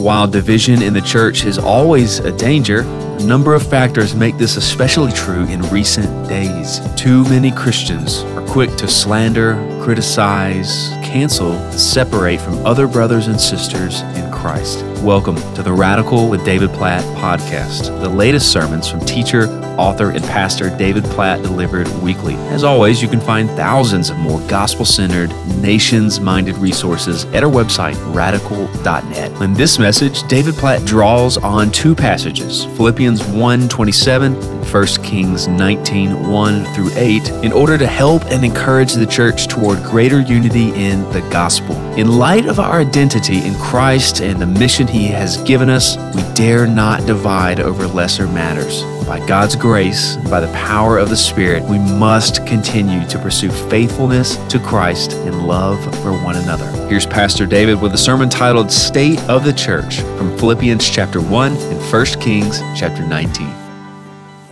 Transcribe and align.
While 0.00 0.28
division 0.28 0.80
in 0.80 0.94
the 0.94 1.02
church 1.02 1.44
is 1.44 1.58
always 1.58 2.20
a 2.20 2.34
danger, 2.34 2.80
a 2.80 3.22
number 3.22 3.54
of 3.54 3.62
factors 3.62 4.14
make 4.14 4.38
this 4.38 4.56
especially 4.56 5.12
true 5.12 5.44
in 5.44 5.60
recent 5.68 6.26
days. 6.26 6.80
Too 6.96 7.22
many 7.24 7.50
Christians 7.50 8.22
are 8.34 8.46
quick 8.46 8.74
to 8.76 8.88
slander, 8.88 9.56
criticize, 9.82 10.88
cancel, 11.04 11.54
separate 11.72 12.40
from 12.40 12.64
other 12.64 12.88
brothers 12.88 13.26
and 13.26 13.38
sisters 13.38 14.00
in 14.00 14.29
Christ. 14.40 14.82
Welcome 15.02 15.36
to 15.54 15.62
the 15.62 15.72
Radical 15.72 16.30
with 16.30 16.44
David 16.46 16.70
Platt 16.70 17.04
podcast, 17.18 18.00
the 18.00 18.08
latest 18.08 18.50
sermons 18.50 18.88
from 18.88 19.00
teacher, 19.00 19.46
author, 19.78 20.10
and 20.10 20.24
pastor 20.24 20.74
David 20.78 21.04
Platt 21.04 21.42
delivered 21.42 21.88
weekly. 22.02 22.34
As 22.48 22.64
always, 22.64 23.02
you 23.02 23.08
can 23.08 23.20
find 23.20 23.50
thousands 23.50 24.08
of 24.08 24.16
more 24.16 24.40
gospel 24.48 24.86
centered, 24.86 25.30
nations 25.58 26.20
minded 26.20 26.56
resources 26.56 27.26
at 27.26 27.44
our 27.44 27.50
website, 27.50 27.96
radical.net. 28.14 29.42
In 29.42 29.52
this 29.52 29.78
message, 29.78 30.26
David 30.26 30.54
Platt 30.54 30.86
draws 30.86 31.36
on 31.36 31.70
two 31.70 31.94
passages 31.94 32.64
Philippians 32.76 33.22
1 33.26 33.68
27 33.68 34.34
and 34.34 34.59
1 34.72 34.86
Kings 35.02 35.48
19 35.48 36.28
1 36.30 36.64
through 36.74 36.90
8 36.94 37.28
in 37.44 37.52
order 37.52 37.76
to 37.76 37.86
help 37.88 38.24
and 38.26 38.44
encourage 38.44 38.92
the 38.92 39.06
church 39.06 39.48
toward 39.48 39.82
greater 39.82 40.20
unity 40.20 40.68
in 40.74 41.02
the 41.10 41.22
gospel. 41.32 41.74
In 41.98 42.18
light 42.18 42.46
of 42.46 42.60
our 42.60 42.80
identity 42.80 43.44
in 43.44 43.54
Christ 43.54 44.20
and 44.20 44.40
the 44.40 44.46
mission 44.46 44.86
he 44.86 45.08
has 45.08 45.42
given 45.42 45.68
us, 45.68 45.96
we 46.14 46.22
dare 46.34 46.68
not 46.68 47.04
divide 47.04 47.58
over 47.58 47.88
lesser 47.88 48.28
matters. 48.28 48.84
By 49.08 49.24
God's 49.26 49.56
grace, 49.56 50.14
by 50.30 50.38
the 50.38 50.52
power 50.52 50.98
of 50.98 51.08
the 51.08 51.16
Spirit, 51.16 51.64
we 51.64 51.78
must 51.78 52.46
continue 52.46 53.04
to 53.08 53.18
pursue 53.18 53.50
faithfulness 53.50 54.36
to 54.50 54.60
Christ 54.60 55.14
and 55.14 55.48
love 55.48 55.82
for 55.96 56.12
one 56.12 56.36
another. 56.36 56.70
Here's 56.86 57.06
Pastor 57.06 57.44
David 57.44 57.80
with 57.80 57.92
a 57.94 57.98
sermon 57.98 58.28
titled 58.28 58.70
State 58.70 59.18
of 59.28 59.42
the 59.42 59.52
Church 59.52 59.98
from 60.16 60.38
Philippians 60.38 60.88
chapter 60.88 61.20
1 61.20 61.56
and 61.56 61.92
1 61.92 62.06
Kings 62.20 62.60
chapter 62.78 63.04
19. 63.04 63.59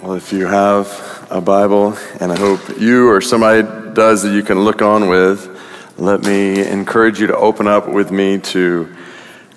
Well, 0.09 0.17
if 0.17 0.33
you 0.33 0.47
have 0.47 1.27
a 1.31 1.39
Bible, 1.39 1.95
and 2.19 2.33
I 2.33 2.39
hope 2.39 2.81
you 2.81 3.11
or 3.11 3.21
somebody 3.21 3.61
does 3.93 4.23
that 4.23 4.33
you 4.33 4.43
can 4.43 4.61
look 4.61 4.81
on 4.81 5.11
with, 5.11 5.55
let 5.99 6.23
me 6.23 6.67
encourage 6.67 7.21
you 7.21 7.27
to 7.27 7.37
open 7.37 7.69
up 7.69 7.87
with 7.87 8.11
me 8.11 8.39
to 8.39 8.89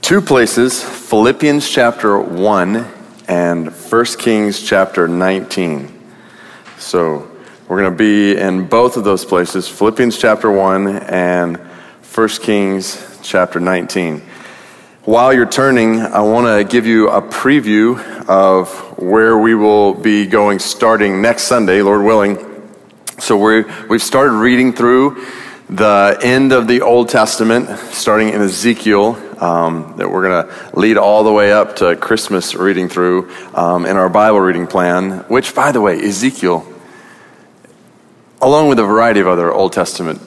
two 0.01 0.19
places 0.19 0.83
Philippians 0.83 1.69
chapter 1.69 2.19
1 2.19 2.85
and 3.29 3.71
1 3.71 4.05
Kings 4.19 4.61
chapter 4.61 5.07
19. 5.07 6.11
So 6.77 7.31
we're 7.69 7.79
going 7.79 7.93
to 7.93 7.97
be 7.97 8.37
in 8.37 8.67
both 8.67 8.97
of 8.97 9.05
those 9.05 9.23
places 9.23 9.69
Philippians 9.69 10.17
chapter 10.17 10.51
1 10.51 10.85
and 10.85 11.55
1 11.59 12.27
Kings 12.41 13.21
chapter 13.23 13.61
19. 13.61 14.21
While 15.05 15.33
you're 15.33 15.49
turning, 15.49 15.99
I 15.99 16.19
want 16.19 16.45
to 16.45 16.63
give 16.63 16.85
you 16.85 17.09
a 17.09 17.23
preview 17.23 17.99
of 18.27 18.99
where 18.99 19.35
we 19.35 19.55
will 19.55 19.95
be 19.95 20.27
going 20.27 20.59
starting 20.59 21.23
next 21.23 21.45
Sunday, 21.45 21.81
Lord 21.81 22.03
willing. 22.03 22.37
So 23.17 23.35
we 23.35 23.63
we've 23.89 24.03
started 24.03 24.33
reading 24.33 24.73
through 24.73 25.25
the 25.67 26.19
end 26.21 26.51
of 26.51 26.67
the 26.67 26.81
Old 26.81 27.09
Testament, 27.09 27.79
starting 27.91 28.29
in 28.29 28.41
Ezekiel, 28.43 29.15
um, 29.43 29.95
that 29.97 30.07
we're 30.07 30.21
going 30.21 30.47
to 30.47 30.79
lead 30.79 30.97
all 30.97 31.23
the 31.23 31.33
way 31.33 31.51
up 31.51 31.77
to 31.77 31.95
Christmas 31.95 32.53
reading 32.53 32.87
through 32.87 33.31
um, 33.55 33.87
in 33.87 33.97
our 33.97 34.07
Bible 34.07 34.39
reading 34.39 34.67
plan, 34.67 35.21
which, 35.29 35.55
by 35.55 35.71
the 35.71 35.81
way, 35.81 35.99
Ezekiel, 35.99 36.63
along 38.39 38.69
with 38.69 38.77
a 38.77 38.85
variety 38.85 39.19
of 39.19 39.27
other 39.27 39.51
Old 39.51 39.73
Testament 39.73 40.21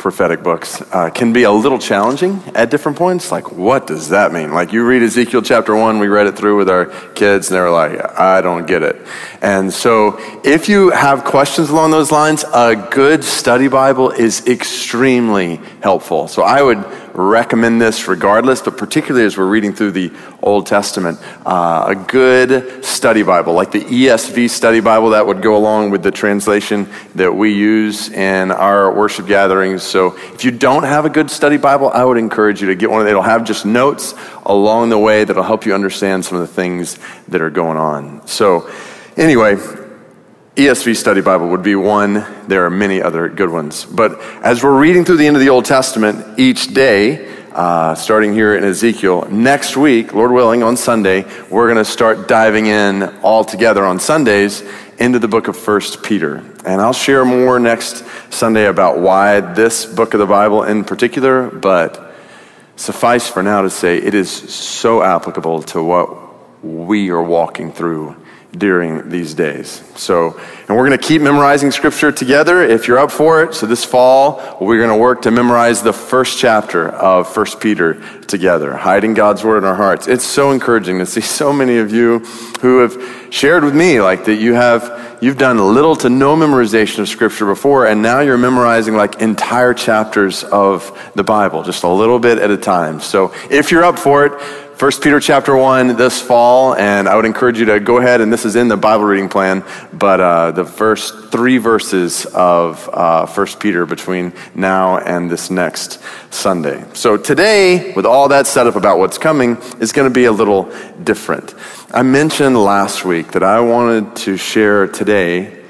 prophetic 0.00 0.42
books 0.42 0.80
uh, 0.92 1.10
can 1.10 1.32
be 1.32 1.42
a 1.42 1.52
little 1.52 1.78
challenging 1.78 2.42
at 2.54 2.70
different 2.70 2.96
points. 2.96 3.30
Like, 3.30 3.52
what 3.52 3.86
does 3.86 4.08
that 4.08 4.32
mean? 4.32 4.52
Like, 4.52 4.72
you 4.72 4.84
read 4.84 5.02
Ezekiel 5.02 5.42
chapter 5.42 5.76
one, 5.76 5.98
we 5.98 6.08
read 6.08 6.26
it 6.26 6.36
through 6.36 6.56
with 6.56 6.70
our 6.70 6.86
kids, 7.12 7.48
and 7.48 7.56
they 7.56 7.60
were 7.60 7.70
like, 7.70 8.18
I 8.18 8.40
don't 8.40 8.66
get 8.66 8.82
it. 8.82 8.96
And 9.42 9.72
so, 9.72 10.18
if 10.42 10.68
you 10.68 10.90
have 10.90 11.24
questions 11.24 11.68
along 11.68 11.90
those 11.90 12.10
lines, 12.10 12.44
a 12.44 12.74
good 12.90 13.22
study 13.22 13.68
Bible 13.68 14.10
is 14.10 14.46
extremely 14.46 15.60
helpful. 15.82 16.28
So, 16.28 16.42
I 16.42 16.62
would 16.62 16.78
recommend 17.14 17.80
this 17.80 18.08
regardless, 18.08 18.62
but 18.62 18.76
particularly 18.76 19.26
as 19.26 19.36
we're 19.36 19.48
reading 19.48 19.72
through 19.72 19.92
the 19.92 20.12
Old 20.42 20.66
Testament. 20.66 21.18
Uh, 21.44 21.86
a 21.88 21.94
good 21.94 22.84
study 22.84 23.22
Bible, 23.22 23.52
like 23.52 23.72
the 23.72 23.80
ESV 23.80 24.50
study 24.50 24.80
Bible, 24.80 25.10
that 25.10 25.26
would 25.26 25.42
go 25.42 25.56
along 25.56 25.90
with 25.90 26.02
the 26.02 26.10
translation 26.10 26.88
that 27.14 27.34
we 27.34 27.52
use 27.52 28.10
in 28.10 28.50
our 28.50 28.92
worship 28.92 29.26
gatherings. 29.26 29.82
So 29.82 30.16
if 30.34 30.44
you 30.44 30.50
don't 30.50 30.84
have 30.84 31.04
a 31.04 31.10
good 31.10 31.30
study 31.30 31.56
Bible, 31.56 31.90
I 31.90 32.04
would 32.04 32.18
encourage 32.18 32.60
you 32.60 32.68
to 32.68 32.74
get 32.74 32.90
one. 32.90 33.06
It'll 33.06 33.22
have 33.22 33.44
just 33.44 33.66
notes 33.66 34.14
along 34.46 34.90
the 34.90 34.98
way 34.98 35.24
that'll 35.24 35.42
help 35.42 35.66
you 35.66 35.74
understand 35.74 36.24
some 36.24 36.38
of 36.38 36.46
the 36.46 36.54
things 36.54 36.98
that 37.28 37.40
are 37.40 37.50
going 37.50 37.76
on. 37.76 38.26
So, 38.26 38.70
anyway, 39.16 39.56
ESV 40.56 40.96
Study 40.96 41.20
Bible 41.20 41.48
would 41.50 41.62
be 41.62 41.76
one. 41.76 42.26
There 42.48 42.66
are 42.66 42.70
many 42.70 43.00
other 43.00 43.28
good 43.28 43.50
ones. 43.50 43.84
But 43.84 44.20
as 44.42 44.64
we're 44.64 44.76
reading 44.76 45.04
through 45.04 45.18
the 45.18 45.26
end 45.28 45.36
of 45.36 45.42
the 45.42 45.48
Old 45.48 45.64
Testament 45.64 46.40
each 46.40 46.74
day, 46.74 47.32
uh, 47.52 47.94
starting 47.94 48.32
here 48.32 48.56
in 48.56 48.64
Ezekiel, 48.64 49.28
next 49.30 49.76
week, 49.76 50.12
Lord 50.12 50.32
willing, 50.32 50.64
on 50.64 50.76
Sunday, 50.76 51.24
we're 51.50 51.72
going 51.72 51.82
to 51.82 51.88
start 51.88 52.26
diving 52.26 52.66
in 52.66 53.04
all 53.22 53.44
together 53.44 53.84
on 53.84 54.00
Sundays 54.00 54.64
into 54.98 55.20
the 55.20 55.28
book 55.28 55.46
of 55.46 55.56
First 55.56 56.02
Peter. 56.02 56.38
And 56.64 56.80
I'll 56.80 56.92
share 56.92 57.24
more 57.24 57.60
next 57.60 58.04
Sunday 58.30 58.66
about 58.66 58.98
why 58.98 59.40
this 59.40 59.86
book 59.86 60.14
of 60.14 60.20
the 60.20 60.26
Bible 60.26 60.64
in 60.64 60.82
particular, 60.82 61.48
but 61.48 62.12
suffice 62.74 63.28
for 63.28 63.44
now 63.44 63.62
to 63.62 63.70
say 63.70 63.98
it 63.98 64.14
is 64.14 64.28
so 64.32 65.00
applicable 65.00 65.62
to 65.62 65.80
what 65.80 66.64
we 66.64 67.10
are 67.10 67.22
walking 67.22 67.70
through 67.70 68.16
during 68.52 69.08
these 69.10 69.34
days. 69.34 69.82
So, 69.96 70.38
and 70.66 70.76
we're 70.76 70.88
going 70.88 70.98
to 70.98 71.06
keep 71.06 71.22
memorizing 71.22 71.70
scripture 71.70 72.10
together 72.10 72.62
if 72.62 72.88
you're 72.88 72.98
up 72.98 73.12
for 73.12 73.44
it. 73.44 73.54
So 73.54 73.66
this 73.66 73.84
fall, 73.84 74.56
we're 74.60 74.78
going 74.78 74.90
to 74.90 75.00
work 75.00 75.22
to 75.22 75.30
memorize 75.30 75.82
the 75.82 75.92
first 75.92 76.38
chapter 76.38 76.88
of 76.88 77.32
First 77.32 77.60
Peter 77.60 78.02
together, 78.22 78.76
hiding 78.76 79.14
God's 79.14 79.44
word 79.44 79.58
in 79.58 79.64
our 79.64 79.76
hearts. 79.76 80.08
It's 80.08 80.24
so 80.24 80.50
encouraging 80.50 80.98
to 80.98 81.06
see 81.06 81.20
so 81.40 81.52
many 81.52 81.78
of 81.78 81.92
you 81.92 82.20
who 82.60 82.78
have 82.78 83.32
shared 83.32 83.62
with 83.64 83.74
me 83.74 84.00
like 84.00 84.24
that 84.24 84.36
you 84.36 84.54
have 84.54 85.18
you've 85.22 85.38
done 85.38 85.58
little 85.58 85.94
to 85.94 86.08
no 86.08 86.34
memorization 86.34 87.00
of 87.00 87.08
scripture 87.08 87.46
before 87.46 87.86
and 87.86 88.02
now 88.02 88.20
you're 88.20 88.38
memorizing 88.38 88.96
like 88.96 89.20
entire 89.20 89.74
chapters 89.74 90.42
of 90.44 91.12
the 91.14 91.22
Bible 91.22 91.62
just 91.62 91.84
a 91.84 91.88
little 91.88 92.18
bit 92.18 92.38
at 92.38 92.50
a 92.50 92.56
time. 92.56 93.00
So, 93.00 93.32
if 93.50 93.70
you're 93.70 93.84
up 93.84 93.98
for 93.98 94.26
it, 94.26 94.32
1 94.80 94.92
Peter 95.02 95.20
chapter 95.20 95.54
1 95.54 95.96
this 95.96 96.22
fall, 96.22 96.74
and 96.74 97.06
I 97.06 97.14
would 97.14 97.26
encourage 97.26 97.58
you 97.58 97.66
to 97.66 97.80
go 97.80 97.98
ahead, 97.98 98.22
and 98.22 98.32
this 98.32 98.46
is 98.46 98.56
in 98.56 98.68
the 98.68 98.78
Bible 98.78 99.04
reading 99.04 99.28
plan, 99.28 99.62
but 99.92 100.20
uh, 100.20 100.52
the 100.52 100.64
first 100.64 101.30
three 101.30 101.58
verses 101.58 102.24
of 102.24 102.88
uh, 102.90 103.26
1 103.26 103.46
Peter 103.58 103.84
between 103.84 104.32
now 104.54 104.96
and 104.96 105.30
this 105.30 105.50
next 105.50 106.00
Sunday. 106.30 106.82
So 106.94 107.18
today, 107.18 107.92
with 107.92 108.06
all 108.06 108.28
that 108.28 108.46
set 108.46 108.66
up 108.66 108.74
about 108.74 108.98
what's 108.98 109.18
coming, 109.18 109.58
is 109.80 109.92
going 109.92 110.08
to 110.08 110.14
be 110.14 110.24
a 110.24 110.32
little 110.32 110.72
different. 111.04 111.54
I 111.90 112.00
mentioned 112.00 112.56
last 112.56 113.04
week 113.04 113.32
that 113.32 113.42
I 113.42 113.60
wanted 113.60 114.16
to 114.24 114.38
share 114.38 114.86
today 114.86 115.62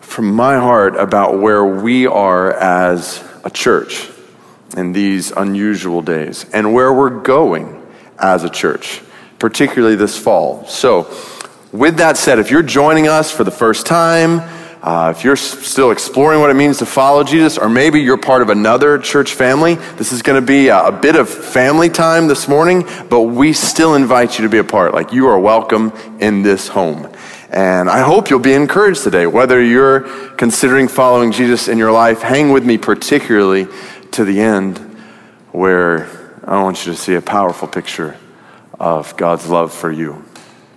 from 0.00 0.32
my 0.32 0.54
heart 0.54 0.96
about 0.96 1.38
where 1.38 1.62
we 1.62 2.06
are 2.06 2.54
as 2.54 3.22
a 3.44 3.50
church 3.50 4.08
in 4.78 4.92
these 4.92 5.30
unusual 5.30 6.00
days 6.00 6.46
and 6.54 6.72
where 6.72 6.90
we're 6.90 7.20
going 7.20 7.75
as 8.18 8.44
a 8.44 8.50
church, 8.50 9.02
particularly 9.38 9.96
this 9.96 10.18
fall. 10.18 10.64
So, 10.66 11.10
with 11.72 11.98
that 11.98 12.16
said, 12.16 12.38
if 12.38 12.50
you're 12.50 12.62
joining 12.62 13.08
us 13.08 13.30
for 13.30 13.44
the 13.44 13.50
first 13.50 13.86
time, 13.86 14.40
uh, 14.82 15.10
if 15.10 15.24
you're 15.24 15.36
still 15.36 15.90
exploring 15.90 16.40
what 16.40 16.48
it 16.48 16.54
means 16.54 16.78
to 16.78 16.86
follow 16.86 17.24
Jesus, 17.24 17.58
or 17.58 17.68
maybe 17.68 18.00
you're 18.00 18.16
part 18.16 18.40
of 18.40 18.50
another 18.50 18.98
church 18.98 19.34
family, 19.34 19.74
this 19.96 20.12
is 20.12 20.22
going 20.22 20.40
to 20.40 20.46
be 20.46 20.68
a, 20.68 20.86
a, 20.86 20.92
bit 20.92 21.16
of 21.16 21.28
family 21.28 21.90
time 21.90 22.28
this 22.28 22.46
morning, 22.46 22.86
but 23.10 23.22
we 23.22 23.52
still 23.52 23.96
invite 23.96 24.38
you 24.38 24.44
to 24.44 24.48
be 24.48 24.58
a 24.58 24.64
part. 24.64 24.94
Like 24.94 25.12
you 25.12 25.26
are 25.26 25.40
welcome 25.40 25.92
in 26.20 26.42
this 26.42 26.68
home. 26.68 27.12
And 27.50 27.90
I 27.90 28.00
hope 28.00 28.30
you'll 28.30 28.38
be 28.38 28.52
encouraged 28.52 29.02
today. 29.02 29.26
Whether 29.26 29.60
you're 29.60 30.02
considering 30.36 30.86
following 30.86 31.32
Jesus 31.32 31.66
in 31.66 31.78
your 31.78 31.90
life, 31.90 32.22
hang 32.22 32.50
with 32.50 32.64
me 32.64 32.78
particularly 32.78 33.66
to 34.12 34.24
the 34.24 34.40
end 34.40 34.78
where 35.50 36.08
I 36.46 36.62
want 36.62 36.86
you 36.86 36.92
to 36.92 36.98
see 36.98 37.14
a 37.14 37.20
powerful 37.20 37.66
picture 37.66 38.16
of 38.78 39.16
God's 39.16 39.48
love 39.48 39.72
for 39.72 39.90
you. 39.90 40.24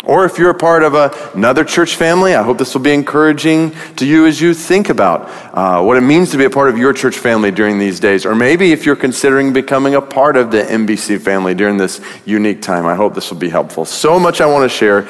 Or 0.04 0.26
if 0.26 0.40
you're 0.40 0.50
a 0.50 0.58
part 0.58 0.82
of 0.82 0.96
a, 0.96 1.14
another 1.36 1.64
church 1.64 1.96
family, 1.96 2.34
I 2.34 2.42
hope 2.42 2.58
this 2.58 2.74
will 2.74 2.82
be 2.82 2.94
encouraging 2.94 3.76
to 3.98 4.06
you 4.06 4.26
as 4.26 4.42
you 4.42 4.56
think 4.56 4.90
about 4.90 5.30
uh, 5.56 5.84
what 5.84 5.98
it 5.98 6.02
means 6.02 6.32
to 6.32 6.38
be 6.38 6.46
a 6.46 6.50
part 6.50 6.70
of 6.70 6.80
your 6.80 6.92
church 6.92 7.20
family 7.20 7.52
during 7.52 7.78
these 7.78 8.00
days. 8.00 8.26
Or 8.26 8.34
maybe 8.34 8.72
if 8.72 8.88
you're 8.88 8.96
considering 8.96 9.54
becoming 9.54 9.94
a 9.94 10.02
part 10.02 10.38
of 10.38 10.50
the 10.50 10.64
MBC 10.64 11.22
family 11.22 11.54
during 11.54 11.78
this 11.78 12.02
unique 12.26 12.64
time, 12.64 12.88
I 12.88 12.96
hope 12.96 13.14
this 13.14 13.30
will 13.30 13.38
be 13.38 13.50
helpful. 13.50 13.86
So 13.86 14.20
much 14.20 14.42
I 14.42 14.48
want 14.48 14.70
to 14.70 14.76
share. 14.76 15.08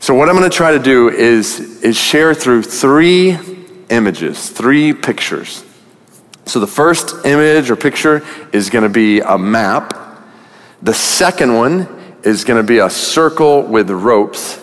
So, 0.00 0.14
what 0.14 0.28
I'm 0.28 0.36
going 0.36 0.50
to 0.50 0.54
try 0.54 0.72
to 0.72 0.80
do 0.80 1.08
is, 1.08 1.60
is 1.82 1.96
share 1.96 2.34
through 2.34 2.64
three 2.64 3.38
images, 3.88 4.50
three 4.50 4.92
pictures 4.92 5.64
so 6.44 6.60
the 6.60 6.66
first 6.66 7.24
image 7.24 7.70
or 7.70 7.76
picture 7.76 8.24
is 8.52 8.70
going 8.70 8.82
to 8.82 8.88
be 8.88 9.20
a 9.20 9.38
map 9.38 10.02
The 10.82 10.94
second 10.94 11.54
one 11.54 11.86
is 12.24 12.42
going 12.42 12.60
to 12.60 12.66
be 12.66 12.78
a 12.78 12.90
circle 12.90 13.62
with 13.62 13.88
ropes. 13.88 14.58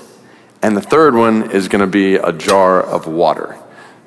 And 0.61 0.75
the 0.75 0.81
third 0.81 1.15
one 1.15 1.51
is 1.51 1.69
going 1.69 1.79
to 1.79 1.87
be 1.87 2.15
a 2.15 2.33
jar 2.33 2.81
of 2.83 3.07
water. 3.07 3.57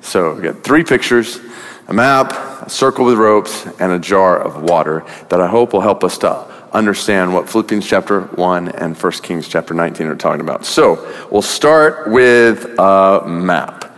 So 0.01 0.35
we 0.35 0.43
got 0.43 0.63
three 0.63 0.83
pictures 0.83 1.39
a 1.87 1.93
map, 1.93 2.31
a 2.61 2.69
circle 2.69 3.05
with 3.05 3.17
ropes, 3.17 3.65
and 3.79 3.91
a 3.91 3.99
jar 3.99 4.39
of 4.39 4.61
water 4.61 5.03
that 5.29 5.41
I 5.41 5.47
hope 5.47 5.73
will 5.73 5.81
help 5.81 6.03
us 6.03 6.17
to 6.19 6.29
understand 6.71 7.33
what 7.33 7.49
Philippians 7.49 7.85
chapter 7.85 8.21
1 8.21 8.69
and 8.69 8.95
1 8.95 9.11
Kings 9.23 9.47
chapter 9.49 9.73
19 9.73 10.07
are 10.07 10.15
talking 10.15 10.41
about. 10.41 10.65
So 10.65 11.27
we'll 11.31 11.41
start 11.41 12.09
with 12.09 12.79
a 12.79 13.23
map. 13.27 13.97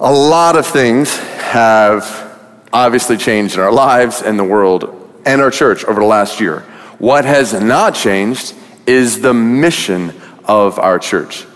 A 0.00 0.12
lot 0.12 0.56
of 0.56 0.66
things 0.66 1.16
have 1.16 2.27
obviously 2.72 3.16
changed 3.16 3.54
in 3.54 3.60
our 3.60 3.72
lives 3.72 4.22
and 4.22 4.38
the 4.38 4.44
world 4.44 4.94
and 5.24 5.40
our 5.40 5.50
church 5.50 5.84
over 5.84 6.00
the 6.00 6.06
last 6.06 6.40
year. 6.40 6.60
What 6.98 7.24
has 7.24 7.52
not 7.52 7.94
changed 7.94 8.54
is 8.86 9.20
the 9.20 9.34
mission 9.34 10.12
of 10.44 10.78
our 10.78 10.98
church. 10.98 11.46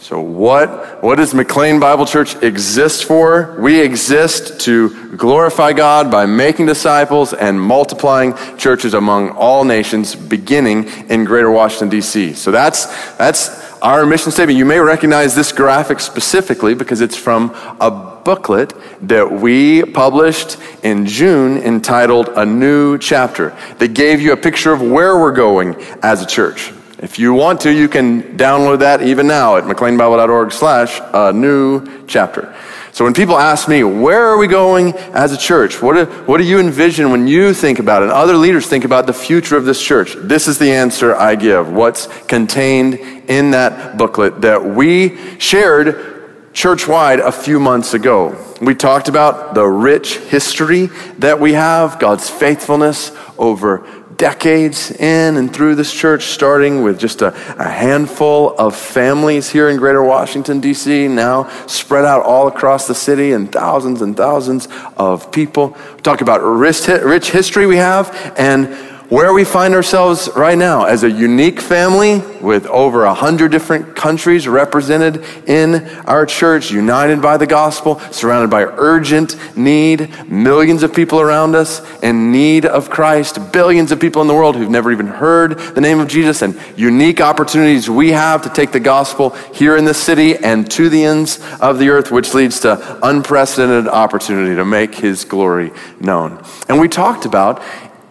So, 0.00 0.20
what, 0.20 1.02
what 1.04 1.16
does 1.16 1.34
McLean 1.34 1.78
Bible 1.78 2.06
Church 2.06 2.34
exist 2.42 3.04
for? 3.04 3.54
We 3.60 3.80
exist 3.80 4.60
to 4.62 5.14
glorify 5.16 5.74
God 5.74 6.10
by 6.10 6.24
making 6.24 6.66
disciples 6.66 7.34
and 7.34 7.60
multiplying 7.60 8.34
churches 8.56 8.94
among 8.94 9.30
all 9.30 9.62
nations, 9.64 10.14
beginning 10.16 10.88
in 11.10 11.26
Greater 11.26 11.50
Washington, 11.50 11.90
D.C. 11.90 12.32
So, 12.32 12.50
that's, 12.50 12.86
that's 13.16 13.50
our 13.82 14.06
mission 14.06 14.32
statement. 14.32 14.58
You 14.58 14.64
may 14.64 14.80
recognize 14.80 15.34
this 15.34 15.52
graphic 15.52 16.00
specifically 16.00 16.74
because 16.74 17.02
it's 17.02 17.16
from 17.16 17.50
a 17.78 18.09
booklet 18.24 18.74
that 19.02 19.30
we 19.30 19.82
published 19.82 20.58
in 20.82 21.06
June 21.06 21.58
entitled 21.58 22.28
A 22.36 22.44
New 22.44 22.98
Chapter 22.98 23.56
that 23.78 23.94
gave 23.94 24.20
you 24.20 24.32
a 24.32 24.36
picture 24.36 24.72
of 24.72 24.80
where 24.80 25.18
we're 25.18 25.32
going 25.32 25.74
as 26.02 26.22
a 26.22 26.26
church. 26.26 26.72
If 26.98 27.18
you 27.18 27.32
want 27.32 27.62
to, 27.62 27.72
you 27.72 27.88
can 27.88 28.36
download 28.36 28.80
that 28.80 29.02
even 29.02 29.26
now 29.26 29.56
at 29.56 29.64
mcleanbible.org 29.64 30.52
slash 30.52 31.00
a 31.14 31.32
new 31.32 32.06
chapter. 32.06 32.54
So 32.92 33.04
when 33.04 33.14
people 33.14 33.38
ask 33.38 33.68
me, 33.68 33.84
where 33.84 34.26
are 34.26 34.36
we 34.36 34.48
going 34.48 34.94
as 35.14 35.32
a 35.32 35.38
church? 35.38 35.80
What 35.80 35.94
do, 35.94 36.04
what 36.24 36.38
do 36.38 36.44
you 36.44 36.58
envision 36.58 37.10
when 37.10 37.26
you 37.26 37.54
think 37.54 37.78
about 37.78 38.02
it? 38.02 38.06
And 38.06 38.12
other 38.12 38.36
leaders 38.36 38.66
think 38.66 38.84
about 38.84 39.06
the 39.06 39.14
future 39.14 39.56
of 39.56 39.64
this 39.64 39.82
church. 39.82 40.14
This 40.14 40.48
is 40.48 40.58
the 40.58 40.72
answer 40.72 41.14
I 41.14 41.36
give. 41.36 41.72
What's 41.72 42.08
contained 42.24 42.94
in 42.94 43.52
that 43.52 43.96
booklet 43.96 44.42
that 44.42 44.62
we 44.62 45.16
shared 45.38 46.19
church-wide 46.52 47.20
a 47.20 47.32
few 47.32 47.60
months 47.60 47.94
ago. 47.94 48.36
We 48.60 48.74
talked 48.74 49.08
about 49.08 49.54
the 49.54 49.66
rich 49.66 50.16
history 50.16 50.86
that 51.18 51.40
we 51.40 51.54
have, 51.54 51.98
God's 51.98 52.28
faithfulness 52.28 53.12
over 53.38 53.86
decades 54.20 54.90
in 54.90 55.38
and 55.38 55.50
through 55.50 55.74
this 55.74 55.90
church, 55.90 56.24
starting 56.24 56.82
with 56.82 57.00
just 57.00 57.22
a, 57.22 57.28
a, 57.58 57.66
handful 57.66 58.54
of 58.58 58.76
families 58.76 59.48
here 59.48 59.70
in 59.70 59.78
greater 59.78 60.02
Washington, 60.02 60.60
D.C., 60.60 61.08
now 61.08 61.48
spread 61.66 62.04
out 62.04 62.22
all 62.22 62.46
across 62.46 62.86
the 62.86 62.94
city 62.94 63.32
and 63.32 63.50
thousands 63.50 64.02
and 64.02 64.14
thousands 64.14 64.68
of 64.98 65.32
people. 65.32 65.74
We 65.96 66.02
talk 66.02 66.20
about 66.20 66.42
rich 66.42 67.30
history 67.30 67.64
we 67.64 67.76
have 67.76 68.34
and 68.36 68.89
where 69.10 69.32
we 69.32 69.44
find 69.44 69.74
ourselves 69.74 70.28
right 70.36 70.56
now 70.56 70.84
as 70.84 71.02
a 71.02 71.10
unique 71.10 71.60
family 71.60 72.20
with 72.40 72.64
over 72.66 73.04
a 73.04 73.12
hundred 73.12 73.50
different 73.50 73.96
countries 73.96 74.46
represented 74.46 75.24
in 75.48 75.84
our 76.06 76.24
church, 76.24 76.70
united 76.70 77.20
by 77.20 77.36
the 77.36 77.46
gospel, 77.46 77.98
surrounded 78.12 78.48
by 78.48 78.62
urgent 78.62 79.36
need, 79.56 80.08
millions 80.30 80.84
of 80.84 80.94
people 80.94 81.20
around 81.20 81.56
us 81.56 81.82
in 82.04 82.30
need 82.30 82.64
of 82.64 82.88
Christ, 82.88 83.52
billions 83.52 83.90
of 83.90 83.98
people 83.98 84.22
in 84.22 84.28
the 84.28 84.34
world 84.34 84.54
who've 84.54 84.70
never 84.70 84.92
even 84.92 85.08
heard 85.08 85.58
the 85.58 85.80
name 85.80 85.98
of 85.98 86.06
Jesus, 86.06 86.40
and 86.42 86.58
unique 86.76 87.20
opportunities 87.20 87.90
we 87.90 88.12
have 88.12 88.42
to 88.42 88.48
take 88.48 88.70
the 88.70 88.78
gospel 88.78 89.30
here 89.52 89.76
in 89.76 89.84
the 89.84 89.92
city 89.92 90.36
and 90.36 90.70
to 90.70 90.88
the 90.88 91.04
ends 91.04 91.40
of 91.60 91.80
the 91.80 91.88
earth, 91.88 92.12
which 92.12 92.32
leads 92.32 92.60
to 92.60 92.98
unprecedented 93.02 93.88
opportunity 93.88 94.54
to 94.54 94.64
make 94.64 94.94
his 94.94 95.24
glory 95.24 95.72
known. 95.98 96.40
And 96.68 96.78
we 96.78 96.86
talked 96.86 97.24
about 97.24 97.60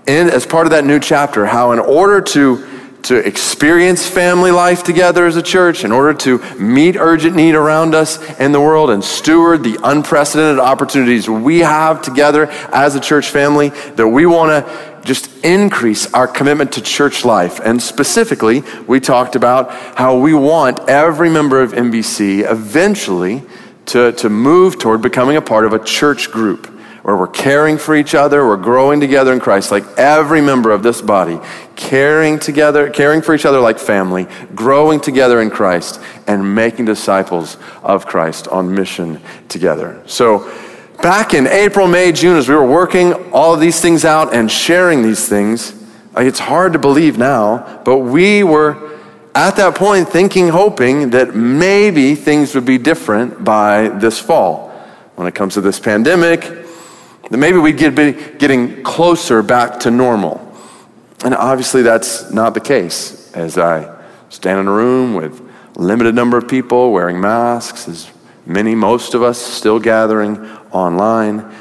in, 0.10 0.30
as 0.30 0.46
part 0.46 0.66
of 0.66 0.72
that 0.72 0.84
new 0.84 1.00
chapter, 1.00 1.46
how 1.46 1.72
in 1.72 1.80
order 1.80 2.20
to, 2.20 2.66
to 3.04 3.16
experience 3.16 4.08
family 4.08 4.50
life 4.50 4.84
together 4.84 5.28
as 5.28 5.36
a 5.36 5.42
church, 5.42 5.84
in 5.84 5.92
order 5.92 6.16
to 6.18 6.40
meet 6.56 6.96
urgent 6.98 7.36
need 7.36 7.54
around 7.54 7.94
us 7.94 8.18
in 8.40 8.52
the 8.52 8.60
world 8.60 8.90
and 8.90 9.04
steward 9.04 9.64
the 9.64 9.78
unprecedented 9.84 10.60
opportunities 10.60 11.30
we 11.30 11.60
have 11.60 12.02
together 12.02 12.48
as 12.74 12.96
a 12.96 13.00
church 13.00 13.30
family, 13.30 13.70
that 13.70 14.08
we 14.08 14.26
want 14.26 14.50
to 14.50 15.00
just 15.06 15.30
increase 15.46 16.12
our 16.14 16.28
commitment 16.28 16.74
to 16.74 16.82
church 16.82 17.24
life. 17.24 17.60
And 17.64 17.82
specifically, 17.82 18.64
we 18.88 19.00
talked 19.00 19.36
about 19.36 19.72
how 19.96 20.18
we 20.18 20.34
want 20.34 20.90
every 20.90 21.30
member 21.30 21.62
of 21.62 21.74
MBC 21.74 22.50
eventually 22.50 23.44
to, 23.88 24.12
to 24.14 24.30
move 24.30 24.80
toward 24.80 25.02
becoming 25.02 25.38
a 25.38 25.42
part 25.42 25.66
of 25.66 25.74
a 25.74 25.80
church 25.84 26.32
group 26.32 26.79
where 27.04 27.16
we're 27.16 27.28
caring 27.28 27.78
for 27.78 27.96
each 27.96 28.14
other, 28.14 28.46
we're 28.46 28.58
growing 28.58 29.00
together 29.00 29.34
in 29.34 29.40
Christ, 29.40 29.72
like 29.72 29.86
every 29.98 30.42
member 30.42 30.72
of 30.72 30.84
this 30.84 31.02
body, 31.02 31.40
caring 31.76 32.40
together, 32.40 32.90
caring 32.90 33.22
for 33.22 33.34
each 33.34 33.46
other 33.46 33.60
like 33.60 33.80
family, 33.80 34.28
growing 34.54 35.00
together 35.00 35.42
in 35.42 35.50
Christ, 35.50 36.02
and 36.28 36.56
making 36.56 36.86
disciples 36.86 37.58
of 37.84 38.06
Christ 38.06 38.48
on 38.48 38.74
mission 38.74 39.22
together. 39.48 40.02
So, 40.06 40.52
back 41.02 41.34
in 41.34 41.48
April, 41.48 41.88
May, 41.88 42.12
June, 42.12 42.38
as 42.38 42.50
we 42.50 42.56
were 42.56 42.68
working 42.68 43.14
all 43.32 43.54
of 43.54 43.60
these 43.60 43.80
things 43.80 44.06
out 44.06 44.34
and 44.34 44.52
sharing 44.52 45.02
these 45.02 45.28
things, 45.28 45.74
it's 46.18 46.40
hard 46.40 46.74
to 46.74 46.80
believe 46.80 47.18
now, 47.18 47.82
but 47.86 48.00
we 48.00 48.44
were 48.44 48.90
at 49.36 49.56
that 49.56 49.76
point 49.76 50.10
thinking, 50.10 50.50
hoping 50.50 51.12
that 51.12 51.36
maybe 51.36 52.16
things 52.16 52.56
would 52.56 52.66
be 52.66 52.78
different 52.78 53.44
by 53.44 53.88
this 53.88 54.20
fall. 54.20 54.70
When 55.16 55.28
it 55.28 55.36
comes 55.36 55.54
to 55.54 55.62
this 55.62 55.80
pandemic, 55.80 56.42
that 57.30 57.38
maybe 57.38 57.58
we'd 57.58 57.78
get 57.78 57.96
getting 58.40 58.84
closer 58.84 59.42
back 59.44 59.82
to 59.82 59.92
normal. 59.92 60.46
And 61.24 61.36
obviously, 61.36 61.82
that's 61.82 62.32
not 62.32 62.54
the 62.54 62.62
case. 62.62 63.32
As 63.34 63.58
I 63.58 63.96
stand 64.30 64.60
in 64.60 64.68
a 64.68 64.72
room 64.72 65.14
with 65.14 65.40
a 65.76 65.82
limited 65.82 66.16
number 66.16 66.38
of 66.38 66.48
people 66.48 66.92
wearing 66.92 67.20
masks, 67.20 67.88
as 67.88 68.10
many, 68.46 68.74
most 68.74 69.14
of 69.14 69.22
us 69.22 69.38
still 69.38 69.80
gathering 69.80 70.38
online, 70.72 71.54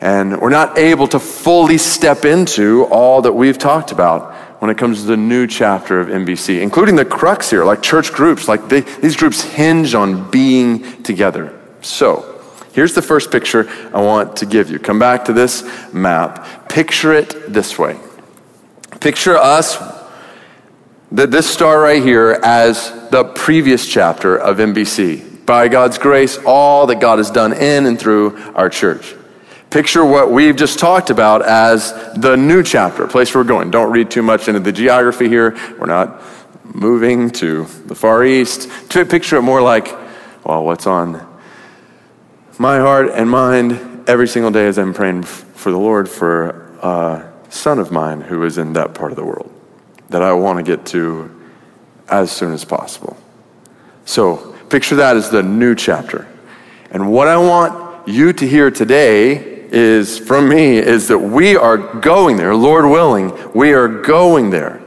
and 0.00 0.40
we're 0.40 0.48
not 0.48 0.78
able 0.78 1.06
to 1.08 1.18
fully 1.18 1.76
step 1.76 2.24
into 2.24 2.84
all 2.86 3.22
that 3.22 3.32
we've 3.32 3.58
talked 3.58 3.92
about 3.92 4.34
when 4.60 4.70
it 4.70 4.78
comes 4.78 5.00
to 5.00 5.06
the 5.06 5.16
new 5.16 5.46
chapter 5.46 6.00
of 6.00 6.08
MBC, 6.08 6.60
including 6.62 6.96
the 6.96 7.04
crux 7.04 7.50
here, 7.50 7.64
like 7.64 7.82
church 7.82 8.12
groups. 8.12 8.48
Like 8.48 8.68
they, 8.68 8.80
these 8.80 9.16
groups 9.16 9.42
hinge 9.42 9.94
on 9.94 10.30
being 10.30 11.02
together. 11.02 11.58
So, 11.82 12.39
Here's 12.72 12.94
the 12.94 13.02
first 13.02 13.30
picture 13.32 13.68
I 13.92 14.00
want 14.00 14.36
to 14.36 14.46
give 14.46 14.70
you. 14.70 14.78
Come 14.78 14.98
back 14.98 15.24
to 15.24 15.32
this 15.32 15.64
map. 15.92 16.68
Picture 16.68 17.12
it 17.12 17.52
this 17.52 17.78
way. 17.78 17.98
Picture 19.00 19.36
us, 19.36 19.76
that 21.12 21.30
this 21.30 21.48
star 21.48 21.80
right 21.80 22.02
here, 22.02 22.38
as 22.42 22.92
the 23.10 23.24
previous 23.24 23.86
chapter 23.86 24.36
of 24.36 24.58
MBC. 24.58 25.44
By 25.46 25.66
God's 25.66 25.98
grace, 25.98 26.38
all 26.46 26.86
that 26.86 27.00
God 27.00 27.18
has 27.18 27.30
done 27.30 27.52
in 27.52 27.86
and 27.86 27.98
through 27.98 28.38
our 28.54 28.68
church. 28.68 29.16
Picture 29.70 30.04
what 30.04 30.30
we've 30.30 30.54
just 30.54 30.78
talked 30.78 31.10
about 31.10 31.42
as 31.42 31.92
the 32.16 32.36
new 32.36 32.62
chapter, 32.62 33.06
place 33.06 33.34
we're 33.34 33.44
going. 33.44 33.70
Don't 33.70 33.90
read 33.90 34.10
too 34.10 34.22
much 34.22 34.48
into 34.48 34.60
the 34.60 34.72
geography 34.72 35.28
here. 35.28 35.56
We're 35.78 35.86
not 35.86 36.22
moving 36.64 37.30
to 37.30 37.64
the 37.86 37.94
Far 37.94 38.24
East. 38.24 38.68
Picture 38.90 39.36
it 39.36 39.42
more 39.42 39.62
like, 39.62 39.86
well, 40.44 40.64
what's 40.64 40.86
on 40.86 41.29
my 42.60 42.78
heart 42.78 43.08
and 43.14 43.30
mind 43.30 44.06
every 44.06 44.28
single 44.28 44.50
day 44.50 44.66
as 44.66 44.78
I'm 44.78 44.92
praying 44.92 45.22
for 45.22 45.72
the 45.72 45.78
Lord 45.78 46.06
for 46.06 46.50
a 46.82 47.32
son 47.48 47.78
of 47.78 47.90
mine 47.90 48.20
who 48.20 48.44
is 48.44 48.58
in 48.58 48.74
that 48.74 48.92
part 48.92 49.12
of 49.12 49.16
the 49.16 49.24
world 49.24 49.50
that 50.10 50.20
I 50.20 50.34
want 50.34 50.58
to 50.58 50.62
get 50.62 50.84
to 50.88 51.34
as 52.10 52.30
soon 52.30 52.52
as 52.52 52.66
possible. 52.66 53.16
So 54.04 54.54
picture 54.68 54.96
that 54.96 55.16
as 55.16 55.30
the 55.30 55.42
new 55.42 55.74
chapter. 55.74 56.28
And 56.90 57.10
what 57.10 57.28
I 57.28 57.38
want 57.38 58.06
you 58.06 58.34
to 58.34 58.46
hear 58.46 58.70
today 58.70 59.36
is 59.72 60.18
from 60.18 60.46
me 60.46 60.76
is 60.76 61.08
that 61.08 61.18
we 61.18 61.56
are 61.56 61.78
going 61.78 62.36
there, 62.36 62.54
Lord 62.54 62.84
willing, 62.84 63.32
we 63.54 63.72
are 63.72 63.88
going 63.88 64.50
there. 64.50 64.82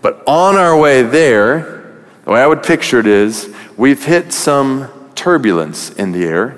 But 0.00 0.26
on 0.26 0.54
our 0.54 0.78
way 0.80 1.02
there, 1.02 2.00
the 2.24 2.30
way 2.30 2.40
I 2.40 2.46
would 2.46 2.62
picture 2.62 2.98
it 2.98 3.06
is 3.06 3.54
we've 3.76 4.06
hit 4.06 4.32
some 4.32 4.88
turbulence 5.14 5.90
in 5.90 6.12
the 6.12 6.24
air 6.24 6.57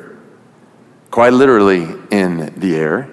quite 1.10 1.32
literally 1.32 1.88
in 2.10 2.52
the 2.58 2.76
air, 2.76 3.12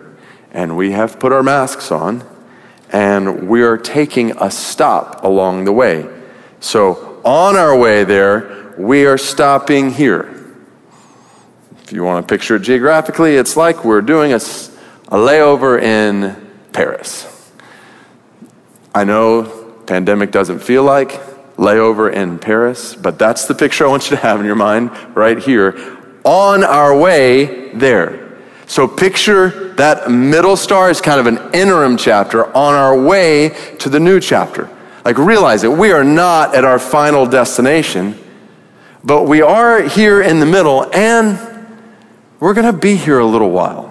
and 0.51 0.77
we 0.77 0.91
have 0.91 1.19
put 1.19 1.31
our 1.31 1.43
masks 1.43 1.91
on, 1.91 2.23
and 2.91 3.49
we 3.49 3.63
are 3.63 3.77
taking 3.77 4.31
a 4.41 4.51
stop 4.51 5.23
along 5.23 5.65
the 5.65 5.73
way. 5.73 6.07
So, 6.59 7.21
on 7.25 7.55
our 7.55 7.77
way 7.77 8.03
there, 8.03 8.73
we 8.77 9.05
are 9.05 9.17
stopping 9.17 9.91
here. 9.91 10.33
If 11.83 11.91
you 11.91 12.03
want 12.03 12.27
to 12.27 12.33
picture 12.33 12.55
it 12.57 12.61
geographically, 12.61 13.35
it's 13.35 13.57
like 13.57 13.83
we're 13.83 14.01
doing 14.01 14.31
a, 14.31 14.35
a 14.35 15.17
layover 15.17 15.81
in 15.81 16.35
Paris. 16.73 17.51
I 18.93 19.03
know 19.03 19.73
pandemic 19.85 20.31
doesn't 20.31 20.59
feel 20.59 20.83
like 20.83 21.11
layover 21.55 22.13
in 22.13 22.39
Paris, 22.39 22.93
but 22.95 23.17
that's 23.17 23.45
the 23.45 23.55
picture 23.55 23.85
I 23.85 23.89
want 23.89 24.09
you 24.09 24.15
to 24.15 24.21
have 24.21 24.39
in 24.39 24.45
your 24.45 24.55
mind 24.55 24.91
right 25.15 25.37
here 25.37 25.96
on 26.27 26.65
our 26.65 26.95
way 26.95 27.71
there. 27.71 28.37
So 28.65 28.85
picture 28.85 29.73
that 29.75 30.11
middle 30.11 30.57
star 30.57 30.89
is 30.89 30.99
kind 30.99 31.21
of 31.21 31.25
an 31.25 31.53
interim 31.53 31.95
chapter 31.95 32.45
on 32.47 32.73
our 32.73 33.01
way 33.01 33.55
to 33.79 33.87
the 33.87 33.99
new 33.99 34.19
chapter. 34.19 34.69
Like 35.05 35.17
realize 35.17 35.61
that 35.61 35.71
we 35.71 35.93
are 35.93 36.03
not 36.03 36.53
at 36.53 36.65
our 36.65 36.79
final 36.79 37.25
destination, 37.25 38.21
but 39.05 39.23
we 39.23 39.41
are 39.41 39.81
here 39.81 40.21
in 40.21 40.41
the 40.41 40.45
middle 40.45 40.93
and 40.93 41.39
we're 42.41 42.53
going 42.53 42.71
to 42.71 42.77
be 42.77 42.97
here 42.97 43.19
a 43.19 43.25
little 43.25 43.51
while. 43.51 43.85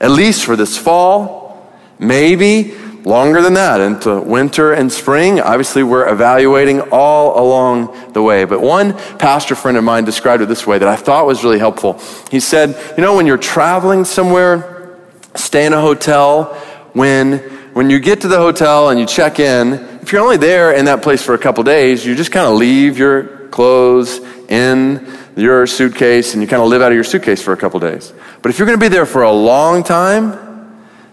At 0.00 0.12
least 0.12 0.44
for 0.44 0.54
this 0.54 0.78
fall, 0.78 1.68
maybe 1.98 2.76
longer 3.04 3.42
than 3.42 3.54
that 3.54 3.80
into 3.80 4.20
winter 4.20 4.72
and 4.72 4.90
spring. 4.92 5.40
Obviously, 5.40 5.82
we're 5.82 6.08
evaluating 6.08 6.80
all 6.92 7.42
along 7.42 8.12
the 8.12 8.22
way. 8.22 8.44
But 8.44 8.60
one 8.60 8.94
pastor 9.18 9.54
friend 9.54 9.76
of 9.76 9.84
mine 9.84 10.04
described 10.04 10.42
it 10.42 10.46
this 10.46 10.66
way 10.66 10.78
that 10.78 10.88
I 10.88 10.96
thought 10.96 11.26
was 11.26 11.44
really 11.44 11.58
helpful. 11.58 12.00
He 12.30 12.40
said, 12.40 12.76
You 12.96 13.02
know, 13.02 13.16
when 13.16 13.26
you're 13.26 13.38
traveling 13.38 14.04
somewhere, 14.04 14.96
stay 15.34 15.66
in 15.66 15.72
a 15.72 15.80
hotel, 15.80 16.54
when, 16.92 17.38
when 17.74 17.90
you 17.90 17.98
get 17.98 18.20
to 18.22 18.28
the 18.28 18.38
hotel 18.38 18.90
and 18.90 19.00
you 19.00 19.06
check 19.06 19.40
in, 19.40 19.74
if 20.02 20.12
you're 20.12 20.22
only 20.22 20.36
there 20.36 20.72
in 20.72 20.86
that 20.86 21.02
place 21.02 21.22
for 21.22 21.34
a 21.34 21.38
couple 21.38 21.62
days, 21.64 22.04
you 22.04 22.14
just 22.14 22.32
kind 22.32 22.46
of 22.46 22.54
leave 22.54 22.98
your 22.98 23.48
clothes 23.48 24.18
in 24.48 25.18
your 25.36 25.66
suitcase 25.66 26.34
and 26.34 26.42
you 26.42 26.48
kind 26.48 26.62
of 26.62 26.68
live 26.68 26.82
out 26.82 26.92
of 26.92 26.94
your 26.94 27.04
suitcase 27.04 27.42
for 27.42 27.52
a 27.52 27.56
couple 27.56 27.80
days. 27.80 28.12
But 28.42 28.50
if 28.50 28.58
you're 28.58 28.66
going 28.66 28.78
to 28.78 28.84
be 28.84 28.88
there 28.88 29.06
for 29.06 29.22
a 29.22 29.32
long 29.32 29.82
time, 29.82 30.51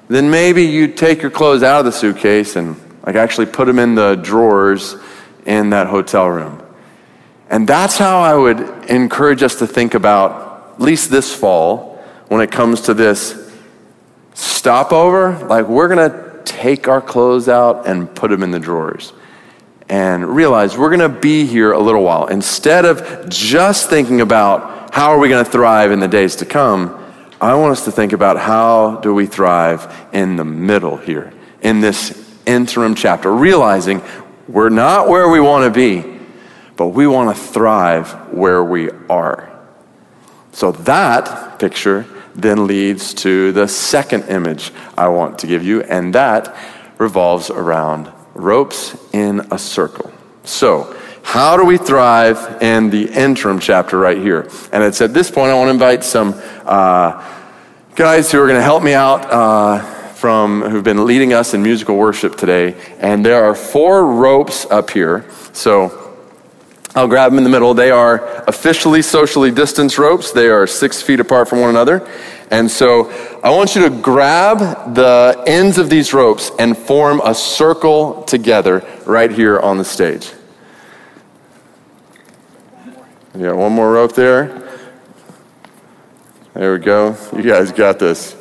then 0.09 0.29
maybe 0.29 0.63
you 0.63 0.87
take 0.87 1.21
your 1.21 1.31
clothes 1.31 1.63
out 1.63 1.79
of 1.79 1.85
the 1.85 1.91
suitcase 1.91 2.55
and 2.55 2.75
like 3.05 3.15
actually 3.15 3.45
put 3.45 3.65
them 3.65 3.79
in 3.79 3.95
the 3.95 4.15
drawers 4.15 4.95
in 5.45 5.69
that 5.69 5.87
hotel 5.87 6.27
room. 6.27 6.61
And 7.49 7.67
that's 7.67 7.97
how 7.97 8.19
I 8.19 8.35
would 8.35 8.59
encourage 8.89 9.41
us 9.41 9.55
to 9.55 9.67
think 9.67 9.93
about, 9.93 10.73
at 10.73 10.81
least 10.81 11.09
this 11.09 11.33
fall, 11.33 12.03
when 12.27 12.41
it 12.41 12.51
comes 12.51 12.81
to 12.81 12.93
this 12.93 13.51
stopover. 14.35 15.37
Like, 15.47 15.67
we're 15.67 15.87
going 15.87 16.11
to 16.11 16.41
take 16.45 16.87
our 16.87 17.01
clothes 17.01 17.49
out 17.49 17.87
and 17.87 18.13
put 18.13 18.29
them 18.29 18.43
in 18.43 18.51
the 18.51 18.59
drawers 18.59 19.13
and 19.89 20.35
realize 20.35 20.77
we're 20.77 20.95
going 20.95 21.11
to 21.11 21.19
be 21.19 21.45
here 21.45 21.71
a 21.71 21.79
little 21.79 22.03
while. 22.03 22.27
Instead 22.27 22.85
of 22.85 23.29
just 23.29 23.89
thinking 23.89 24.21
about 24.21 24.93
how 24.93 25.09
are 25.11 25.17
we 25.17 25.29
going 25.29 25.43
to 25.43 25.49
thrive 25.49 25.91
in 25.91 25.99
the 25.99 26.07
days 26.07 26.35
to 26.37 26.45
come, 26.45 26.98
I 27.41 27.55
want 27.55 27.72
us 27.72 27.86
to 27.86 27.91
think 27.91 28.12
about 28.12 28.38
how 28.38 28.98
do 28.98 29.13
we 29.13 29.25
thrive 29.25 30.08
in 30.12 30.36
the 30.36 30.43
middle 30.43 30.98
here, 30.98 31.31
in 31.62 31.79
this 31.79 32.13
interim 32.46 32.96
chapter, 32.96 33.34
realizing 33.34 34.01
we're 34.50 34.69
not 34.69 35.08
where 35.08 35.29
we 35.29 35.39
want 35.39 35.63
to 35.63 35.69
be, 35.69 36.19
but 36.75 36.88
we 36.88 37.08
want 37.08 37.36
to 37.36 37.41
thrive 37.41 38.12
where 38.34 38.62
we 38.63 38.89
are. 39.10 39.50
So 40.51 40.74
that 40.74 41.60
picture 41.60 42.05
then 42.36 42.67
leads 42.67 43.13
to 43.15 43.53
the 43.53 43.67
second 43.67 44.24
image 44.24 44.72
I 44.98 45.08
want 45.08 45.39
to 45.39 45.48
give 45.48 45.63
you, 45.63 45.81
and 45.84 46.13
that 46.15 46.55
revolves 46.98 47.50
around 47.50 48.12
ropes 48.34 48.98
in 49.13 49.48
a 49.51 49.58
circle. 49.58 50.12
So, 50.43 50.96
how 51.23 51.57
do 51.57 51.65
we 51.65 51.77
thrive 51.77 52.61
in 52.61 52.89
the 52.89 53.09
interim 53.11 53.59
chapter 53.59 53.97
right 53.97 54.17
here? 54.17 54.49
And 54.71 54.83
it's 54.83 55.01
at 55.01 55.13
this 55.13 55.29
point 55.29 55.51
I 55.51 55.55
want 55.55 55.67
to 55.67 55.73
invite 55.73 56.03
some 56.03 56.33
uh, 56.65 57.23
guys 57.95 58.31
who 58.31 58.39
are 58.39 58.47
going 58.47 58.59
to 58.59 58.63
help 58.63 58.81
me 58.81 58.93
out 58.93 59.29
uh, 59.31 59.79
from 60.13 60.61
who've 60.61 60.83
been 60.83 61.05
leading 61.05 61.33
us 61.33 61.53
in 61.53 61.61
musical 61.63 61.95
worship 61.95 62.35
today. 62.35 62.75
And 62.99 63.25
there 63.25 63.43
are 63.43 63.55
four 63.55 64.05
ropes 64.05 64.65
up 64.65 64.89
here. 64.89 65.29
So 65.53 66.17
I'll 66.95 67.07
grab 67.07 67.31
them 67.31 67.38
in 67.38 67.43
the 67.43 67.49
middle. 67.49 67.73
They 67.73 67.91
are 67.91 68.43
officially 68.47 69.01
socially 69.01 69.51
distanced 69.51 69.97
ropes. 69.97 70.31
They 70.31 70.47
are 70.47 70.65
six 70.65 71.01
feet 71.01 71.19
apart 71.19 71.47
from 71.47 71.61
one 71.61 71.69
another. 71.69 72.07
And 72.51 72.69
so 72.69 73.11
I 73.43 73.51
want 73.51 73.75
you 73.75 73.88
to 73.88 73.89
grab 73.89 74.95
the 74.95 75.43
ends 75.45 75.77
of 75.77 75.89
these 75.89 76.13
ropes 76.13 76.51
and 76.57 76.77
form 76.77 77.21
a 77.23 77.35
circle 77.35 78.23
together 78.23 78.85
right 79.05 79.31
here 79.31 79.59
on 79.59 79.77
the 79.77 79.85
stage. 79.85 80.31
You 83.39 83.46
got 83.46 83.55
one 83.55 83.72
more 83.72 83.93
rope 83.93 84.12
there. 84.15 84.48
There 86.53 86.74
we 86.74 86.79
go. 86.79 87.15
You 87.34 87.41
guys 87.41 87.72
got 87.72 87.98
this. 87.98 88.36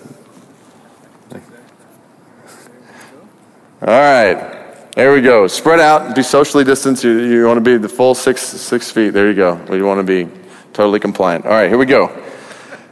All 3.81 3.87
right. 3.87 4.91
There 4.97 5.13
we 5.13 5.21
go. 5.21 5.47
Spread 5.47 5.79
out. 5.79 6.17
Be 6.17 6.25
socially 6.25 6.65
distanced. 6.65 7.05
You, 7.05 7.21
you 7.21 7.47
want 7.47 7.59
to 7.59 7.61
be 7.61 7.77
the 7.77 7.89
full 7.89 8.13
six, 8.17 8.43
six 8.43 8.91
feet. 8.91 9.11
There 9.11 9.29
you 9.29 9.37
go. 9.37 9.65
You 9.73 9.85
want 9.85 10.01
to 10.01 10.03
be 10.03 10.29
totally 10.73 10.99
compliant. 10.99 11.47
All 11.47 11.53
right, 11.53 11.69
here 11.69 11.79
we 11.79 11.87
go. 11.87 12.11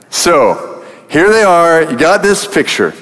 So, 0.09 0.87
here 1.11 1.29
they 1.29 1.43
are. 1.43 1.91
You 1.91 1.99
got 1.99 2.23
this 2.23 2.47
picture. 2.47 2.95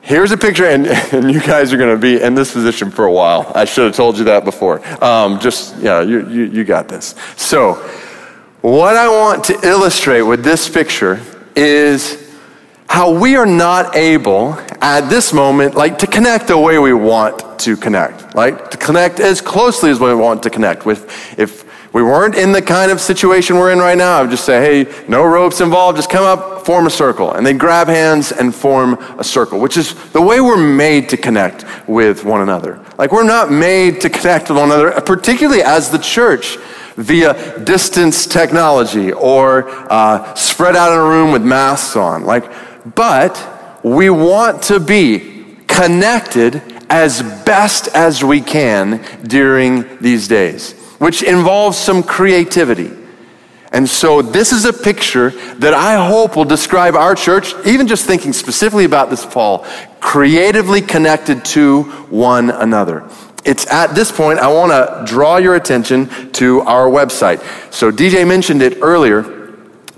Here's 0.00 0.30
a 0.30 0.36
picture, 0.36 0.66
and, 0.66 0.86
and 1.12 1.28
you 1.28 1.40
guys 1.40 1.72
are 1.72 1.76
going 1.76 1.92
to 1.92 2.00
be 2.00 2.22
in 2.22 2.36
this 2.36 2.52
position 2.52 2.92
for 2.92 3.04
a 3.04 3.12
while. 3.12 3.50
I 3.52 3.64
should 3.64 3.86
have 3.86 3.96
told 3.96 4.16
you 4.16 4.24
that 4.26 4.44
before. 4.44 4.80
Um, 5.02 5.40
just, 5.40 5.76
yeah, 5.78 6.02
you, 6.02 6.28
you, 6.28 6.44
you 6.44 6.64
got 6.64 6.88
this. 6.88 7.16
So, 7.36 7.84
what 8.62 8.96
I 8.96 9.08
want 9.08 9.44
to 9.44 9.60
illustrate 9.68 10.22
with 10.22 10.44
this 10.44 10.68
picture 10.68 11.20
is 11.56 12.32
how 12.88 13.12
we 13.18 13.34
are 13.34 13.46
not 13.46 13.96
able 13.96 14.52
at 14.80 15.08
this 15.08 15.32
moment, 15.32 15.74
like 15.74 15.98
to 15.98 16.06
connect 16.06 16.46
the 16.46 16.56
way 16.56 16.78
we 16.78 16.92
want 16.92 17.58
to 17.60 17.76
connect, 17.76 18.36
like 18.36 18.70
to 18.70 18.76
connect 18.76 19.18
as 19.18 19.40
closely 19.40 19.90
as 19.90 19.98
we 19.98 20.14
want 20.14 20.44
to 20.44 20.50
connect. 20.50 20.86
With 20.86 21.04
if 21.36 21.64
we 21.92 22.04
weren't 22.04 22.36
in 22.36 22.52
the 22.52 22.62
kind 22.62 22.92
of 22.92 23.00
situation 23.00 23.56
we're 23.56 23.72
in 23.72 23.80
right 23.80 23.98
now, 23.98 24.18
I 24.18 24.22
would 24.22 24.30
just 24.30 24.44
say, 24.44 24.84
hey, 24.84 25.06
no 25.08 25.24
ropes 25.24 25.60
involved, 25.60 25.96
just 25.96 26.10
come 26.10 26.24
up, 26.24 26.64
form 26.64 26.86
a 26.86 26.90
circle, 26.90 27.32
and 27.32 27.44
then 27.44 27.58
grab 27.58 27.88
hands 27.88 28.30
and 28.30 28.54
form 28.54 28.94
a 29.18 29.24
circle, 29.24 29.58
which 29.58 29.76
is 29.76 29.94
the 30.12 30.22
way 30.22 30.40
we're 30.40 30.56
made 30.56 31.08
to 31.08 31.16
connect 31.16 31.64
with 31.88 32.24
one 32.24 32.42
another. 32.42 32.80
Like 32.96 33.10
we're 33.10 33.24
not 33.24 33.50
made 33.50 34.00
to 34.02 34.08
connect 34.08 34.50
with 34.50 34.58
one 34.58 34.70
another, 34.70 34.92
particularly 35.00 35.62
as 35.62 35.90
the 35.90 35.98
church 35.98 36.58
via 36.96 37.58
distance 37.64 38.26
technology 38.26 39.12
or 39.12 39.68
uh, 39.90 40.34
spread 40.34 40.76
out 40.76 40.92
in 40.92 40.98
a 40.98 41.02
room 41.02 41.32
with 41.32 41.42
masks 41.42 41.96
on. 41.96 42.24
Like, 42.24 42.50
but 42.94 43.80
we 43.82 44.10
want 44.10 44.62
to 44.64 44.80
be 44.80 45.56
connected 45.66 46.62
as 46.88 47.22
best 47.44 47.88
as 47.94 48.22
we 48.22 48.40
can 48.40 49.02
during 49.26 49.98
these 49.98 50.28
days, 50.28 50.72
which 50.98 51.22
involves 51.22 51.78
some 51.78 52.02
creativity. 52.02 52.90
And 53.72 53.88
so, 53.88 54.20
this 54.20 54.52
is 54.52 54.66
a 54.66 54.72
picture 54.72 55.30
that 55.30 55.72
I 55.72 56.06
hope 56.06 56.36
will 56.36 56.44
describe 56.44 56.94
our 56.94 57.14
church, 57.14 57.54
even 57.64 57.86
just 57.86 58.04
thinking 58.04 58.34
specifically 58.34 58.84
about 58.84 59.08
this 59.08 59.24
fall, 59.24 59.64
creatively 59.98 60.82
connected 60.82 61.42
to 61.46 61.84
one 62.10 62.50
another 62.50 63.08
it's 63.44 63.66
at 63.66 63.94
this 63.94 64.12
point 64.12 64.38
I 64.38 64.52
want 64.52 64.72
to 64.72 65.04
draw 65.12 65.36
your 65.36 65.54
attention 65.54 66.32
to 66.32 66.60
our 66.60 66.88
website. 66.88 67.40
So 67.72 67.90
DJ 67.90 68.26
mentioned 68.26 68.62
it 68.62 68.78
earlier, 68.80 69.42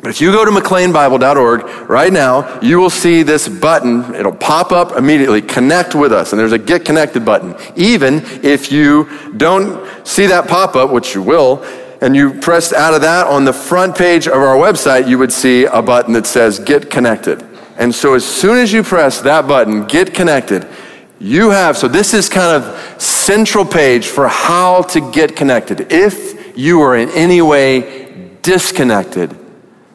but 0.04 0.10
if 0.10 0.20
you 0.20 0.32
go 0.32 0.44
to 0.44 0.50
mcleanbible.org 0.50 1.88
right 1.88 2.12
now, 2.12 2.60
you 2.60 2.78
will 2.78 2.90
see 2.90 3.22
this 3.22 3.48
button. 3.48 4.14
It'll 4.14 4.32
pop 4.32 4.70
up 4.70 4.98
immediately. 4.98 5.40
Connect 5.40 5.94
with 5.94 6.12
us. 6.12 6.32
And 6.32 6.38
there's 6.38 6.52
a 6.52 6.58
get 6.58 6.84
connected 6.84 7.24
button. 7.24 7.54
Even 7.74 8.20
if 8.42 8.70
you 8.70 9.08
don't 9.38 10.06
see 10.06 10.26
that 10.26 10.46
pop 10.46 10.76
up, 10.76 10.90
which 10.90 11.14
you 11.14 11.22
will, 11.22 11.64
and 12.02 12.14
you 12.14 12.34
pressed 12.34 12.74
out 12.74 12.92
of 12.92 13.00
that 13.00 13.26
on 13.26 13.46
the 13.46 13.52
front 13.54 13.96
page 13.96 14.26
of 14.26 14.34
our 14.34 14.56
website, 14.56 15.08
you 15.08 15.16
would 15.16 15.32
see 15.32 15.64
a 15.64 15.80
button 15.80 16.12
that 16.12 16.26
says 16.26 16.58
get 16.58 16.90
connected. 16.90 17.42
And 17.78 17.94
so 17.94 18.12
as 18.12 18.26
soon 18.26 18.58
as 18.58 18.74
you 18.74 18.82
press 18.82 19.22
that 19.22 19.48
button, 19.48 19.86
get 19.86 20.12
connected, 20.12 20.68
you 21.25 21.49
have, 21.50 21.78
so 21.78 21.88
this 21.88 22.12
is 22.12 22.28
kind 22.28 22.62
of 22.62 23.00
central 23.00 23.64
page 23.64 24.09
for 24.09 24.28
how 24.28 24.83
to 24.83 25.11
get 25.11 25.35
connected. 25.35 25.90
If 25.90 26.57
you 26.57 26.83
are 26.83 26.95
in 26.97 27.09
any 27.11 27.40
way 27.40 28.37
disconnected 28.43 29.35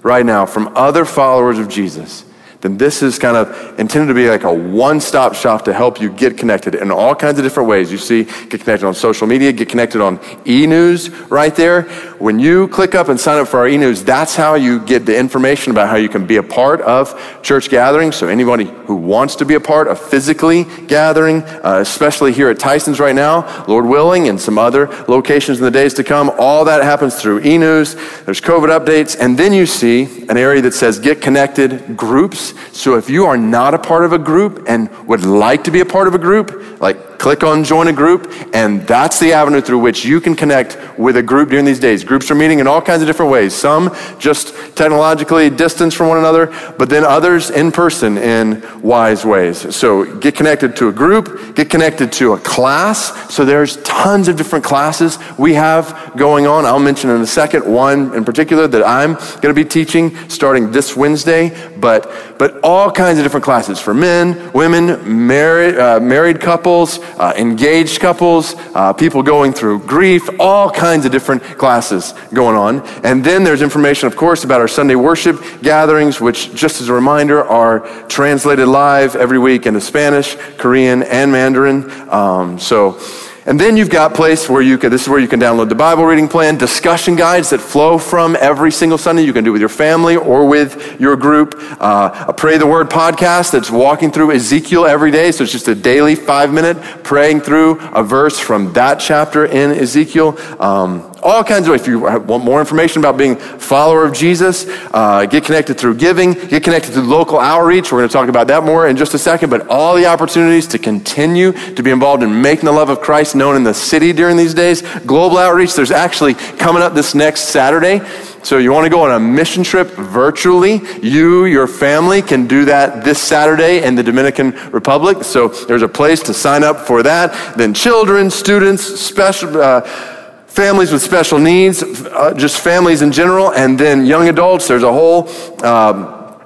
right 0.01 0.25
now 0.25 0.47
from 0.47 0.75
other 0.75 1.05
followers 1.05 1.59
of 1.59 1.69
Jesus, 1.69 2.25
then 2.61 2.77
this 2.77 3.03
is 3.03 3.19
kind 3.19 3.37
of 3.37 3.79
intended 3.79 4.07
to 4.07 4.13
be 4.13 4.27
like 4.27 4.43
a 4.43 4.53
one 4.53 4.99
stop 4.99 5.35
shop 5.35 5.65
to 5.65 5.73
help 5.73 6.01
you 6.01 6.11
get 6.11 6.37
connected 6.37 6.73
in 6.73 6.89
all 6.91 7.13
kinds 7.15 7.37
of 7.37 7.43
different 7.45 7.69
ways. 7.69 7.91
You 7.91 7.99
see, 7.99 8.23
get 8.23 8.61
connected 8.61 8.85
on 8.85 8.93
social 8.95 9.27
media, 9.27 9.53
get 9.53 9.69
connected 9.69 10.01
on 10.01 10.19
e 10.47 10.65
news 10.65 11.09
right 11.29 11.55
there. 11.55 11.83
When 12.19 12.37
you 12.37 12.67
click 12.67 12.95
up 12.95 13.07
and 13.07 13.17
sign 13.17 13.39
up 13.39 13.47
for 13.47 13.59
our 13.59 13.67
e 13.69 13.77
news, 13.77 14.03
that's 14.03 14.35
how 14.35 14.55
you 14.55 14.81
get 14.81 15.05
the 15.05 15.17
information 15.17 15.71
about 15.71 15.87
how 15.87 15.95
you 15.95 16.09
can 16.09 16.27
be 16.27 16.35
a 16.35 16.43
part 16.43 16.81
of 16.81 17.15
church 17.41 17.69
gatherings. 17.69 18.17
So, 18.17 18.27
anybody 18.27 18.65
who 18.65 18.97
wants 18.97 19.37
to 19.37 19.45
be 19.45 19.53
a 19.53 19.59
part 19.61 19.87
of 19.87 19.97
physically 19.97 20.65
gathering, 20.87 21.43
uh, 21.43 21.77
especially 21.79 22.33
here 22.33 22.49
at 22.49 22.57
Tysons 22.57 22.99
right 22.99 23.15
now, 23.15 23.65
Lord 23.69 23.85
willing, 23.85 24.27
and 24.27 24.39
some 24.39 24.57
other 24.57 24.87
locations 25.07 25.59
in 25.59 25.63
the 25.63 25.71
days 25.71 25.93
to 25.93 26.03
come, 26.03 26.29
all 26.37 26.65
that 26.65 26.83
happens 26.83 27.21
through 27.21 27.39
e 27.45 27.57
news. 27.57 27.95
There's 28.25 28.41
COVID 28.41 28.67
updates, 28.77 29.17
and 29.17 29.37
then 29.37 29.53
you 29.53 29.65
see 29.65 30.27
an 30.27 30.35
area 30.35 30.61
that 30.63 30.73
says 30.73 30.99
get 30.99 31.21
connected 31.21 31.95
groups. 31.95 32.53
So 32.77 32.97
if 32.97 33.09
you 33.09 33.27
are 33.27 33.37
not 33.37 33.73
a 33.73 33.79
part 33.79 34.03
of 34.03 34.11
a 34.11 34.19
group 34.19 34.65
and 34.67 34.89
would 35.07 35.23
like 35.23 35.63
to 35.63 35.71
be 35.71 35.79
a 35.79 35.85
part 35.85 36.09
of 36.09 36.15
a 36.15 36.19
group, 36.19 36.81
like 36.81 36.97
click 37.19 37.43
on 37.43 37.63
join 37.63 37.87
a 37.87 37.93
group, 37.93 38.33
and 38.53 38.81
that's 38.87 39.19
the 39.19 39.33
avenue 39.33 39.61
through 39.61 39.79
which 39.79 40.05
you 40.05 40.19
can 40.19 40.35
connect 40.35 40.77
with 40.97 41.17
a 41.17 41.23
group 41.23 41.49
during 41.49 41.65
these 41.65 41.79
days. 41.79 42.03
Groups 42.03 42.31
are 42.31 42.35
meeting 42.35 42.59
in 42.59 42.67
all 42.67 42.81
kinds 42.81 43.01
of 43.01 43.07
different 43.07 43.31
ways. 43.31 43.53
Some 43.53 43.95
just 44.17 44.55
technologically 44.75 45.49
distanced 45.49 45.97
from 45.97 46.07
one 46.07 46.17
another, 46.17 46.47
but 46.77 46.89
then 46.89 47.03
others 47.03 47.49
in 47.49 47.71
person 47.71 48.17
in 48.17 48.63
wise 48.81 49.25
ways. 49.25 49.75
So 49.75 50.15
get 50.19 50.35
connected 50.35 50.75
to 50.77 50.87
a 50.87 50.91
group, 50.93 51.55
get 51.55 51.69
connected 51.69 52.11
to 52.13 52.33
a 52.33 52.39
class. 52.39 53.33
So 53.33 53.43
there's 53.43 53.77
tons 53.83 54.27
of 54.29 54.37
different 54.37 54.63
classes 54.63 55.19
we 55.37 55.53
have 55.55 56.13
going 56.15 56.47
on. 56.47 56.65
I'll 56.65 56.79
mention 56.79 57.09
in 57.09 57.21
a 57.21 57.27
second 57.27 57.65
one 57.65 58.15
in 58.15 58.23
particular 58.23 58.67
that 58.67 58.83
I'm 58.83 59.15
going 59.15 59.53
to 59.53 59.53
be 59.53 59.65
teaching 59.65 60.15
starting 60.29 60.71
this 60.71 60.95
Wednesday, 60.95 61.55
but, 61.77 62.11
but 62.39 62.59
all 62.63 62.89
kinds 62.89 63.19
of 63.19 63.25
different 63.25 63.43
classes 63.43 63.79
for 63.79 63.93
men, 63.93 64.51
women, 64.53 65.27
married, 65.27 65.77
uh, 65.77 65.99
married 65.99 66.39
couples, 66.39 66.99
uh, 67.17 67.33
engaged 67.37 67.99
couples, 67.99 68.55
uh, 68.75 68.93
people 68.93 69.23
going 69.23 69.53
through 69.53 69.79
grief, 69.79 70.29
all 70.39 70.69
kinds 70.69 71.05
of 71.05 71.11
different 71.11 71.41
classes 71.41 72.13
going 72.33 72.55
on. 72.55 72.81
And 73.03 73.23
then 73.23 73.43
there's 73.43 73.61
information, 73.61 74.07
of 74.07 74.15
course, 74.15 74.43
about 74.43 74.61
our 74.61 74.67
Sunday 74.67 74.95
worship 74.95 75.41
gatherings, 75.61 76.21
which, 76.21 76.53
just 76.53 76.81
as 76.81 76.89
a 76.89 76.93
reminder, 76.93 77.43
are 77.43 77.79
translated 78.07 78.67
live 78.67 79.15
every 79.15 79.39
week 79.39 79.65
into 79.65 79.81
Spanish, 79.81 80.35
Korean, 80.57 81.03
and 81.03 81.31
Mandarin. 81.31 81.89
Um, 82.09 82.59
so, 82.59 82.99
and 83.45 83.59
then 83.59 83.77
you've 83.77 83.89
got 83.89 84.13
place 84.13 84.49
where 84.49 84.61
you 84.61 84.77
can, 84.77 84.91
this 84.91 85.03
is 85.03 85.09
where 85.09 85.19
you 85.19 85.27
can 85.27 85.39
download 85.39 85.69
the 85.69 85.75
Bible 85.75 86.05
reading 86.05 86.27
plan, 86.27 86.57
discussion 86.57 87.15
guides 87.15 87.49
that 87.51 87.59
flow 87.59 87.97
from 87.97 88.35
every 88.39 88.71
single 88.71 88.97
Sunday. 88.97 89.23
You 89.23 89.33
can 89.33 89.43
do 89.43 89.51
with 89.51 89.61
your 89.61 89.69
family 89.69 90.15
or 90.15 90.47
with 90.47 90.99
your 90.99 91.15
group. 91.15 91.55
Uh, 91.79 92.25
a 92.27 92.33
Pray 92.33 92.57
the 92.57 92.67
Word 92.67 92.89
podcast 92.89 93.51
that's 93.51 93.71
walking 93.71 94.11
through 94.11 94.31
Ezekiel 94.31 94.85
every 94.85 95.11
day. 95.11 95.31
So 95.31 95.43
it's 95.43 95.53
just 95.53 95.67
a 95.67 95.75
daily 95.75 96.15
five 96.15 96.53
minute 96.53 96.77
praying 97.03 97.41
through 97.41 97.79
a 97.93 98.03
verse 98.03 98.39
from 98.39 98.73
that 98.73 98.99
chapter 98.99 99.45
in 99.45 99.71
Ezekiel. 99.71 100.37
Um, 100.61 101.08
all 101.21 101.43
kinds 101.43 101.67
of. 101.67 101.75
If 101.75 101.87
you 101.87 101.99
want 101.99 102.43
more 102.43 102.59
information 102.59 102.99
about 103.01 103.17
being 103.17 103.35
follower 103.35 104.05
of 104.05 104.13
Jesus, 104.13 104.65
uh, 104.93 105.25
get 105.25 105.45
connected 105.45 105.77
through 105.77 105.95
giving, 105.95 106.33
get 106.33 106.63
connected 106.63 106.93
through 106.93 107.03
local 107.03 107.39
outreach. 107.39 107.91
We're 107.91 107.99
going 107.99 108.09
to 108.09 108.13
talk 108.13 108.29
about 108.29 108.47
that 108.47 108.63
more 108.63 108.87
in 108.87 108.97
just 108.97 109.13
a 109.13 109.19
second. 109.19 109.49
But 109.49 109.67
all 109.67 109.95
the 109.95 110.05
opportunities 110.05 110.67
to 110.67 110.79
continue 110.79 111.51
to 111.51 111.83
be 111.83 111.91
involved 111.91 112.23
in 112.23 112.41
making 112.41 112.65
the 112.65 112.71
love 112.71 112.89
of 112.89 113.01
Christ 113.01 113.35
known 113.35 113.55
in 113.55 113.63
the 113.63 113.73
city 113.73 114.13
during 114.13 114.37
these 114.37 114.53
days. 114.53 114.81
Global 115.05 115.37
outreach. 115.37 115.73
There's 115.73 115.91
actually 115.91 116.33
coming 116.33 116.81
up 116.81 116.93
this 116.93 117.15
next 117.15 117.45
Saturday. 117.45 118.01
So 118.41 118.57
you 118.57 118.71
want 118.71 118.85
to 118.85 118.89
go 118.89 119.01
on 119.01 119.11
a 119.11 119.19
mission 119.19 119.63
trip 119.63 119.89
virtually? 119.89 120.81
You, 121.01 121.43
your 121.45 121.67
family 121.67 122.21
can 122.21 122.47
do 122.47 122.65
that 122.65 123.03
this 123.03 123.21
Saturday 123.21 123.83
in 123.83 123.95
the 123.95 124.03
Dominican 124.03 124.51
Republic. 124.71 125.25
So 125.25 125.49
there's 125.49 125.81
a 125.81 125.89
place 125.89 126.21
to 126.23 126.33
sign 126.33 126.63
up 126.63 126.87
for 126.87 127.03
that. 127.03 127.57
Then 127.57 127.73
children, 127.73 128.29
students, 128.29 128.83
special. 128.83 129.61
Uh, 129.61 130.15
families 130.59 130.91
with 130.91 131.01
special 131.01 131.39
needs, 131.39 131.81
uh, 131.81 132.33
just 132.35 132.59
families 132.59 133.01
in 133.01 133.13
general, 133.13 133.53
and 133.53 133.79
then 133.79 134.05
young 134.05 134.27
adults. 134.27 134.67
There's 134.67 134.83
a 134.83 134.91
whole 134.91 135.29
um, 135.63 136.37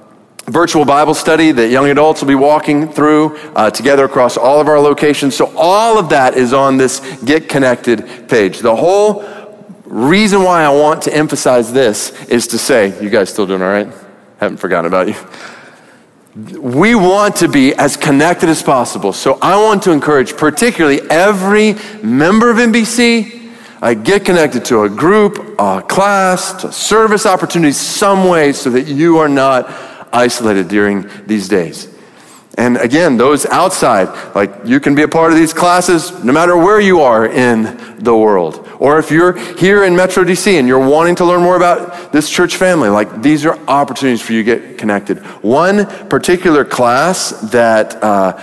virtual 0.46 0.84
Bible 0.84 1.14
study 1.14 1.50
that 1.50 1.68
young 1.68 1.90
adults 1.90 2.20
will 2.20 2.28
be 2.28 2.36
walking 2.36 2.88
through 2.88 3.36
uh, 3.56 3.72
together 3.72 4.04
across 4.04 4.36
all 4.36 4.60
of 4.60 4.68
our 4.68 4.78
locations. 4.78 5.34
So, 5.34 5.52
all 5.56 5.98
of 5.98 6.10
that 6.10 6.36
is 6.36 6.52
on 6.52 6.76
this 6.76 7.00
Get 7.24 7.48
Connected 7.48 8.28
page. 8.28 8.60
The 8.60 8.76
whole 8.76 9.24
reason 9.84 10.44
why 10.44 10.62
I 10.62 10.68
want 10.68 11.02
to 11.02 11.12
emphasize 11.12 11.72
this 11.72 12.12
is 12.26 12.46
to 12.48 12.58
say, 12.58 12.96
you 13.02 13.10
guys 13.10 13.30
still 13.30 13.48
doing 13.48 13.62
all 13.62 13.68
right? 13.68 13.88
Haven't 14.38 14.58
forgotten 14.58 14.86
about 14.86 15.08
you 15.08 15.16
we 16.36 16.96
want 16.96 17.36
to 17.36 17.46
be 17.46 17.72
as 17.74 17.96
connected 17.96 18.48
as 18.48 18.60
possible. 18.60 19.12
So 19.12 19.38
I 19.40 19.54
want 19.62 19.84
to 19.84 19.92
encourage, 19.92 20.36
particularly 20.36 21.00
every 21.08 21.74
member 22.02 22.50
of 22.50 22.56
MBC, 22.56 23.43
I 23.84 23.92
get 23.92 24.24
connected 24.24 24.64
to 24.66 24.84
a 24.84 24.88
group, 24.88 25.56
a 25.58 25.82
class, 25.82 26.54
to 26.62 26.72
service 26.72 27.26
opportunities, 27.26 27.78
some 27.78 28.26
way 28.26 28.54
so 28.54 28.70
that 28.70 28.88
you 28.88 29.18
are 29.18 29.28
not 29.28 29.68
isolated 30.10 30.68
during 30.68 31.06
these 31.26 31.48
days. 31.48 31.94
And 32.56 32.78
again, 32.78 33.18
those 33.18 33.44
outside, 33.44 34.08
like 34.34 34.50
you 34.64 34.80
can 34.80 34.94
be 34.94 35.02
a 35.02 35.08
part 35.08 35.32
of 35.32 35.38
these 35.38 35.52
classes 35.52 36.24
no 36.24 36.32
matter 36.32 36.56
where 36.56 36.80
you 36.80 37.02
are 37.02 37.26
in 37.26 37.78
the 37.98 38.16
world. 38.16 38.66
Or 38.78 38.98
if 38.98 39.10
you're 39.10 39.36
here 39.56 39.84
in 39.84 39.94
Metro 39.94 40.24
DC 40.24 40.58
and 40.58 40.66
you're 40.66 40.88
wanting 40.88 41.16
to 41.16 41.26
learn 41.26 41.42
more 41.42 41.56
about 41.56 42.10
this 42.10 42.30
church 42.30 42.56
family, 42.56 42.88
like 42.88 43.20
these 43.20 43.44
are 43.44 43.58
opportunities 43.68 44.22
for 44.22 44.32
you 44.32 44.42
to 44.42 44.60
get 44.60 44.78
connected. 44.78 45.18
One 45.42 45.84
particular 46.08 46.64
class 46.64 47.32
that, 47.50 48.02
uh, 48.02 48.40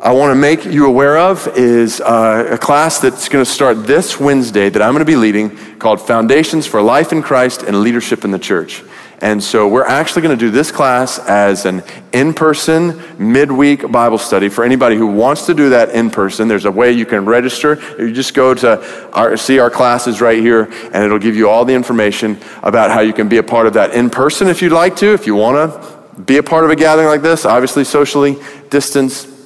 I 0.00 0.12
want 0.12 0.30
to 0.30 0.36
make 0.36 0.64
you 0.64 0.86
aware 0.86 1.18
of 1.18 1.48
is 1.56 2.00
uh, 2.00 2.50
a 2.52 2.56
class 2.56 3.00
that's 3.00 3.28
going 3.28 3.44
to 3.44 3.50
start 3.50 3.84
this 3.84 4.20
Wednesday 4.20 4.68
that 4.68 4.80
I'm 4.80 4.92
going 4.92 5.04
to 5.04 5.04
be 5.04 5.16
leading 5.16 5.56
called 5.78 6.00
Foundations 6.00 6.68
for 6.68 6.80
Life 6.80 7.10
in 7.10 7.20
Christ 7.20 7.64
and 7.64 7.80
Leadership 7.80 8.24
in 8.24 8.30
the 8.30 8.38
Church. 8.38 8.84
And 9.20 9.42
so 9.42 9.66
we're 9.66 9.84
actually 9.84 10.22
going 10.22 10.38
to 10.38 10.44
do 10.44 10.52
this 10.52 10.70
class 10.70 11.18
as 11.18 11.66
an 11.66 11.82
in 12.12 12.32
person, 12.32 13.02
midweek 13.18 13.90
Bible 13.90 14.18
study. 14.18 14.48
For 14.48 14.62
anybody 14.62 14.94
who 14.94 15.08
wants 15.08 15.46
to 15.46 15.54
do 15.54 15.70
that 15.70 15.90
in 15.90 16.10
person, 16.10 16.46
there's 16.46 16.64
a 16.64 16.70
way 16.70 16.92
you 16.92 17.04
can 17.04 17.24
register. 17.24 17.80
You 17.98 18.12
just 18.12 18.34
go 18.34 18.54
to 18.54 19.12
our, 19.12 19.36
see 19.36 19.58
our 19.58 19.68
classes 19.68 20.20
right 20.20 20.38
here, 20.38 20.70
and 20.92 21.02
it'll 21.02 21.18
give 21.18 21.34
you 21.34 21.50
all 21.50 21.64
the 21.64 21.74
information 21.74 22.38
about 22.62 22.92
how 22.92 23.00
you 23.00 23.12
can 23.12 23.28
be 23.28 23.38
a 23.38 23.42
part 23.42 23.66
of 23.66 23.72
that 23.72 23.94
in 23.94 24.10
person 24.10 24.46
if 24.46 24.62
you'd 24.62 24.70
like 24.70 24.94
to, 24.98 25.12
if 25.12 25.26
you 25.26 25.34
want 25.34 25.72
to 25.72 26.22
be 26.22 26.36
a 26.36 26.42
part 26.44 26.64
of 26.64 26.70
a 26.70 26.76
gathering 26.76 27.08
like 27.08 27.22
this, 27.22 27.44
obviously 27.44 27.82
socially 27.82 28.36
distanced 28.70 29.37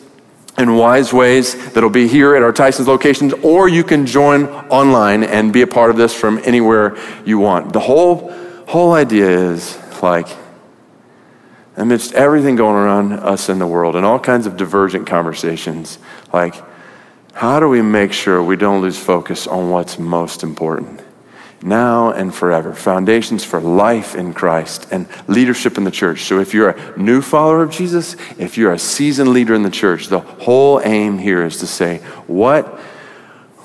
in 0.59 0.77
wise 0.77 1.12
ways 1.12 1.55
that'll 1.73 1.91
be 1.91 2.07
here 2.07 2.35
at 2.37 2.43
our 2.43 2.53
Tysons 2.53 2.87
locations, 2.87 3.33
or 3.43 3.69
you 3.69 3.85
can 3.85 4.07
join 4.07 4.47
online 4.69 5.25
and 5.25 5.53
be 5.53 5.62
a 5.62 5.67
part 5.67 5.91
of 5.91 5.97
this 5.97 6.15
from 6.15 6.41
anywhere 6.45 6.97
you 7.25 7.38
want. 7.38 7.73
The 7.73 7.81
whole, 7.81 8.31
whole 8.67 8.93
idea 8.93 9.29
is 9.29 9.79
like, 10.03 10.29
amidst 11.77 12.12
everything 12.12 12.57
going 12.57 12.77
around 12.77 13.12
us 13.12 13.49
in 13.49 13.59
the 13.59 13.67
world 13.67 13.97
and 13.97 14.05
all 14.05 14.19
kinds 14.19 14.47
of 14.47 14.57
divergent 14.57 15.07
conversations, 15.07 15.99
like, 16.33 16.55
how 17.33 17.61
do 17.61 17.69
we 17.69 17.81
make 17.81 18.12
sure 18.12 18.43
we 18.43 18.57
don't 18.57 18.83
lose 18.83 18.99
focus 18.99 19.47
on 19.47 19.71
what's 19.71 19.99
most 19.99 20.43
important? 20.43 21.02
Now 21.62 22.11
and 22.11 22.35
forever. 22.35 22.75
Foundations 22.75 23.44
for 23.44 23.61
life 23.61 24.14
in 24.14 24.35
Christ 24.35 24.88
and 24.90 25.07
leadership 25.29 25.79
in 25.79 25.85
the 25.85 25.90
church. 25.90 26.22
So, 26.22 26.40
if 26.40 26.55
you're 26.55 26.70
a 26.70 26.98
new 26.98 27.22
follower 27.22 27.62
of 27.62 27.70
Jesus, 27.70 28.16
if 28.38 28.57
you're 28.59 28.72
a 28.72 28.79
seasoned 28.79 29.31
leader 29.33 29.55
in 29.55 29.62
the 29.62 29.70
church, 29.70 30.09
the 30.09 30.20
whole 30.20 30.81
aim 30.81 31.18
here 31.18 31.44
is 31.44 31.59
to 31.59 31.66
say, 31.66 31.98
what, 32.27 32.66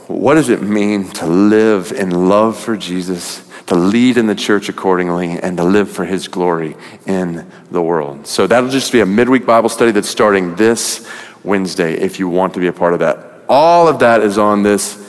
what 0.08 0.36
does 0.36 0.50
it 0.50 0.62
mean 0.62 1.10
to 1.14 1.26
live 1.26 1.92
in 1.92 2.30
love 2.30 2.58
for 2.58 2.78
Jesus? 2.78 3.44
To 3.68 3.76
lead 3.76 4.18
in 4.18 4.28
the 4.28 4.36
church 4.36 4.70
accordingly 4.70 5.32
and 5.32 5.58
to 5.58 5.64
live 5.64 5.92
for 5.92 6.06
his 6.06 6.30
glory 6.30 6.78
in 7.06 7.52
the 7.70 7.82
world. 7.82 8.26
So 8.26 8.48
that'll 8.48 8.70
just 8.70 8.94
be 8.94 9.02
a 9.02 9.06
midweek 9.06 9.46
Bible 9.46 9.68
study 9.68 9.92
that's 9.92 10.08
starting 10.08 10.56
this 10.56 11.06
Wednesday 11.44 11.96
if 11.96 12.20
you 12.20 12.30
want 12.30 12.54
to 12.54 12.62
be 12.62 12.68
a 12.68 12.74
part 12.74 12.94
of 12.94 13.00
that. 13.00 13.44
All 13.50 13.88
of 13.88 14.00
that 14.00 14.22
is 14.22 14.38
on 14.38 14.64
this 14.64 15.07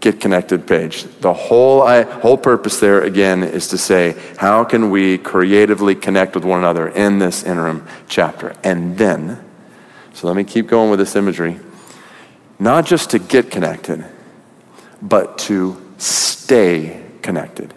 Get 0.00 0.20
Connected 0.20 0.66
page. 0.66 1.04
The 1.20 1.32
whole, 1.32 1.82
I, 1.82 2.02
whole 2.02 2.38
purpose 2.38 2.78
there, 2.78 3.02
again, 3.02 3.42
is 3.42 3.68
to 3.68 3.78
say, 3.78 4.14
how 4.36 4.62
can 4.62 4.90
we 4.90 5.18
creatively 5.18 5.96
connect 5.96 6.36
with 6.36 6.44
one 6.44 6.60
another 6.60 6.88
in 6.88 7.18
this 7.18 7.42
interim 7.42 7.86
chapter? 8.08 8.54
And 8.62 8.96
then, 8.96 9.44
so 10.14 10.28
let 10.28 10.36
me 10.36 10.44
keep 10.44 10.68
going 10.68 10.90
with 10.90 11.00
this 11.00 11.16
imagery, 11.16 11.58
not 12.60 12.86
just 12.86 13.10
to 13.10 13.18
get 13.18 13.50
connected, 13.50 14.04
but 15.02 15.36
to 15.38 15.80
stay 15.98 17.04
connected. 17.22 17.74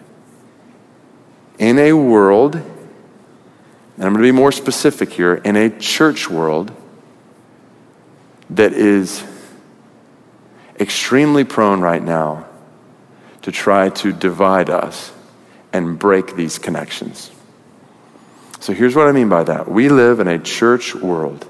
In 1.58 1.78
a 1.78 1.92
world, 1.92 2.54
and 2.54 2.64
I'm 3.98 4.12
going 4.12 4.16
to 4.16 4.22
be 4.22 4.32
more 4.32 4.52
specific 4.52 5.12
here, 5.12 5.34
in 5.34 5.56
a 5.56 5.70
church 5.70 6.30
world 6.30 6.72
that 8.50 8.72
is 8.72 9.24
extremely 10.82 11.44
prone 11.44 11.80
right 11.80 12.02
now 12.02 12.46
to 13.42 13.52
try 13.52 13.88
to 13.88 14.12
divide 14.12 14.68
us 14.68 15.12
and 15.72 15.98
break 15.98 16.36
these 16.36 16.58
connections. 16.58 17.30
So 18.60 18.72
here's 18.72 18.94
what 18.94 19.08
I 19.08 19.12
mean 19.12 19.28
by 19.28 19.44
that. 19.44 19.68
We 19.68 19.88
live 19.88 20.20
in 20.20 20.28
a 20.28 20.38
church 20.38 20.94
world 20.94 21.46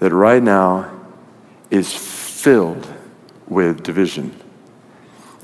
that 0.00 0.12
right 0.12 0.42
now 0.42 0.92
is 1.70 1.92
filled 1.92 2.86
with 3.48 3.82
division. 3.82 4.38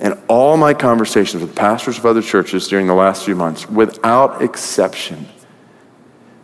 And 0.00 0.20
all 0.28 0.56
my 0.56 0.74
conversations 0.74 1.42
with 1.42 1.56
pastors 1.56 1.98
of 1.98 2.06
other 2.06 2.22
churches 2.22 2.68
during 2.68 2.86
the 2.86 2.94
last 2.94 3.24
few 3.24 3.34
months, 3.34 3.68
without 3.68 4.42
exception, 4.42 5.26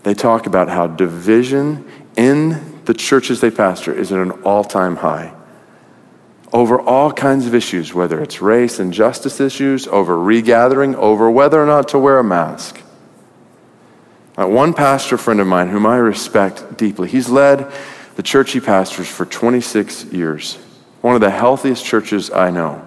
they 0.03 0.15
talk 0.15 0.47
about 0.47 0.69
how 0.69 0.87
division 0.87 1.89
in 2.17 2.83
the 2.85 2.95
churches 2.95 3.41
they 3.41 3.51
pastor 3.51 3.93
is 3.93 4.13
at 4.13 4.19
an 4.19 4.31
all 4.43 4.65
time 4.65 4.97
high 4.97 5.34
over 6.55 6.81
all 6.81 7.11
kinds 7.11 7.47
of 7.47 7.55
issues, 7.55 7.93
whether 7.93 8.23
it's 8.23 8.41
race 8.41 8.79
and 8.79 8.93
justice 8.93 9.41
issues, 9.41 9.89
over 9.89 10.17
regathering, 10.17 10.95
over 10.95 11.29
whether 11.29 11.61
or 11.61 11.67
not 11.67 11.89
to 11.89 11.99
wear 11.99 12.21
a 12.21 12.25
mask. 12.25 12.81
Uh, 14.39 14.47
one 14.47 14.73
pastor 14.73 15.19
friend 15.19 15.41
of 15.41 15.49
mine, 15.49 15.69
whom 15.69 15.85
I 15.85 15.97
respect 15.97 16.79
deeply, 16.79 17.09
he's 17.09 17.29
led 17.29 17.71
the 18.15 18.23
church 18.23 18.53
he 18.53 18.61
pastors 18.61 19.09
for 19.09 19.27
26 19.27 20.05
years, 20.07 20.55
one 21.01 21.17
of 21.17 21.21
the 21.21 21.31
healthiest 21.31 21.85
churches 21.85 22.31
I 22.31 22.51
know. 22.51 22.87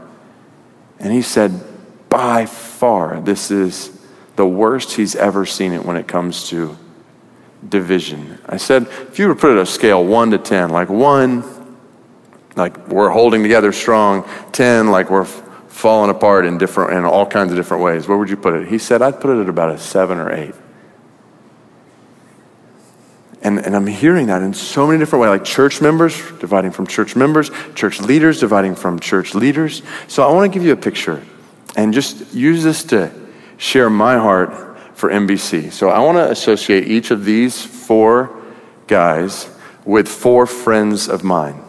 And 1.00 1.12
he 1.12 1.22
said, 1.22 1.62
by 2.08 2.46
far, 2.46 3.20
this 3.20 3.52
is 3.52 3.92
the 4.38 4.48
worst 4.48 4.94
he's 4.94 5.16
ever 5.18 5.46
seen 5.46 5.74
it 5.74 5.84
when 5.84 5.98
it 5.98 6.08
comes 6.08 6.48
to 6.50 6.78
division. 7.68 8.40
I 8.46 8.56
said, 8.56 8.84
if 8.84 9.20
you 9.20 9.28
were 9.28 9.36
to 9.36 9.40
put 9.40 9.52
it 9.52 9.58
on 9.58 9.64
a 9.64 9.66
scale 9.66 10.06
one 10.06 10.32
to 10.32 10.38
10, 10.38 10.70
like 10.70 10.88
one, 10.88 11.44
like 12.58 12.88
we're 12.88 13.10
holding 13.10 13.44
together 13.44 13.72
strong, 13.72 14.28
10, 14.52 14.92
like 14.92 15.10
we're 15.10 15.26
falling 15.26 16.10
apart 16.10 16.46
in 16.46 16.58
different, 16.58 16.94
in 16.94 17.06
all 17.06 17.26
kinds 17.26 17.52
of 17.52 17.58
different 17.58 17.84
ways, 17.84 18.08
where 18.08 18.18
would 18.18 18.30
you 18.30 18.38
put 18.38 18.54
it? 18.56 18.68
He 18.68 18.80
said, 18.80 19.02
I'd 19.02 19.22
put 19.22 19.38
it 19.38 19.42
at 19.42 19.50
about 19.50 19.72
a 19.72 19.78
seven 19.78 20.18
or 20.18 20.34
eight. 20.34 20.56
And, 23.44 23.60
and 23.60 23.76
I'm 23.76 23.86
hearing 23.86 24.28
that 24.28 24.42
in 24.42 24.54
so 24.54 24.88
many 24.88 24.98
different 24.98 25.22
ways, 25.22 25.30
like 25.30 25.46
church 25.46 25.80
members 25.80 26.18
dividing 26.40 26.72
from 26.72 26.88
church 26.88 27.16
members, 27.16 27.52
church 27.76 28.02
leaders 28.02 28.40
dividing 28.40 28.76
from 28.76 29.00
church 29.00 29.36
leaders. 29.36 29.84
So 30.08 30.28
I 30.28 30.34
want 30.34 30.52
to 30.52 30.60
give 30.60 30.66
you 30.66 30.74
a 30.74 30.78
picture 30.78 31.24
and 31.76 31.94
just 31.94 32.34
use 32.34 32.64
this 32.64 32.84
to 32.86 33.12
share 33.58 33.90
my 33.90 34.18
heart 34.18 34.78
for 34.98 35.12
MBC. 35.12 35.72
So 35.72 35.90
I 35.90 36.00
want 36.00 36.18
to 36.18 36.30
associate 36.32 36.88
each 36.88 37.12
of 37.12 37.24
these 37.24 37.64
four 37.64 38.36
guys 38.88 39.48
with 39.86 40.08
four 40.08 40.48
friends 40.48 41.08
of 41.08 41.24
mine. 41.24 41.67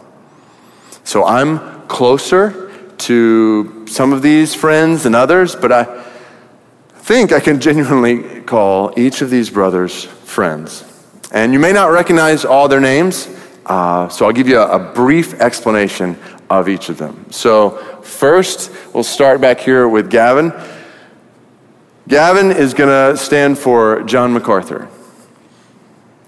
So 1.09 1.25
I'm 1.25 1.87
closer 1.87 2.71
to 2.99 3.87
some 3.87 4.13
of 4.13 4.21
these 4.21 4.53
friends 4.53 5.01
than 5.01 5.15
others, 5.15 5.55
but 5.55 5.71
I 5.71 6.03
think 6.97 7.31
I 7.31 7.39
can 7.39 7.59
genuinely 7.59 8.41
call 8.41 8.93
each 8.95 9.23
of 9.23 9.31
these 9.31 9.49
brothers 9.49 10.03
friends. 10.03 10.85
And 11.31 11.51
you 11.51 11.57
may 11.57 11.73
not 11.73 11.89
recognize 11.89 12.45
all 12.45 12.67
their 12.67 12.79
names, 12.79 13.27
uh, 13.65 14.07
so 14.09 14.27
I'll 14.27 14.31
give 14.31 14.47
you 14.47 14.59
a, 14.59 14.75
a 14.75 14.93
brief 14.93 15.33
explanation 15.41 16.15
of 16.47 16.69
each 16.69 16.89
of 16.89 16.99
them. 16.99 17.25
So, 17.31 17.71
first, 18.03 18.71
we'll 18.93 19.03
start 19.03 19.41
back 19.41 19.59
here 19.59 19.89
with 19.89 20.11
Gavin. 20.11 20.53
Gavin 22.07 22.51
is 22.51 22.75
going 22.75 22.89
to 22.89 23.17
stand 23.17 23.57
for 23.57 24.03
John 24.03 24.31
MacArthur. 24.31 24.87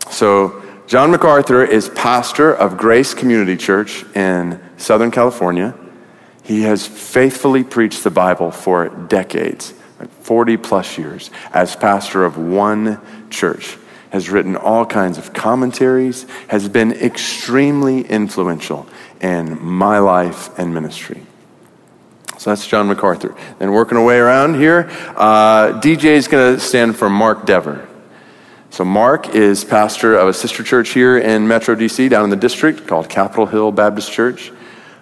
So, 0.10 0.61
John 0.91 1.12
MacArthur 1.12 1.63
is 1.63 1.88
pastor 1.88 2.54
of 2.54 2.77
Grace 2.77 3.13
Community 3.13 3.56
Church 3.56 4.04
in 4.13 4.60
Southern 4.75 5.10
California. 5.10 5.73
He 6.43 6.63
has 6.63 6.86
faithfully 6.86 7.63
preached 7.63 8.04
the 8.04 8.12
Bible 8.12 8.51
for 8.51 8.89
decades, 8.89 9.73
40 10.23 10.58
plus 10.58 10.97
years, 10.97 11.32
as 11.54 11.77
pastor 11.77 12.25
of 12.25 12.38
one 12.38 12.99
church 13.30 13.77
has 14.10 14.30
written 14.30 14.58
all 14.58 14.86
kinds 14.86 15.17
of 15.17 15.32
commentaries, 15.32 16.25
has 16.49 16.67
been 16.67 16.91
extremely 16.91 18.01
influential 18.01 18.86
in 19.21 19.63
my 19.63 19.99
life 19.99 20.49
and 20.60 20.73
ministry. 20.73 21.25
So 22.38 22.49
that's 22.49 22.67
John 22.67 22.89
MacArthur. 22.89 23.34
And 23.62 23.71
working 23.71 23.97
our 23.97 24.04
way 24.04 24.17
around 24.17 24.56
here, 24.56 24.89
uh, 25.15 25.80
DJ 25.80 26.15
is 26.17 26.27
going 26.27 26.56
to 26.56 26.60
stand 26.60 26.97
for 26.97 27.10
Mark 27.10 27.45
Dever. 27.45 27.88
So 28.71 28.86
Mark 28.86 29.36
is 29.36 29.65
pastor 29.65 30.15
of 30.15 30.29
a 30.29 30.34
sister 30.34 30.63
church 30.63 30.91
here 30.91 31.17
in 31.17 31.45
Metro 31.45 31.75
DC, 31.75 32.10
down 32.10 32.23
in 32.23 32.29
the 32.29 32.38
district 32.38 32.88
called 32.88 33.10
Capitol 33.10 33.45
Hill 33.45 33.73
Baptist 33.73 34.13
Church. 34.13 34.49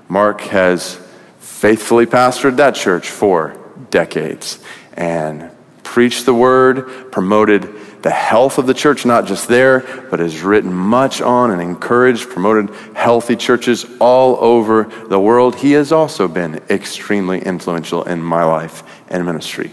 Mark 0.07 0.41
has 0.41 0.99
faithfully 1.37 2.07
pastored 2.07 2.57
that 2.57 2.73
church 2.73 3.11
for 3.11 3.55
decades 3.91 4.57
and 4.93 5.51
preached 5.83 6.25
the 6.25 6.33
word, 6.33 7.11
promoted 7.11 8.01
the 8.01 8.09
health 8.09 8.57
of 8.57 8.65
the 8.65 8.73
church, 8.73 9.05
not 9.05 9.27
just 9.27 9.47
there, 9.47 9.81
but 10.09 10.19
has 10.19 10.41
written 10.41 10.73
much 10.73 11.21
on 11.21 11.51
and 11.51 11.61
encouraged, 11.61 12.27
promoted 12.27 12.75
healthy 12.95 13.35
churches 13.35 13.85
all 13.99 14.35
over 14.43 14.85
the 15.09 15.19
world. 15.19 15.55
He 15.55 15.73
has 15.73 15.91
also 15.91 16.27
been 16.27 16.55
extremely 16.71 17.39
influential 17.39 18.01
in 18.01 18.19
my 18.19 18.43
life 18.43 18.81
and 19.09 19.23
ministry. 19.27 19.69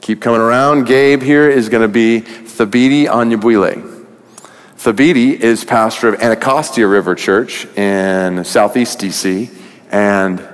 Keep 0.00 0.20
coming 0.20 0.40
around. 0.40 0.86
Gabe 0.86 1.22
here 1.22 1.48
is 1.48 1.68
going 1.68 1.82
to 1.82 1.86
be 1.86 2.22
Thabiti 2.62 3.06
Anyabwile. 3.06 4.06
Thabiti 4.76 5.34
is 5.34 5.64
pastor 5.64 6.06
of 6.06 6.22
Anacostia 6.22 6.86
River 6.86 7.16
Church 7.16 7.66
in 7.76 8.44
southeast 8.44 9.00
DC 9.00 9.52
and 9.90 10.48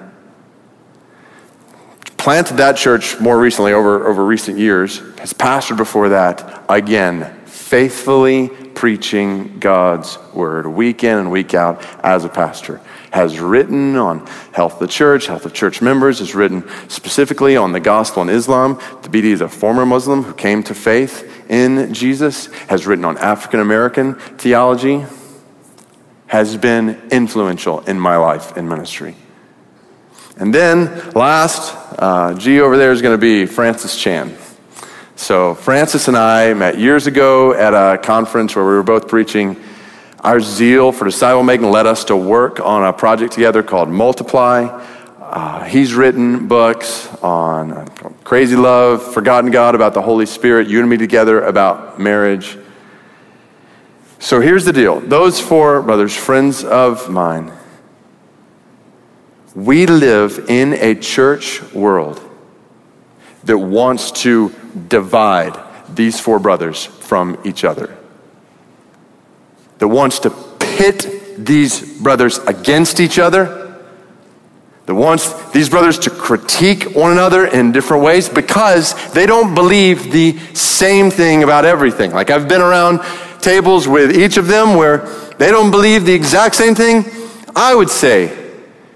planted 2.17 2.55
that 2.55 2.79
church 2.79 3.21
more 3.21 3.39
recently, 3.39 3.75
over, 3.75 4.09
over 4.09 4.25
recent 4.25 4.57
years, 4.57 5.01
has 5.19 5.35
pastored 5.35 5.77
before 5.77 6.09
that, 6.09 6.65
again, 6.71 7.45
faithfully 7.45 8.49
preaching 8.49 9.59
God's 9.59 10.19
word 10.33 10.67
week 10.67 11.05
in 11.05 11.19
and 11.19 11.31
week 11.31 11.53
out 11.53 11.85
as 12.03 12.25
a 12.25 12.31
pastor. 12.31 12.81
Has 13.11 13.41
written 13.41 13.97
on 13.97 14.27
health 14.53 14.75
of 14.75 14.79
the 14.81 14.87
church, 14.87 15.27
health 15.27 15.47
of 15.47 15.55
church 15.55 15.81
members, 15.81 16.19
has 16.19 16.35
written 16.35 16.69
specifically 16.89 17.57
on 17.57 17.73
the 17.73 17.81
gospel 17.81 18.23
and 18.23 18.31
Islam. 18.31 18.77
Thabiti 18.77 19.33
is 19.33 19.41
a 19.41 19.49
former 19.49 19.87
Muslim 19.87 20.23
who 20.23 20.35
came 20.35 20.63
to 20.65 20.75
faith 20.75 21.47
in 21.49 21.95
Jesus, 21.95 22.47
has 22.69 22.87
written 22.87 23.05
on 23.05 23.17
African 23.19 23.61
American 23.61 24.15
theology, 24.15 25.05
has 26.27 26.57
been 26.57 27.01
influential 27.11 27.81
in 27.81 27.99
my 27.99 28.17
life 28.17 28.57
and 28.57 28.69
ministry. 28.69 29.17
And 30.37 30.55
then 30.55 31.11
last, 31.13 31.75
uh, 31.99 32.35
G 32.35 32.61
over 32.61 32.77
there 32.77 32.93
is 32.93 33.03
going 33.03 33.15
to 33.15 33.21
be 33.21 33.47
Francis 33.47 33.99
Chan. 33.99 34.37
So 35.17 35.55
Francis 35.55 36.07
and 36.07 36.17
I 36.17 36.55
met 36.55 36.79
years 36.79 37.09
ago 37.09 37.53
at 37.53 37.75
a 37.75 37.99
conference 37.99 38.55
where 38.55 38.65
we 38.65 38.71
were 38.71 38.85
both 38.85 39.09
preaching. 39.09 39.57
Our 40.21 40.41
zeal 40.41 40.93
for 40.93 41.05
disciple 41.05 41.43
making 41.43 41.71
led 41.71 41.87
us 41.87 42.05
to 42.05 42.17
work 42.17 42.61
on 42.61 42.85
a 42.85 42.93
project 42.93 43.33
together 43.33 43.63
called 43.63 43.89
Multiply. 43.89 44.65
Uh, 45.21 45.65
he's 45.65 45.95
written 45.95 46.49
books 46.49 47.07
on 47.23 47.73
uh, 47.73 47.85
crazy 48.25 48.57
love, 48.57 49.03
forgotten 49.13 49.51
God, 49.51 49.75
about 49.75 49.93
the 49.93 50.01
Holy 50.01 50.25
Spirit, 50.25 50.69
you 50.69 50.81
and 50.81 50.89
me 50.89 50.97
together 50.97 51.43
about 51.43 52.01
marriage. 52.01 52.57
So 54.19 54.41
here's 54.41 54.65
the 54.65 54.73
deal 54.73 55.01
those 55.01 55.39
four 55.39 55.83
brothers, 55.83 56.17
friends 56.17 56.65
of 56.65 57.11
mine, 57.11 57.53
we 59.55 59.87
live 59.87 60.47
in 60.49 60.73
a 60.75 60.95
church 60.95 61.63
world 61.73 62.21
that 63.45 63.59
wants 63.59 64.13
to 64.13 64.55
divide 64.89 65.59
these 65.95 66.21
four 66.21 66.39
brothers 66.39 66.85
from 66.87 67.39
each 67.45 67.65
other, 67.65 67.98
that 69.79 69.89
wants 69.89 70.21
to 70.21 70.31
pit 70.59 71.37
these 71.39 72.01
brothers 72.01 72.39
against 72.39 73.01
each 73.01 73.19
other, 73.19 73.77
that 74.87 74.95
wants 74.95 75.51
these 75.51 75.69
brothers 75.69 75.99
to 76.01 76.11
critique 76.11 76.95
one 76.97 77.13
another 77.13 77.47
in 77.47 77.73
different 77.73 78.03
ways 78.03 78.29
because 78.29 78.95
they 79.13 79.27
don't 79.27 79.55
believe 79.55 80.11
the 80.13 80.39
same 80.55 81.11
thing 81.11 81.43
about 81.43 81.65
everything. 81.65 82.11
Like 82.13 82.31
I've 82.31 82.49
been 82.49 82.63
around 82.63 83.01
tables 83.41 83.87
with 83.87 84.17
each 84.17 84.37
of 84.37 84.47
them 84.47 84.75
where 84.75 84.99
they 85.39 85.51
don't 85.51 85.71
believe 85.71 86.05
the 86.05 86.15
exact 86.15 86.55
same 86.55 86.75
thing 86.75 87.05
I 87.55 87.75
would 87.75 87.91
say 87.91 88.49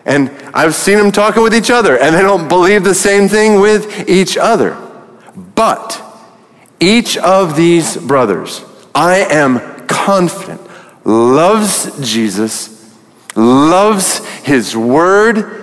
and 0.04 0.30
I've 0.52 0.74
seen 0.74 0.98
them 0.98 1.12
talking 1.12 1.42
with 1.42 1.54
each 1.54 1.70
other, 1.70 1.96
and 1.96 2.14
they 2.14 2.22
don't 2.22 2.48
believe 2.48 2.84
the 2.84 2.94
same 2.94 3.28
thing 3.28 3.60
with 3.60 4.08
each 4.08 4.36
other. 4.36 4.76
But 5.54 6.02
each 6.80 7.16
of 7.16 7.56
these 7.56 7.96
brothers, 7.96 8.64
I 8.94 9.18
am 9.18 9.86
confident, 9.86 10.60
loves 11.04 11.90
Jesus, 12.00 12.94
loves 13.36 14.24
his 14.44 14.76
word. 14.76 15.60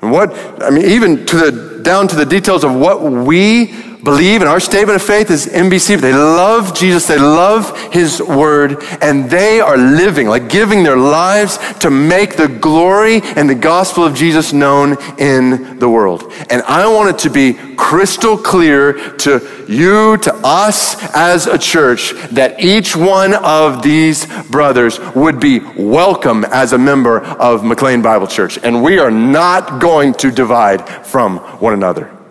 And 0.00 0.10
what, 0.10 0.32
I 0.62 0.70
mean, 0.70 0.86
even 0.86 1.26
to 1.26 1.36
the, 1.36 1.80
down 1.82 2.08
to 2.08 2.16
the 2.16 2.26
details 2.26 2.64
of 2.64 2.74
what 2.74 3.02
we 3.02 3.91
believe 4.02 4.42
in 4.42 4.48
our 4.48 4.60
statement 4.60 4.96
of 4.96 5.02
faith 5.02 5.30
is 5.30 5.46
MBC. 5.46 6.00
They 6.00 6.12
love 6.12 6.74
Jesus, 6.74 7.06
they 7.06 7.18
love 7.18 7.76
His 7.92 8.20
Word, 8.20 8.82
and 9.00 9.30
they 9.30 9.60
are 9.60 9.76
living, 9.76 10.28
like 10.28 10.48
giving 10.48 10.82
their 10.82 10.96
lives 10.96 11.58
to 11.80 11.90
make 11.90 12.36
the 12.36 12.48
glory 12.48 13.20
and 13.22 13.48
the 13.48 13.54
gospel 13.54 14.04
of 14.04 14.14
Jesus 14.14 14.52
known 14.52 14.96
in 15.18 15.78
the 15.78 15.88
world. 15.88 16.32
And 16.50 16.62
I 16.62 16.86
want 16.88 17.10
it 17.10 17.18
to 17.20 17.30
be 17.30 17.54
crystal 17.76 18.36
clear 18.36 19.16
to 19.18 19.64
you, 19.68 20.16
to 20.18 20.34
us 20.44 20.96
as 21.14 21.46
a 21.46 21.58
church, 21.58 22.12
that 22.32 22.62
each 22.62 22.96
one 22.96 23.34
of 23.34 23.82
these 23.82 24.26
brothers 24.50 24.98
would 25.14 25.40
be 25.40 25.60
welcome 25.76 26.44
as 26.44 26.72
a 26.72 26.78
member 26.78 27.20
of 27.20 27.64
McLean 27.64 28.02
Bible 28.02 28.26
Church. 28.26 28.58
And 28.62 28.82
we 28.82 28.98
are 28.98 29.10
not 29.10 29.80
going 29.80 30.14
to 30.14 30.30
divide 30.30 31.06
from 31.06 31.38
one 31.60 31.72
another. 31.72 32.21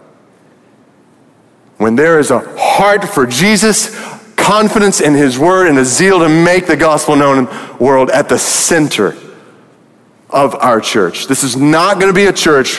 When 1.81 1.95
there 1.95 2.19
is 2.19 2.29
a 2.29 2.43
heart 2.59 3.03
for 3.05 3.25
Jesus, 3.25 3.89
confidence 4.35 5.01
in 5.01 5.15
his 5.15 5.39
word, 5.39 5.67
and 5.67 5.79
a 5.79 5.83
zeal 5.83 6.19
to 6.19 6.29
make 6.29 6.67
the 6.67 6.77
gospel 6.77 7.15
known 7.15 7.39
in 7.39 7.45
the 7.45 7.77
world 7.79 8.11
at 8.11 8.29
the 8.29 8.37
center 8.37 9.17
of 10.29 10.53
our 10.53 10.79
church. 10.79 11.25
This 11.25 11.43
is 11.43 11.57
not 11.57 11.95
going 11.95 12.05
to 12.05 12.13
be 12.13 12.27
a 12.27 12.33
church 12.33 12.77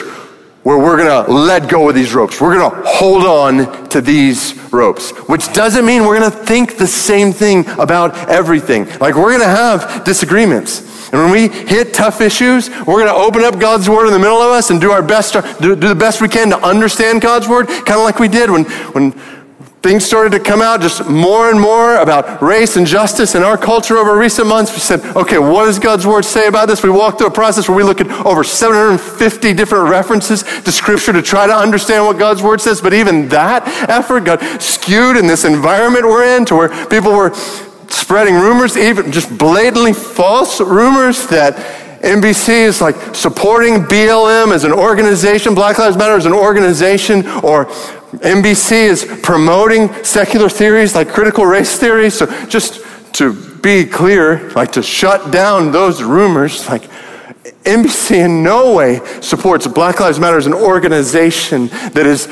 where 0.63 0.77
we're 0.77 0.95
going 0.95 1.25
to 1.25 1.29
let 1.33 1.69
go 1.69 1.89
of 1.89 1.95
these 1.95 2.13
ropes. 2.13 2.39
We're 2.39 2.57
going 2.57 2.71
to 2.71 2.87
hold 2.87 3.25
on 3.25 3.89
to 3.89 3.99
these 3.99 4.55
ropes, 4.71 5.11
which 5.27 5.51
doesn't 5.51 5.85
mean 5.85 6.05
we're 6.05 6.19
going 6.19 6.31
to 6.31 6.37
think 6.37 6.77
the 6.77 6.87
same 6.87 7.33
thing 7.33 7.67
about 7.77 8.29
everything. 8.29 8.85
Like 8.99 9.15
we're 9.15 9.37
going 9.37 9.41
to 9.41 9.47
have 9.47 10.05
disagreements. 10.05 10.92
And 11.13 11.21
when 11.21 11.31
we 11.31 11.47
hit 11.47 11.93
tough 11.93 12.21
issues, 12.21 12.71
we're 12.71 13.05
going 13.05 13.05
to 13.05 13.13
open 13.13 13.43
up 13.43 13.59
God's 13.59 13.87
word 13.87 14.07
in 14.07 14.13
the 14.13 14.19
middle 14.19 14.41
of 14.41 14.49
us 14.49 14.71
and 14.71 14.81
do 14.81 14.91
our 14.91 15.03
best 15.03 15.33
to 15.33 15.41
do, 15.61 15.75
do 15.75 15.87
the 15.87 15.95
best 15.95 16.21
we 16.21 16.27
can 16.27 16.49
to 16.49 16.57
understand 16.57 17.21
God's 17.21 17.47
word, 17.47 17.67
kind 17.67 17.91
of 17.91 18.03
like 18.03 18.17
we 18.17 18.27
did 18.27 18.49
when 18.49 18.63
when 18.93 19.13
things 19.83 20.05
started 20.05 20.31
to 20.31 20.39
come 20.39 20.61
out 20.61 20.79
just 20.79 21.09
more 21.09 21.51
and 21.51 21.59
more 21.59 21.97
about 21.97 22.41
race 22.41 22.77
and 22.77 22.87
justice 22.87 23.35
in 23.35 23.43
our 23.43 23.57
culture 23.57 23.97
over 23.97 24.17
recent 24.17 24.47
months. 24.47 24.71
We 24.71 24.79
said, 24.79 25.01
okay, 25.17 25.37
what 25.37 25.65
does 25.65 25.77
God's 25.77 26.07
word 26.07 26.23
say 26.23 26.47
about 26.47 26.69
this? 26.69 26.81
We 26.81 26.89
walked 26.89 27.17
through 27.17 27.27
a 27.27 27.31
process 27.31 27.67
where 27.67 27.75
we 27.75 27.83
looked 27.83 27.99
at 27.99 28.09
over 28.25 28.45
750 28.45 29.53
different 29.53 29.89
references 29.89 30.43
to 30.43 30.71
scripture 30.71 31.11
to 31.11 31.21
try 31.21 31.47
to 31.47 31.53
understand 31.53 32.05
what 32.05 32.17
God's 32.17 32.41
word 32.41 32.61
says. 32.61 32.79
But 32.79 32.93
even 32.93 33.27
that 33.27 33.67
effort 33.89 34.21
got 34.21 34.41
skewed 34.61 35.17
in 35.17 35.27
this 35.27 35.43
environment 35.43 36.05
we're 36.05 36.37
in 36.37 36.45
to 36.45 36.55
where 36.55 36.87
people 36.87 37.11
were 37.11 37.31
spreading 37.89 38.35
rumors, 38.35 38.77
even 38.77 39.11
just 39.11 39.35
blatantly 39.37 39.93
false 39.93 40.59
rumors 40.61 41.27
that 41.27 41.55
MBC 42.03 42.49
is 42.49 42.81
like 42.81 43.15
supporting 43.15 43.75
BLM 43.75 44.53
as 44.53 44.65
an 44.65 44.73
organization, 44.73 45.55
Black 45.55 45.77
Lives 45.77 45.95
Matter 45.95 46.15
as 46.15 46.25
an 46.25 46.33
organization, 46.33 47.25
or 47.43 47.65
MBC 48.19 48.71
is 48.71 49.19
promoting 49.23 49.91
secular 50.03 50.49
theories 50.49 50.95
like 50.95 51.07
critical 51.07 51.45
race 51.45 51.77
theory. 51.79 52.09
So 52.09 52.25
just 52.47 52.85
to 53.13 53.33
be 53.61 53.85
clear, 53.85 54.49
like 54.51 54.73
to 54.73 54.83
shut 54.83 55.31
down 55.31 55.71
those 55.71 56.03
rumors, 56.03 56.67
like 56.67 56.83
MBC 57.63 58.25
in 58.25 58.43
no 58.43 58.75
way 58.75 58.99
supports 59.21 59.65
Black 59.67 60.01
Lives 60.01 60.19
Matter 60.19 60.37
as 60.37 60.45
an 60.45 60.53
organization 60.53 61.67
that 61.67 62.05
is 62.05 62.27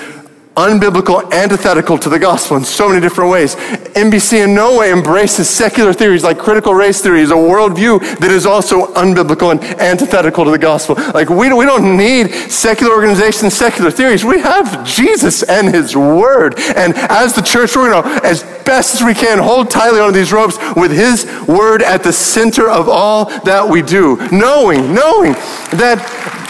unbiblical, 0.56 1.32
antithetical 1.32 1.98
to 1.98 2.10
the 2.10 2.20
gospel 2.20 2.58
in 2.58 2.66
so 2.66 2.90
many 2.90 3.00
different 3.00 3.32
ways. 3.32 3.56
MBC 3.56 4.44
in 4.44 4.54
no 4.54 4.78
way 4.80 4.92
embraces 4.92 5.50
secular 5.50 5.94
theories 5.94 6.24
like 6.24 6.38
critical 6.38 6.74
race 6.74 7.02
theory 7.02 7.22
as 7.22 7.32
a 7.32 7.36
worldview 7.36 8.00
that 8.20 8.32
is 8.32 8.46
also 8.46 8.88
unbiblical 8.94 9.52
and 9.52 9.64
antithetical 9.80 10.44
to 10.44 10.52
the 10.52 10.58
gospel. 10.58 10.96
Like, 11.14 11.30
we, 11.30 11.54
we 11.54 11.66
don't 11.66 11.96
need 11.96 12.32
secular 12.52 12.94
organizations, 12.94 13.54
secular 13.54 13.92
theories. 13.92 14.26
We 14.26 14.40
have 14.40 14.86
Jesus 14.86 15.44
and 15.44 15.74
His 15.74 15.96
Word. 15.96 16.60
And 16.76 16.94
as 16.96 17.34
the 17.34 17.42
church, 17.42 17.76
we're 17.76 17.92
going 17.92 18.04
to, 18.04 18.26
as 18.26 18.44
best 18.66 18.96
as 18.96 19.04
we 19.04 19.14
can, 19.14 19.40
hold 19.40 19.72
tightly 19.72 20.02
onto 20.02 20.18
these 20.18 20.34
ropes 20.34 20.58
with 20.76 20.92
His 20.92 21.26
Word 21.48 21.82
at 21.82 22.04
the 22.04 22.14
center 22.14 22.70
of 22.70 22.90
all 22.90 23.26
that 23.42 23.68
we 23.68 23.82
do. 23.82 24.18
Knowing, 24.32 24.94
knowing 24.94 25.34
that 25.80 26.00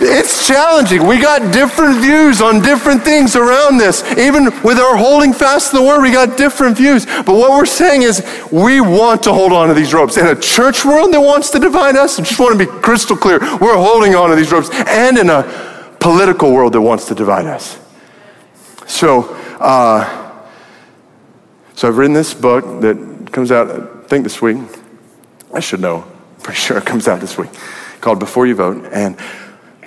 it's 0.01 0.47
challenging. 0.47 1.05
We 1.05 1.21
got 1.21 1.53
different 1.53 2.01
views 2.01 2.41
on 2.41 2.61
different 2.61 3.03
things 3.03 3.35
around 3.35 3.77
this. 3.77 3.90
Even 4.17 4.45
with 4.63 4.77
our 4.77 4.95
holding 4.95 5.33
fast 5.33 5.71
to 5.71 5.77
the 5.77 5.83
word, 5.83 6.01
we 6.01 6.11
got 6.11 6.37
different 6.37 6.77
views. 6.77 7.05
But 7.05 7.35
what 7.35 7.51
we're 7.51 7.65
saying 7.65 8.03
is 8.03 8.23
we 8.51 8.79
want 8.79 9.23
to 9.23 9.33
hold 9.33 9.51
on 9.51 9.67
to 9.67 9.73
these 9.73 9.93
ropes. 9.93 10.17
In 10.17 10.27
a 10.27 10.35
church 10.35 10.85
world 10.85 11.13
that 11.13 11.19
wants 11.19 11.49
to 11.51 11.59
divide 11.59 11.95
us, 11.95 12.19
I 12.19 12.23
just 12.23 12.39
want 12.39 12.57
to 12.57 12.65
be 12.65 12.71
crystal 12.81 13.17
clear. 13.17 13.39
We're 13.39 13.75
holding 13.75 14.15
on 14.15 14.29
to 14.29 14.35
these 14.35 14.51
ropes. 14.51 14.69
And 14.71 15.17
in 15.17 15.29
a 15.29 15.43
political 15.99 16.53
world 16.53 16.73
that 16.73 16.81
wants 16.81 17.05
to 17.07 17.15
divide 17.15 17.45
us. 17.45 17.79
So, 18.87 19.33
uh, 19.59 20.43
so 21.75 21.87
I've 21.87 21.97
written 21.97 22.13
this 22.13 22.33
book 22.33 22.81
that 22.81 23.29
comes 23.31 23.51
out, 23.51 23.69
I 23.69 24.07
think, 24.07 24.23
this 24.23 24.41
week. 24.41 24.57
I 25.53 25.59
should 25.59 25.79
know. 25.79 26.03
I'm 26.03 26.41
pretty 26.41 26.59
sure 26.59 26.77
it 26.77 26.85
comes 26.85 27.07
out 27.07 27.19
this 27.21 27.37
week. 27.37 27.49
Called 28.01 28.19
Before 28.19 28.47
You 28.47 28.55
Vote. 28.55 28.85
And 28.91 29.17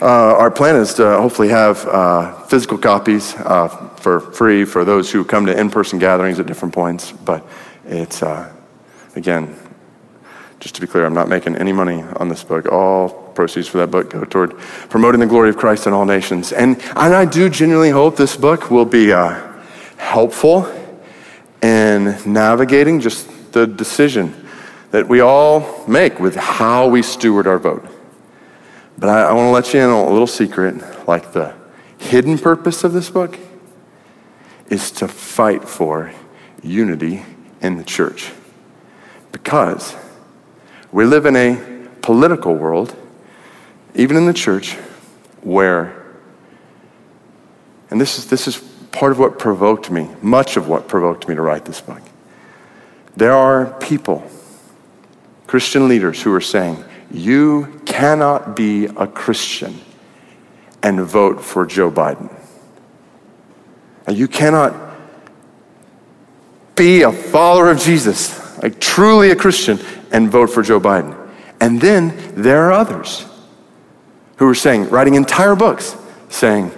uh, 0.01 0.07
our 0.07 0.51
plan 0.51 0.77
is 0.77 0.95
to 0.95 1.17
hopefully 1.19 1.49
have 1.49 1.87
uh, 1.87 2.33
physical 2.47 2.79
copies 2.79 3.35
uh, 3.35 3.69
for 3.97 4.21
free 4.21 4.65
for 4.65 4.85
those 4.85 5.11
who 5.11 5.25
come 5.25 5.47
to 5.47 5.59
in 5.59 5.71
person 5.71 5.99
gatherings 5.99 6.41
at 6.41 6.47
different 6.47 6.75
points. 6.75 7.13
But 7.13 7.47
it's, 7.85 8.23
uh, 8.23 8.53
again, 9.15 9.57
just 10.61 10.75
to 10.77 10.81
be 10.81 10.87
clear, 10.87 11.05
I'm 11.05 11.15
not 11.15 11.29
making 11.29 11.57
any 11.57 11.73
money 11.73 12.03
on 12.17 12.29
this 12.29 12.43
book. 12.43 12.67
All 12.73 13.09
proceeds 13.09 13.69
for 13.69 13.79
that 13.79 13.91
book 13.91 14.11
go 14.11 14.25
toward 14.25 14.59
promoting 14.89 15.21
the 15.21 15.27
glory 15.27 15.51
of 15.51 15.57
Christ 15.57 15.87
in 15.87 15.93
all 15.93 16.05
nations. 16.07 16.53
And, 16.53 16.81
and 16.97 17.15
I 17.15 17.25
do 17.25 17.49
genuinely 17.49 17.91
hope 17.91 18.17
this 18.17 18.37
book 18.37 18.71
will 18.71 18.85
be 18.85 19.13
uh, 19.13 19.41
helpful 19.97 20.67
in 21.63 22.17
navigating 22.27 23.01
just 23.01 23.53
the 23.53 23.67
decision 23.67 24.35
that 24.91 25.09
we 25.09 25.21
all 25.21 25.87
make 25.87 26.19
with 26.19 26.37
how 26.37 26.89
we 26.89 27.03
steward 27.03 27.47
our 27.47 27.59
vote. 27.59 27.87
But 28.99 29.11
I, 29.11 29.23
I 29.23 29.33
want 29.33 29.47
to 29.47 29.51
let 29.51 29.75
you 29.75 29.81
in 29.81 29.91
on 29.91 30.09
a 30.09 30.11
little 30.11 30.27
secret 30.27 31.09
like 31.09 31.33
the 31.33 31.55
hidden 31.99 32.39
purpose 32.39 32.85
of 32.85 32.93
this 32.93 33.11
book 33.11 33.39
is 34.69 34.91
to 34.93 35.09
fight 35.09 35.69
for 35.69 36.13
unity 36.63 37.23
in 37.61 37.77
the 37.77 37.85
church. 37.85 38.33
Because 39.33 39.97
we 40.93 41.05
live 41.05 41.27
in 41.27 41.37
a 41.37 41.89
political 42.03 42.55
world, 42.55 42.95
even 43.95 44.17
in 44.17 44.27
the 44.27 44.33
church, 44.33 44.75
where, 45.43 46.05
and 47.91 48.01
this 48.01 48.19
is, 48.19 48.27
this 48.27 48.47
is 48.47 48.59
part 48.93 49.13
of 49.13 49.19
what 49.19 49.39
provoked 49.39 49.91
me, 49.91 50.09
much 50.23 50.57
of 50.57 50.69
what 50.69 50.89
provoked 50.89 51.29
me 51.29 51.35
to 51.35 51.43
write 51.43 51.65
this 51.65 51.81
book. 51.81 52.01
There 53.17 53.33
are 53.33 53.67
people, 53.81 54.29
Christian 55.47 55.89
leaders, 55.89 56.23
who 56.23 56.33
are 56.33 56.41
saying, 56.41 56.83
you 57.15 57.81
cannot 57.87 58.57
be 58.57 58.87
a 58.87 59.07
Christian 59.07 59.81
and 60.83 61.01
vote 61.01 61.41
for 61.41 61.65
Joe 61.65 61.91
Biden. 61.91 62.33
And 64.07 64.17
you 64.17 64.29
cannot 64.29 64.75
be 66.75 67.03
a 67.03 67.13
follower 67.13 67.71
of 67.71 67.79
Jesus, 67.79 68.59
like 68.63 68.81
truly 68.81 69.31
a 69.31 69.37
Christian, 69.37 69.79
and 70.11 70.29
vote 70.29 70.51
for 70.51 70.63
Joe 70.63 70.81
Biden. 70.81 71.17
And 71.61 71.81
then 71.81 72.35
there 72.35 72.65
are 72.65 72.73
others 72.73 73.25
who 74.37 74.49
are 74.49 74.55
saying, 74.55 74.89
writing 74.91 75.15
entire 75.15 75.55
books, 75.55 75.97
saying, 76.29 76.73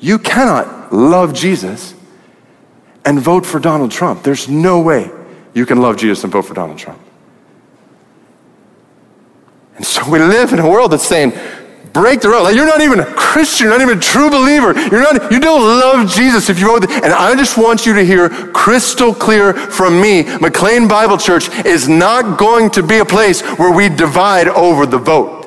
you 0.00 0.18
cannot 0.18 0.92
love 0.92 1.34
Jesus 1.34 1.94
and 3.04 3.20
vote 3.20 3.44
for 3.44 3.60
Donald 3.60 3.90
Trump. 3.90 4.22
There's 4.22 4.48
no 4.48 4.80
way 4.80 5.10
you 5.54 5.66
can 5.66 5.82
love 5.82 5.98
Jesus 5.98 6.24
and 6.24 6.32
vote 6.32 6.46
for 6.46 6.54
Donald 6.54 6.78
Trump. 6.78 7.01
And 9.82 9.86
so 9.88 10.08
we 10.08 10.20
live 10.20 10.52
in 10.52 10.60
a 10.60 10.68
world 10.68 10.92
that's 10.92 11.06
saying, 11.06 11.32
break 11.92 12.20
the 12.20 12.28
road. 12.28 12.44
Like 12.44 12.54
you're 12.54 12.66
not 12.66 12.80
even 12.80 13.00
a 13.00 13.14
Christian, 13.14 13.66
you're 13.66 13.76
not 13.76 13.82
even 13.82 13.98
a 13.98 14.00
true 14.00 14.30
believer. 14.30 14.72
You're 14.78 15.02
not, 15.02 15.32
you 15.32 15.40
don't 15.40 15.60
love 15.60 16.08
Jesus 16.08 16.48
if 16.48 16.60
you 16.60 16.68
vote. 16.68 16.88
And 16.88 17.12
I 17.12 17.34
just 17.34 17.58
want 17.58 17.84
you 17.84 17.92
to 17.94 18.04
hear 18.04 18.28
crystal 18.52 19.12
clear 19.12 19.52
from 19.52 20.00
me. 20.00 20.22
McLean 20.38 20.86
Bible 20.86 21.18
Church 21.18 21.48
is 21.66 21.88
not 21.88 22.38
going 22.38 22.70
to 22.70 22.82
be 22.82 22.98
a 22.98 23.04
place 23.04 23.42
where 23.58 23.72
we 23.72 23.88
divide 23.88 24.46
over 24.46 24.86
the 24.86 24.98
vote. 24.98 25.41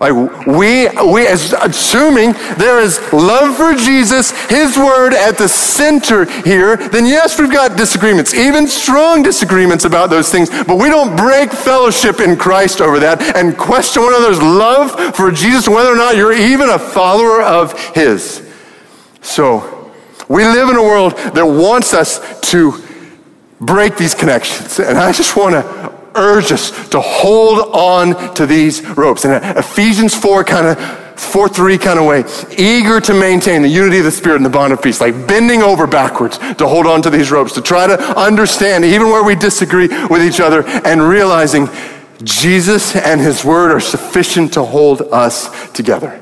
Like 0.00 0.46
we, 0.46 0.88
we, 1.12 1.26
as 1.26 1.52
assuming 1.52 2.32
there 2.56 2.80
is 2.80 2.98
love 3.12 3.54
for 3.54 3.74
Jesus, 3.74 4.30
His 4.48 4.78
word 4.78 5.12
at 5.12 5.36
the 5.36 5.46
center 5.46 6.24
here, 6.42 6.78
then 6.78 7.04
yes, 7.04 7.38
we've 7.38 7.52
got 7.52 7.76
disagreements, 7.76 8.32
even 8.32 8.66
strong 8.66 9.22
disagreements 9.22 9.84
about 9.84 10.08
those 10.08 10.32
things, 10.32 10.48
but 10.48 10.78
we 10.78 10.88
don't 10.88 11.14
break 11.18 11.52
fellowship 11.52 12.18
in 12.18 12.38
Christ 12.38 12.80
over 12.80 12.98
that 12.98 13.36
and 13.36 13.58
question 13.58 14.02
one 14.02 14.14
another's 14.14 14.40
love 14.40 15.14
for 15.14 15.30
Jesus, 15.30 15.68
whether 15.68 15.92
or 15.92 15.96
not 15.96 16.16
you're 16.16 16.32
even 16.32 16.70
a 16.70 16.78
follower 16.78 17.42
of 17.42 17.78
His. 17.94 18.42
So, 19.20 19.92
we 20.30 20.44
live 20.46 20.70
in 20.70 20.76
a 20.76 20.82
world 20.82 21.12
that 21.34 21.44
wants 21.44 21.92
us 21.92 22.40
to 22.52 22.72
break 23.60 23.98
these 23.98 24.14
connections. 24.14 24.78
And 24.78 24.96
I 24.96 25.12
just 25.12 25.36
want 25.36 25.56
to 25.56 25.99
urge 26.14 26.52
us 26.52 26.88
to 26.90 27.00
hold 27.00 27.74
on 27.74 28.34
to 28.34 28.46
these 28.46 28.82
ropes. 28.90 29.24
In 29.24 29.30
uh, 29.30 29.54
Ephesians 29.56 30.14
4 30.14 30.44
kind 30.44 30.66
of 30.66 31.20
4 31.20 31.48
3 31.48 31.78
kind 31.78 31.98
of 31.98 32.06
way, 32.06 32.24
eager 32.56 33.00
to 33.00 33.14
maintain 33.14 33.62
the 33.62 33.68
unity 33.68 33.98
of 33.98 34.04
the 34.04 34.10
Spirit 34.10 34.36
and 34.36 34.44
the 34.44 34.50
bond 34.50 34.72
of 34.72 34.82
peace, 34.82 35.00
like 35.00 35.14
bending 35.26 35.62
over 35.62 35.86
backwards 35.86 36.38
to 36.38 36.66
hold 36.66 36.86
on 36.86 37.02
to 37.02 37.10
these 37.10 37.30
ropes, 37.30 37.52
to 37.52 37.62
try 37.62 37.86
to 37.86 37.98
understand 38.18 38.84
even 38.84 39.08
where 39.08 39.22
we 39.22 39.34
disagree 39.34 39.88
with 40.06 40.22
each 40.22 40.40
other 40.40 40.62
and 40.66 41.02
realizing 41.02 41.68
Jesus 42.22 42.96
and 42.96 43.20
His 43.20 43.44
Word 43.44 43.70
are 43.70 43.80
sufficient 43.80 44.54
to 44.54 44.64
hold 44.64 45.02
us 45.12 45.70
together. 45.72 46.20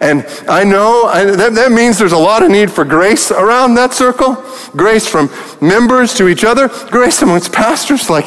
And 0.00 0.24
I 0.48 0.62
know 0.62 1.06
I, 1.06 1.24
that, 1.24 1.54
that 1.54 1.72
means 1.72 1.98
there's 1.98 2.12
a 2.12 2.18
lot 2.18 2.44
of 2.44 2.50
need 2.50 2.70
for 2.70 2.84
grace 2.84 3.32
around 3.32 3.74
that 3.74 3.92
circle 3.92 4.34
grace 4.76 5.06
from 5.06 5.30
members 5.60 6.14
to 6.14 6.28
each 6.28 6.44
other, 6.44 6.68
grace 6.90 7.22
amongst 7.22 7.52
pastors. 7.52 8.08
Like, 8.08 8.26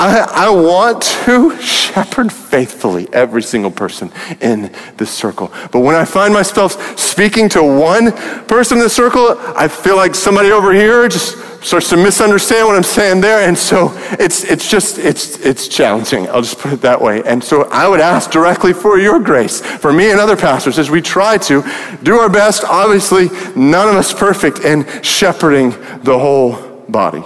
I, 0.00 0.46
I 0.46 0.48
want 0.48 1.02
to 1.02 1.60
shepherd 1.60 2.32
faithfully 2.32 3.06
every 3.12 3.42
single 3.42 3.70
person 3.70 4.10
in 4.40 4.72
this 4.96 5.10
circle. 5.10 5.52
But 5.70 5.80
when 5.80 5.94
I 5.94 6.06
find 6.06 6.32
myself 6.32 6.98
speaking 6.98 7.50
to 7.50 7.62
one 7.62 8.12
person 8.46 8.78
in 8.78 8.84
the 8.84 8.88
circle, 8.88 9.36
I 9.38 9.68
feel 9.68 9.96
like 9.96 10.14
somebody 10.14 10.52
over 10.52 10.72
here 10.72 11.06
just 11.06 11.36
starts 11.62 11.90
to 11.90 11.98
misunderstand 11.98 12.66
what 12.66 12.76
I'm 12.76 12.82
saying 12.82 13.20
there. 13.20 13.46
And 13.46 13.58
so 13.58 13.92
it's, 14.18 14.42
it's 14.44 14.70
just, 14.70 14.96
it's, 14.96 15.38
it's 15.40 15.68
challenging. 15.68 16.26
I'll 16.30 16.40
just 16.40 16.58
put 16.58 16.72
it 16.72 16.80
that 16.80 16.98
way. 16.98 17.22
And 17.24 17.44
so 17.44 17.64
I 17.64 17.86
would 17.86 18.00
ask 18.00 18.30
directly 18.30 18.72
for 18.72 18.98
your 18.98 19.20
grace, 19.20 19.60
for 19.60 19.92
me 19.92 20.10
and 20.10 20.18
other 20.18 20.34
pastors, 20.34 20.78
as 20.78 20.90
we 20.90 21.02
try 21.02 21.36
to 21.36 21.62
do 22.02 22.16
our 22.18 22.30
best. 22.30 22.64
Obviously, 22.64 23.28
none 23.54 23.86
of 23.86 23.96
us 23.96 24.14
perfect 24.14 24.60
in 24.60 24.86
shepherding 25.02 25.72
the 26.04 26.18
whole 26.18 26.56
body. 26.88 27.22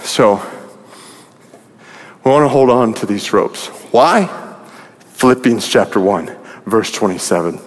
So, 0.00 0.40
we 2.24 2.30
want 2.30 2.44
to 2.44 2.48
hold 2.48 2.70
on 2.70 2.94
to 2.94 3.06
these 3.06 3.32
ropes. 3.32 3.66
Why? 3.92 4.26
Philippians 5.12 5.68
chapter 5.68 6.00
1, 6.00 6.34
verse 6.64 6.90
27. 6.90 7.60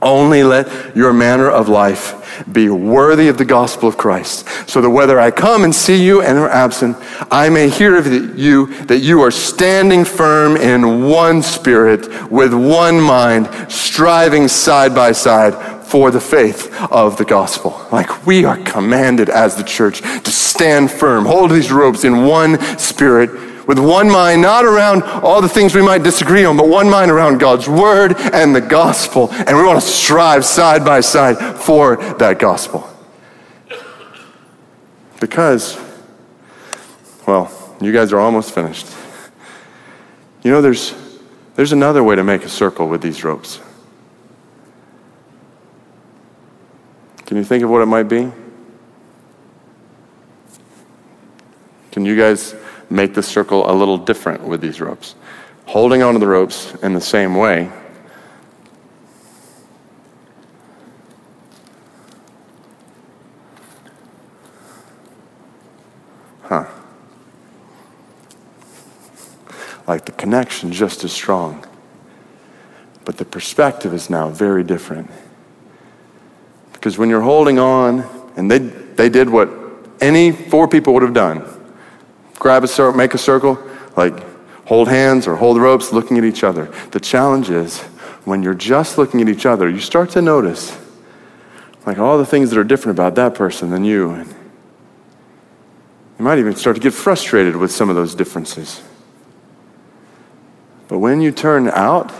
Only 0.00 0.44
let 0.44 0.94
your 0.94 1.12
manner 1.12 1.50
of 1.50 1.68
life 1.68 2.44
be 2.52 2.68
worthy 2.68 3.26
of 3.26 3.36
the 3.36 3.44
gospel 3.44 3.88
of 3.88 3.96
Christ, 3.96 4.46
so 4.68 4.80
that 4.80 4.90
whether 4.90 5.18
I 5.18 5.32
come 5.32 5.64
and 5.64 5.74
see 5.74 6.04
you 6.04 6.22
and 6.22 6.38
are 6.38 6.48
absent, 6.48 6.96
I 7.32 7.48
may 7.48 7.68
hear 7.68 7.96
of 7.96 8.06
you 8.38 8.66
that 8.84 8.98
you 8.98 9.20
are 9.22 9.32
standing 9.32 10.04
firm 10.04 10.56
in 10.56 11.08
one 11.08 11.42
spirit, 11.42 12.30
with 12.30 12.54
one 12.54 13.00
mind, 13.00 13.48
striving 13.68 14.46
side 14.46 14.94
by 14.94 15.10
side 15.10 15.84
for 15.84 16.12
the 16.12 16.20
faith 16.20 16.72
of 16.92 17.16
the 17.16 17.24
gospel. 17.24 17.84
Like 17.90 18.24
we 18.24 18.44
are 18.44 18.58
commanded 18.58 19.28
as 19.28 19.56
the 19.56 19.64
church 19.64 20.02
to 20.02 20.30
stand 20.30 20.92
firm, 20.92 21.24
hold 21.24 21.50
these 21.50 21.72
ropes 21.72 22.04
in 22.04 22.24
one 22.24 22.60
spirit 22.78 23.47
with 23.68 23.78
one 23.78 24.10
mind, 24.10 24.40
not 24.40 24.64
around 24.64 25.02
all 25.02 25.42
the 25.42 25.48
things 25.48 25.74
we 25.74 25.82
might 25.82 26.02
disagree 26.02 26.42
on, 26.46 26.56
but 26.56 26.66
one 26.66 26.88
mind 26.88 27.10
around 27.10 27.38
God's 27.38 27.68
word 27.68 28.16
and 28.18 28.56
the 28.56 28.62
gospel. 28.62 29.28
And 29.30 29.54
we 29.54 29.62
want 29.62 29.78
to 29.78 29.86
strive 29.86 30.46
side 30.46 30.86
by 30.86 31.00
side 31.00 31.36
for 31.56 31.96
that 32.14 32.38
gospel. 32.38 32.88
Because, 35.20 35.78
well, 37.26 37.52
you 37.78 37.92
guys 37.92 38.10
are 38.10 38.18
almost 38.18 38.52
finished. 38.52 38.86
You 40.42 40.50
know, 40.50 40.62
there's, 40.62 40.94
there's 41.54 41.72
another 41.72 42.02
way 42.02 42.16
to 42.16 42.24
make 42.24 42.44
a 42.44 42.48
circle 42.48 42.88
with 42.88 43.02
these 43.02 43.22
ropes. 43.22 43.60
Can 47.26 47.36
you 47.36 47.44
think 47.44 47.62
of 47.62 47.68
what 47.68 47.82
it 47.82 47.86
might 47.86 48.04
be? 48.04 48.32
Can 51.90 52.06
you 52.06 52.16
guys 52.16 52.54
make 52.90 53.14
the 53.14 53.22
circle 53.22 53.70
a 53.70 53.72
little 53.72 53.98
different 53.98 54.42
with 54.42 54.60
these 54.60 54.80
ropes. 54.80 55.14
Holding 55.66 56.02
onto 56.02 56.18
the 56.18 56.26
ropes 56.26 56.74
in 56.82 56.94
the 56.94 57.00
same 57.00 57.34
way. 57.34 57.70
Huh. 66.42 66.66
Like 69.86 70.06
the 70.06 70.12
connection 70.12 70.72
just 70.72 71.04
as 71.04 71.12
strong. 71.12 71.66
But 73.04 73.18
the 73.18 73.24
perspective 73.24 73.92
is 73.92 74.08
now 74.08 74.28
very 74.28 74.64
different. 74.64 75.10
Because 76.72 76.96
when 76.96 77.10
you're 77.10 77.20
holding 77.20 77.58
on, 77.58 78.04
and 78.36 78.50
they, 78.50 78.58
they 78.58 79.08
did 79.08 79.28
what 79.28 79.50
any 80.00 80.30
four 80.32 80.68
people 80.68 80.94
would 80.94 81.02
have 81.02 81.14
done 81.14 81.57
grab 82.38 82.64
a 82.64 82.68
circle, 82.68 82.96
make 82.96 83.14
a 83.14 83.18
circle, 83.18 83.58
like 83.96 84.14
hold 84.66 84.88
hands 84.88 85.26
or 85.26 85.36
hold 85.36 85.58
ropes, 85.58 85.92
looking 85.92 86.18
at 86.18 86.24
each 86.24 86.44
other. 86.44 86.66
The 86.90 87.00
challenge 87.00 87.50
is 87.50 87.80
when 88.24 88.42
you're 88.42 88.54
just 88.54 88.98
looking 88.98 89.20
at 89.20 89.28
each 89.28 89.46
other, 89.46 89.68
you 89.68 89.80
start 89.80 90.10
to 90.10 90.22
notice 90.22 90.76
like 91.86 91.98
all 91.98 92.18
the 92.18 92.26
things 92.26 92.50
that 92.50 92.58
are 92.58 92.64
different 92.64 92.98
about 92.98 93.14
that 93.14 93.34
person 93.34 93.70
than 93.70 93.84
you. 93.84 94.10
And 94.10 94.28
you 96.18 96.24
might 96.24 96.38
even 96.38 96.54
start 96.54 96.76
to 96.76 96.82
get 96.82 96.92
frustrated 96.92 97.56
with 97.56 97.72
some 97.72 97.88
of 97.88 97.96
those 97.96 98.14
differences. 98.14 98.82
But 100.88 100.98
when 100.98 101.20
you 101.20 101.32
turn 101.32 101.68
out, 101.68 102.12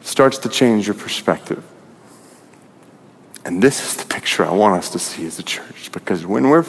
it 0.00 0.06
starts 0.06 0.38
to 0.38 0.48
change 0.48 0.86
your 0.86 0.94
perspective. 0.94 1.64
And 3.44 3.62
this 3.62 3.84
is 3.84 3.96
the 3.96 4.06
picture 4.06 4.44
I 4.44 4.52
want 4.52 4.76
us 4.76 4.90
to 4.90 4.98
see 4.98 5.26
as 5.26 5.38
a 5.38 5.42
church 5.42 5.90
because 5.92 6.24
when 6.24 6.48
we're 6.48 6.64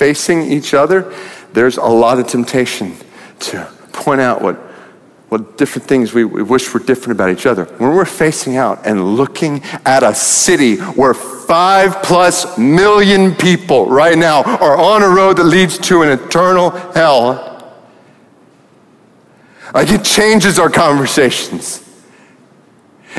facing 0.00 0.40
each 0.50 0.72
other, 0.72 1.14
there's 1.52 1.76
a 1.76 1.84
lot 1.84 2.18
of 2.18 2.26
temptation 2.26 2.96
to 3.38 3.70
point 3.92 4.18
out 4.18 4.40
what, 4.40 4.56
what 5.28 5.58
different 5.58 5.86
things 5.86 6.14
we, 6.14 6.24
we 6.24 6.42
wish 6.42 6.72
were 6.72 6.80
different 6.80 7.12
about 7.12 7.28
each 7.28 7.44
other. 7.44 7.66
When 7.66 7.94
we're 7.94 8.06
facing 8.06 8.56
out 8.56 8.86
and 8.86 9.14
looking 9.16 9.62
at 9.84 10.02
a 10.02 10.14
city 10.14 10.76
where 10.76 11.12
five 11.12 12.02
plus 12.02 12.56
million 12.56 13.34
people 13.34 13.90
right 13.90 14.16
now 14.16 14.42
are 14.42 14.78
on 14.78 15.02
a 15.02 15.08
road 15.08 15.36
that 15.36 15.44
leads 15.44 15.76
to 15.88 16.00
an 16.00 16.18
eternal 16.18 16.70
hell, 16.70 17.76
like 19.74 19.90
it 19.90 20.02
changes 20.02 20.58
our 20.58 20.70
conversations. 20.70 21.86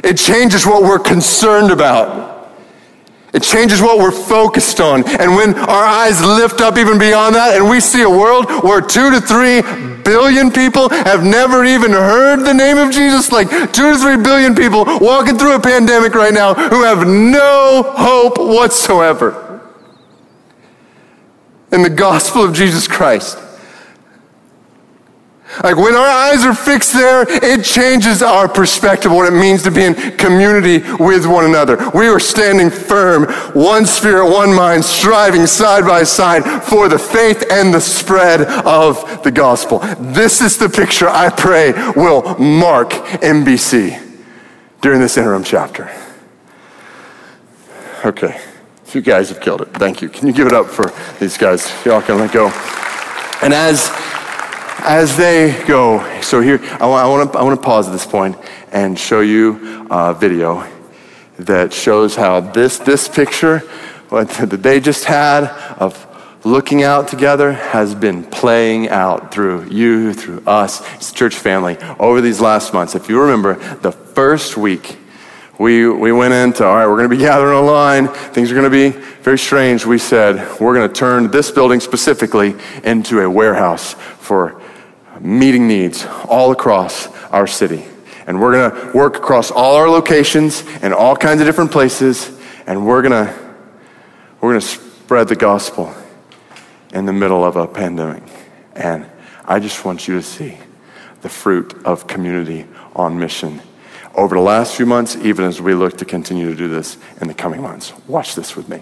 It 0.04 0.18
changes 0.18 0.66
what 0.66 0.82
we're 0.82 0.98
concerned 0.98 1.70
about. 1.70 2.41
It 3.34 3.44
changes 3.44 3.82
what 3.82 3.98
we're 3.98 4.12
focused 4.12 4.82
on. 4.82 5.08
And 5.08 5.36
when 5.36 5.56
our 5.56 5.86
eyes 5.86 6.24
lift 6.24 6.60
up 6.60 6.78
even 6.78 7.00
beyond 7.00 7.36
that 7.36 7.56
and 7.56 7.70
we 7.70 7.80
see 7.80 8.02
a 8.02 8.10
world 8.10 8.46
where 8.64 8.82
two 8.82 9.10
to 9.10 9.22
three 9.22 9.62
billion 10.04 10.52
people 10.52 10.90
have 10.90 11.24
never 11.24 11.64
even 11.64 11.92
heard 11.92 12.40
the 12.40 12.54
name 12.54 12.78
of 12.78 12.92
Jesus, 12.92 13.32
like 13.32 13.50
two 13.72 13.94
to 13.94 13.98
three 13.98 14.18
billion 14.18 14.54
people 14.54 14.84
walking 15.00 15.38
through 15.38 15.56
a 15.56 15.62
pandemic 15.62 16.14
right 16.14 16.34
now 16.34 16.54
who 16.54 16.84
have 16.84 17.08
no 17.08 17.94
hope 17.96 18.38
whatsoever 18.38 19.62
in 21.72 21.84
the 21.84 21.90
gospel 21.90 22.44
of 22.44 22.54
Jesus 22.54 22.86
Christ. 22.86 23.38
Like 25.64 25.76
when 25.76 25.96
our 25.96 26.08
eyes 26.08 26.46
are 26.46 26.56
fixed 26.56 26.94
there, 26.94 27.26
it 27.28 27.64
changes 27.64 28.24
our 28.24 28.48
perspective, 28.48 29.12
what 29.12 29.32
it 29.32 29.36
means 29.36 29.64
to 29.64 29.72
be 29.72 29.84
in 29.84 29.96
community 30.18 30.80
with 31.00 31.26
one 31.26 31.46
another. 31.46 31.78
We 31.94 32.08
are 32.08 32.20
standing 32.20 32.70
firm, 32.70 33.26
one 33.54 33.86
spirit, 33.86 34.32
one 34.32 34.54
mind, 34.54 34.86
striving 34.86 35.46
side 35.46 35.84
by 35.84 36.04
side 36.04 36.64
for 36.64 36.88
the 36.88 36.98
faith 36.98 37.46
and 37.52 37.74
the 37.74 37.82
spread 37.82 38.42
of 38.66 39.24
the 39.24 39.32
gospel. 39.32 39.80
This 40.00 40.42
is 40.42 40.58
the 40.58 40.70
picture 40.70 41.10
I 41.10 41.30
pray 41.30 41.74
will 41.96 42.38
mark 42.40 42.92
MBC 43.22 44.02
during 44.82 45.00
this 45.00 45.18
interim 45.18 45.44
chapter. 45.44 45.92
Okay, 48.04 48.42
you 48.94 49.02
guys 49.02 49.30
have 49.30 49.42
killed 49.42 49.62
it. 49.62 49.68
Thank 49.74 50.02
you. 50.02 50.10
Can 50.10 50.28
you 50.28 50.34
give 50.34 50.48
it 50.48 50.54
up 50.54 50.68
for 50.68 50.92
these 51.20 51.38
guys? 51.38 51.72
Y'all 51.86 52.02
can 52.02 52.18
let 52.18 52.32
go. 52.32 52.48
And 53.44 53.54
as 53.54 53.90
as 54.82 55.16
they 55.18 55.64
go. 55.68 56.22
So 56.22 56.42
here, 56.42 56.60
I 56.80 56.86
want, 56.86 57.32
to, 57.32 57.40
I 57.40 57.44
want 57.44 57.60
to 57.60 57.66
pause 57.66 57.88
at 57.88 57.92
this 57.92 58.06
point 58.06 58.36
and 58.72 58.98
show 58.98 59.22
you 59.22 59.88
a 59.90 60.14
video 60.14 60.68
that 61.38 61.74
shows 61.74 62.16
how 62.16 62.40
this, 62.40 62.80
this 62.80 63.08
picture 63.08 63.60
what, 64.10 64.30
that 64.50 64.64
they 64.64 64.80
just 64.80 65.06
had 65.06 65.46
of 65.78 66.08
looking 66.46 66.82
out 66.82 67.08
together 67.08 67.54
has 67.54 67.94
been 67.94 68.24
playing 68.24 68.90
out 68.90 69.32
through 69.32 69.70
you, 69.70 70.14
through 70.14 70.44
us, 70.48 70.82
as 70.96 71.12
church 71.12 71.36
family, 71.36 71.78
over 72.00 72.20
these 72.20 72.42
last 72.42 72.74
months. 72.74 72.96
If 72.96 73.10
you 73.10 73.22
remember, 73.22 73.56
the 73.76 73.92
first 73.92 74.58
week, 74.58 74.98
we, 75.60 75.88
we 75.88 76.12
went 76.12 76.34
into, 76.34 76.66
all 76.66 76.76
right, 76.76 76.88
we're 76.88 76.98
going 76.98 77.10
to 77.10 77.16
be 77.16 77.22
gathering 77.22 77.54
online. 77.54 78.08
Things 78.08 78.52
are 78.52 78.56
going 78.56 78.72
to 78.72 78.92
be 78.92 78.98
very 79.22 79.38
strange. 79.38 79.86
We 79.86 80.00
said, 80.00 80.60
we're 80.60 80.74
going 80.74 80.88
to 80.88 80.94
turn 80.94 81.30
this 81.30 81.52
building 81.52 81.80
specifically 81.80 82.56
into 82.84 83.22
a 83.22 83.30
warehouse 83.30 83.94
for 83.94 84.61
meeting 85.20 85.68
needs 85.68 86.06
all 86.28 86.52
across 86.52 87.08
our 87.32 87.48
city. 87.48 87.86
And 88.28 88.40
we're 88.40 88.54
going 88.54 88.72
to 88.72 88.98
work 88.98 89.18
across 89.18 89.52
all 89.52 89.76
our 89.76 89.90
locations 89.90 90.64
and 90.82 90.94
all 90.94 91.16
kinds 91.16 91.42
of 91.42 91.48
different 91.48 91.72
places, 91.72 92.32
and 92.66 92.86
we're 92.86 93.02
going 93.02 93.28
to 93.28 93.52
we're 94.40 94.52
going 94.52 94.62
to 94.62 94.68
spread 94.68 95.28
the 95.28 95.36
gospel 95.36 95.94
in 96.94 97.06
the 97.06 97.14
middle 97.14 97.46
of 97.46 97.56
a 97.56 97.68
pandemic. 97.68 98.24
And 98.76 99.06
I 99.46 99.60
just 99.60 99.86
want 99.86 100.08
you 100.08 100.16
to 100.16 100.24
see 100.24 100.58
the 101.22 101.30
fruit 101.30 101.74
of 101.86 102.08
community 102.08 102.66
on 102.96 103.20
mission 103.20 103.62
over 104.16 104.36
the 104.36 104.42
last 104.42 104.76
few 104.76 104.86
months, 104.86 105.16
even 105.18 105.46
as 105.46 105.62
we 105.62 105.74
look 105.74 105.98
to 105.98 106.06
continue 106.06 106.50
to 106.50 106.56
do 106.56 106.68
this 106.68 106.98
in 107.22 107.28
the 107.28 107.34
coming 107.34 107.62
months. 107.62 107.94
Watch 108.08 108.36
this 108.36 108.56
with 108.56 108.68
me. 108.68 108.82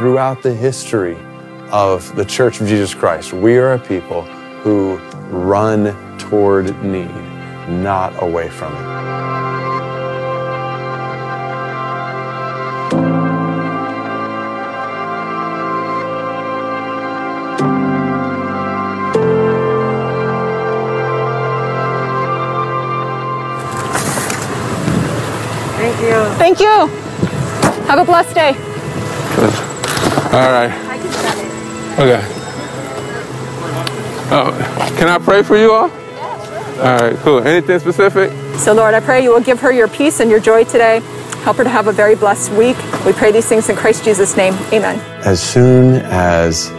throughout 0.00 0.42
the 0.42 0.54
history 0.54 1.14
of 1.70 2.16
the 2.16 2.24
Church 2.24 2.58
of 2.62 2.66
Jesus 2.66 2.94
Christ, 2.94 3.34
we 3.34 3.58
are 3.58 3.74
a 3.74 3.78
people 3.78 4.22
who 4.62 4.96
run 5.28 5.94
toward 6.16 6.68
need, 6.82 7.10
not 7.68 8.14
away 8.22 8.48
from 8.48 8.72
it. 8.72 8.90
Thank 25.76 26.00
you. 26.00 26.24
Thank 26.38 26.60
you. 26.60 26.86
Have 27.86 27.98
a 27.98 28.04
blessed 28.06 28.34
day. 28.34 28.54
Good. 29.36 29.69
All 30.32 30.50
right. 30.50 30.70
Okay. 31.98 32.22
Oh, 34.32 34.94
can 34.96 35.08
I 35.08 35.18
pray 35.18 35.42
for 35.42 35.56
you 35.56 35.72
all? 35.72 35.90
All 35.90 36.98
right, 36.98 37.16
cool. 37.16 37.40
Anything 37.40 37.80
specific? 37.80 38.30
So, 38.56 38.72
Lord, 38.72 38.94
I 38.94 39.00
pray 39.00 39.24
you 39.24 39.32
will 39.32 39.40
give 39.40 39.58
her 39.60 39.72
your 39.72 39.88
peace 39.88 40.20
and 40.20 40.30
your 40.30 40.38
joy 40.38 40.62
today. 40.62 41.00
Help 41.42 41.56
her 41.56 41.64
to 41.64 41.68
have 41.68 41.88
a 41.88 41.92
very 41.92 42.14
blessed 42.14 42.52
week. 42.52 42.76
We 43.04 43.12
pray 43.12 43.32
these 43.32 43.48
things 43.48 43.68
in 43.68 43.74
Christ 43.74 44.04
Jesus' 44.04 44.36
name. 44.36 44.54
Amen. 44.72 45.00
As 45.24 45.42
soon 45.42 45.96
as 46.06 46.70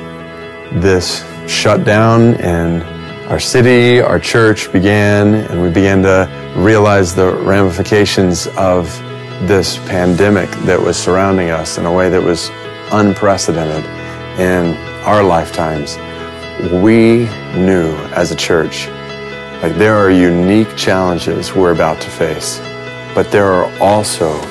this 0.82 1.26
shut 1.46 1.84
down 1.84 2.36
and 2.36 2.82
our 3.30 3.40
city, 3.40 4.00
our 4.00 4.20
church 4.20 4.72
began, 4.72 5.34
and 5.34 5.62
we 5.62 5.68
began 5.68 6.02
to 6.04 6.54
realize 6.56 7.14
the 7.14 7.34
ramifications 7.34 8.48
of 8.56 8.86
this 9.48 9.78
pandemic 9.90 10.50
that 10.66 10.80
was 10.80 10.96
surrounding 10.96 11.50
us 11.50 11.78
in 11.78 11.86
a 11.86 11.92
way 11.92 12.10
that 12.10 12.24
was 12.24 12.50
unprecedented 12.92 13.86
in 14.40 14.76
our 15.06 15.24
lifetimes, 15.24 15.98
we 16.84 17.26
knew 17.56 17.96
as 18.14 18.32
a 18.32 18.36
church 18.36 18.88
like 19.62 19.76
there 19.76 19.96
are 19.96 20.10
unique 20.10 20.76
challenges 20.76 21.54
we're 21.54 21.72
about 21.72 22.02
to 22.02 22.10
face, 22.10 22.60
but 23.14 23.32
there 23.32 23.46
are 23.46 23.72
also 23.80 24.42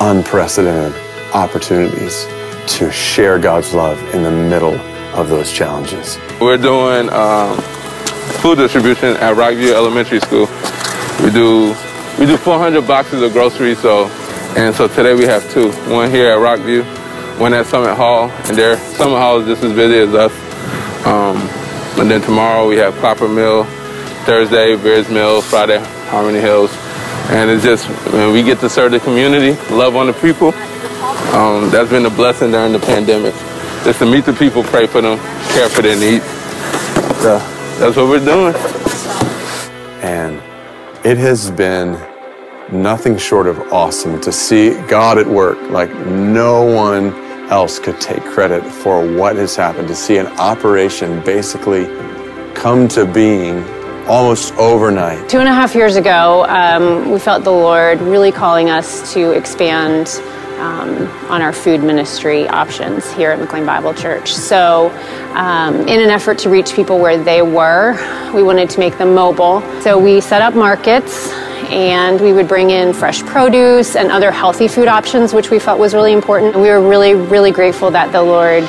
unprecedented 0.00 0.94
opportunities 1.32 2.26
to 2.66 2.90
share 2.92 3.38
God's 3.38 3.72
love 3.72 3.98
in 4.14 4.22
the 4.22 4.30
middle 4.30 4.74
of 5.18 5.30
those 5.30 5.50
challenges. 5.50 6.18
We're 6.38 6.58
doing 6.58 7.08
um, 7.14 7.56
food 8.42 8.58
distribution 8.58 9.16
at 9.16 9.36
Rockview 9.36 9.72
Elementary 9.72 10.20
School. 10.20 10.48
We 11.24 11.30
do 11.30 11.74
we 12.18 12.26
do 12.26 12.36
400 12.36 12.86
boxes 12.86 13.22
of 13.22 13.32
groceries. 13.32 13.80
So 13.80 14.08
and 14.56 14.74
so 14.74 14.86
today 14.88 15.14
we 15.14 15.24
have 15.24 15.50
two. 15.50 15.70
One 15.90 16.10
here 16.10 16.30
at 16.30 16.38
Rockview, 16.38 16.84
one 17.38 17.52
at 17.54 17.66
Summit 17.66 17.94
Hall, 17.94 18.30
and 18.30 18.56
there 18.56 18.76
Summit 18.76 19.18
Hall 19.18 19.40
is 19.40 19.46
just 19.46 19.62
as 19.62 19.72
busy 19.72 19.98
as 19.98 20.14
us. 20.14 20.32
Um, 21.06 21.36
and 22.00 22.10
then 22.10 22.20
tomorrow 22.22 22.68
we 22.68 22.76
have 22.76 22.94
Clopper 22.94 23.32
Mill, 23.32 23.64
Thursday 24.24 24.76
Bears 24.76 25.08
Mill, 25.08 25.42
Friday 25.42 25.78
Harmony 26.08 26.40
Hills, 26.40 26.70
and 27.28 27.50
it's 27.50 27.62
just 27.62 27.86
when 28.12 28.32
we 28.32 28.42
get 28.42 28.58
to 28.60 28.68
serve 28.68 28.92
the 28.92 29.00
community, 29.00 29.52
love 29.74 29.96
on 29.96 30.06
the 30.06 30.12
people. 30.14 30.48
Um, 31.34 31.70
that's 31.70 31.90
been 31.90 32.06
a 32.06 32.10
blessing 32.10 32.52
during 32.52 32.72
the 32.72 32.78
pandemic. 32.78 33.34
Just 33.84 33.98
to 33.98 34.06
meet 34.06 34.24
the 34.24 34.32
people, 34.32 34.62
pray 34.62 34.86
for 34.86 35.00
them, 35.00 35.18
care 35.48 35.68
for 35.68 35.82
their 35.82 35.98
needs. 35.98 36.24
So 37.20 37.38
that's 37.78 37.96
what 37.96 38.08
we're 38.08 38.24
doing. 38.24 38.54
And 40.02 40.36
it 41.04 41.18
has 41.18 41.50
been 41.50 41.92
nothing 42.72 43.16
short 43.16 43.46
of 43.46 43.58
awesome 43.72 44.20
to 44.22 44.32
see 44.32 44.70
God 44.88 45.18
at 45.18 45.26
work 45.26 45.60
like 45.70 45.90
no 46.06 46.64
one 46.64 47.25
else 47.50 47.78
could 47.78 48.00
take 48.00 48.22
credit 48.24 48.64
for 48.64 49.06
what 49.06 49.36
has 49.36 49.56
happened. 49.56 49.88
To 49.88 49.94
see 49.94 50.18
an 50.18 50.26
operation 50.38 51.20
basically 51.24 51.86
come 52.54 52.88
to 52.88 53.06
being 53.06 53.62
almost 54.06 54.54
overnight. 54.54 55.28
Two 55.28 55.38
and 55.38 55.48
a 55.48 55.52
half 55.52 55.74
years 55.74 55.96
ago, 55.96 56.46
um, 56.48 57.10
we 57.10 57.18
felt 57.18 57.44
the 57.44 57.50
Lord 57.50 58.00
really 58.00 58.32
calling 58.32 58.70
us 58.70 59.12
to 59.14 59.32
expand 59.32 60.20
um, 60.58 61.06
on 61.30 61.42
our 61.42 61.52
food 61.52 61.82
ministry 61.82 62.48
options 62.48 63.12
here 63.12 63.30
at 63.30 63.38
McLean 63.38 63.66
Bible 63.66 63.92
Church. 63.92 64.32
So, 64.32 64.90
um, 65.34 65.86
in 65.86 66.00
an 66.00 66.08
effort 66.08 66.38
to 66.38 66.48
reach 66.48 66.72
people 66.72 66.98
where 66.98 67.22
they 67.22 67.42
were, 67.42 67.92
we 68.34 68.42
wanted 68.42 68.70
to 68.70 68.78
make 68.78 68.96
them 68.96 69.14
mobile. 69.14 69.60
So, 69.82 69.98
we 69.98 70.20
set 70.20 70.40
up 70.40 70.54
markets 70.54 71.30
and 71.70 72.20
we 72.20 72.32
would 72.32 72.48
bring 72.48 72.70
in 72.70 72.92
fresh 72.92 73.22
produce 73.22 73.96
and 73.96 74.10
other 74.10 74.30
healthy 74.30 74.68
food 74.68 74.88
options, 74.88 75.34
which 75.34 75.50
we 75.50 75.58
felt 75.58 75.78
was 75.78 75.94
really 75.94 76.12
important. 76.12 76.54
We 76.54 76.68
were 76.68 76.80
really, 76.80 77.14
really 77.14 77.50
grateful 77.50 77.90
that 77.90 78.12
the 78.12 78.22
Lord 78.22 78.62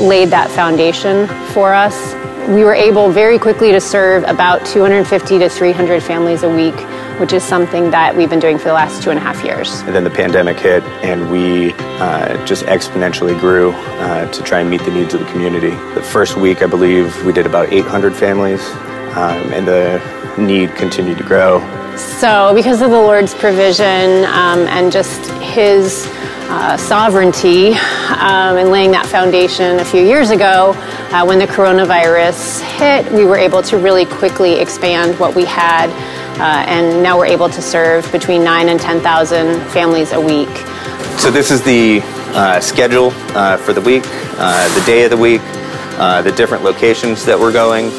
laid 0.00 0.28
that 0.30 0.50
foundation 0.50 1.26
for 1.52 1.72
us. 1.74 2.14
We 2.48 2.62
were 2.62 2.74
able 2.74 3.10
very 3.10 3.38
quickly 3.38 3.72
to 3.72 3.80
serve 3.80 4.22
about 4.24 4.64
250 4.66 5.38
to 5.40 5.48
300 5.48 6.02
families 6.02 6.44
a 6.44 6.48
week, 6.48 6.76
which 7.18 7.32
is 7.32 7.42
something 7.42 7.90
that 7.90 8.16
we've 8.16 8.30
been 8.30 8.38
doing 8.38 8.56
for 8.56 8.66
the 8.66 8.74
last 8.74 9.02
two 9.02 9.10
and 9.10 9.18
a 9.18 9.22
half 9.22 9.42
years. 9.44 9.80
And 9.80 9.94
then 9.94 10.04
the 10.04 10.10
pandemic 10.10 10.58
hit, 10.58 10.84
and 11.02 11.30
we 11.30 11.72
uh, 11.98 12.46
just 12.46 12.64
exponentially 12.66 13.38
grew 13.40 13.72
uh, 13.72 14.30
to 14.30 14.42
try 14.44 14.60
and 14.60 14.70
meet 14.70 14.82
the 14.82 14.92
needs 14.92 15.12
of 15.12 15.20
the 15.20 15.26
community. 15.32 15.70
The 15.94 16.02
first 16.02 16.36
week, 16.36 16.62
I 16.62 16.66
believe, 16.66 17.24
we 17.24 17.32
did 17.32 17.46
about 17.46 17.72
800 17.72 18.14
families, 18.14 18.60
um, 19.16 19.52
and 19.52 19.66
the 19.66 20.00
need 20.38 20.74
continued 20.76 21.18
to 21.18 21.24
grow. 21.24 21.60
So, 21.96 22.52
because 22.54 22.82
of 22.82 22.90
the 22.90 22.98
Lord's 22.98 23.34
provision 23.34 24.24
um, 24.26 24.66
and 24.68 24.92
just 24.92 25.30
His 25.40 26.06
uh, 26.48 26.76
sovereignty 26.76 27.68
um, 27.68 28.58
and 28.58 28.70
laying 28.70 28.90
that 28.90 29.06
foundation 29.06 29.80
a 29.80 29.84
few 29.84 30.02
years 30.02 30.30
ago, 30.30 30.74
uh, 31.10 31.24
when 31.24 31.38
the 31.38 31.46
coronavirus 31.46 32.60
hit, 32.60 33.10
we 33.12 33.24
were 33.24 33.38
able 33.38 33.62
to 33.62 33.78
really 33.78 34.04
quickly 34.04 34.60
expand 34.60 35.18
what 35.18 35.34
we 35.34 35.46
had. 35.46 35.88
Uh, 36.38 36.68
and 36.68 37.02
now 37.02 37.16
we're 37.16 37.24
able 37.24 37.48
to 37.48 37.62
serve 37.62 38.10
between 38.12 38.44
9 38.44 38.68
and 38.68 38.78
10,000 38.78 39.58
families 39.70 40.12
a 40.12 40.20
week. 40.20 40.54
So, 41.18 41.30
this 41.30 41.50
is 41.50 41.62
the 41.62 42.02
uh, 42.34 42.60
schedule 42.60 43.10
uh, 43.34 43.56
for 43.56 43.72
the 43.72 43.80
week, 43.80 44.04
uh, 44.06 44.78
the 44.78 44.84
day 44.84 45.04
of 45.04 45.10
the 45.10 45.16
week, 45.16 45.40
the 45.96 46.34
different 46.36 46.62
locations 46.62 47.24
that 47.24 47.38
we're 47.38 47.52
going. 47.52 47.90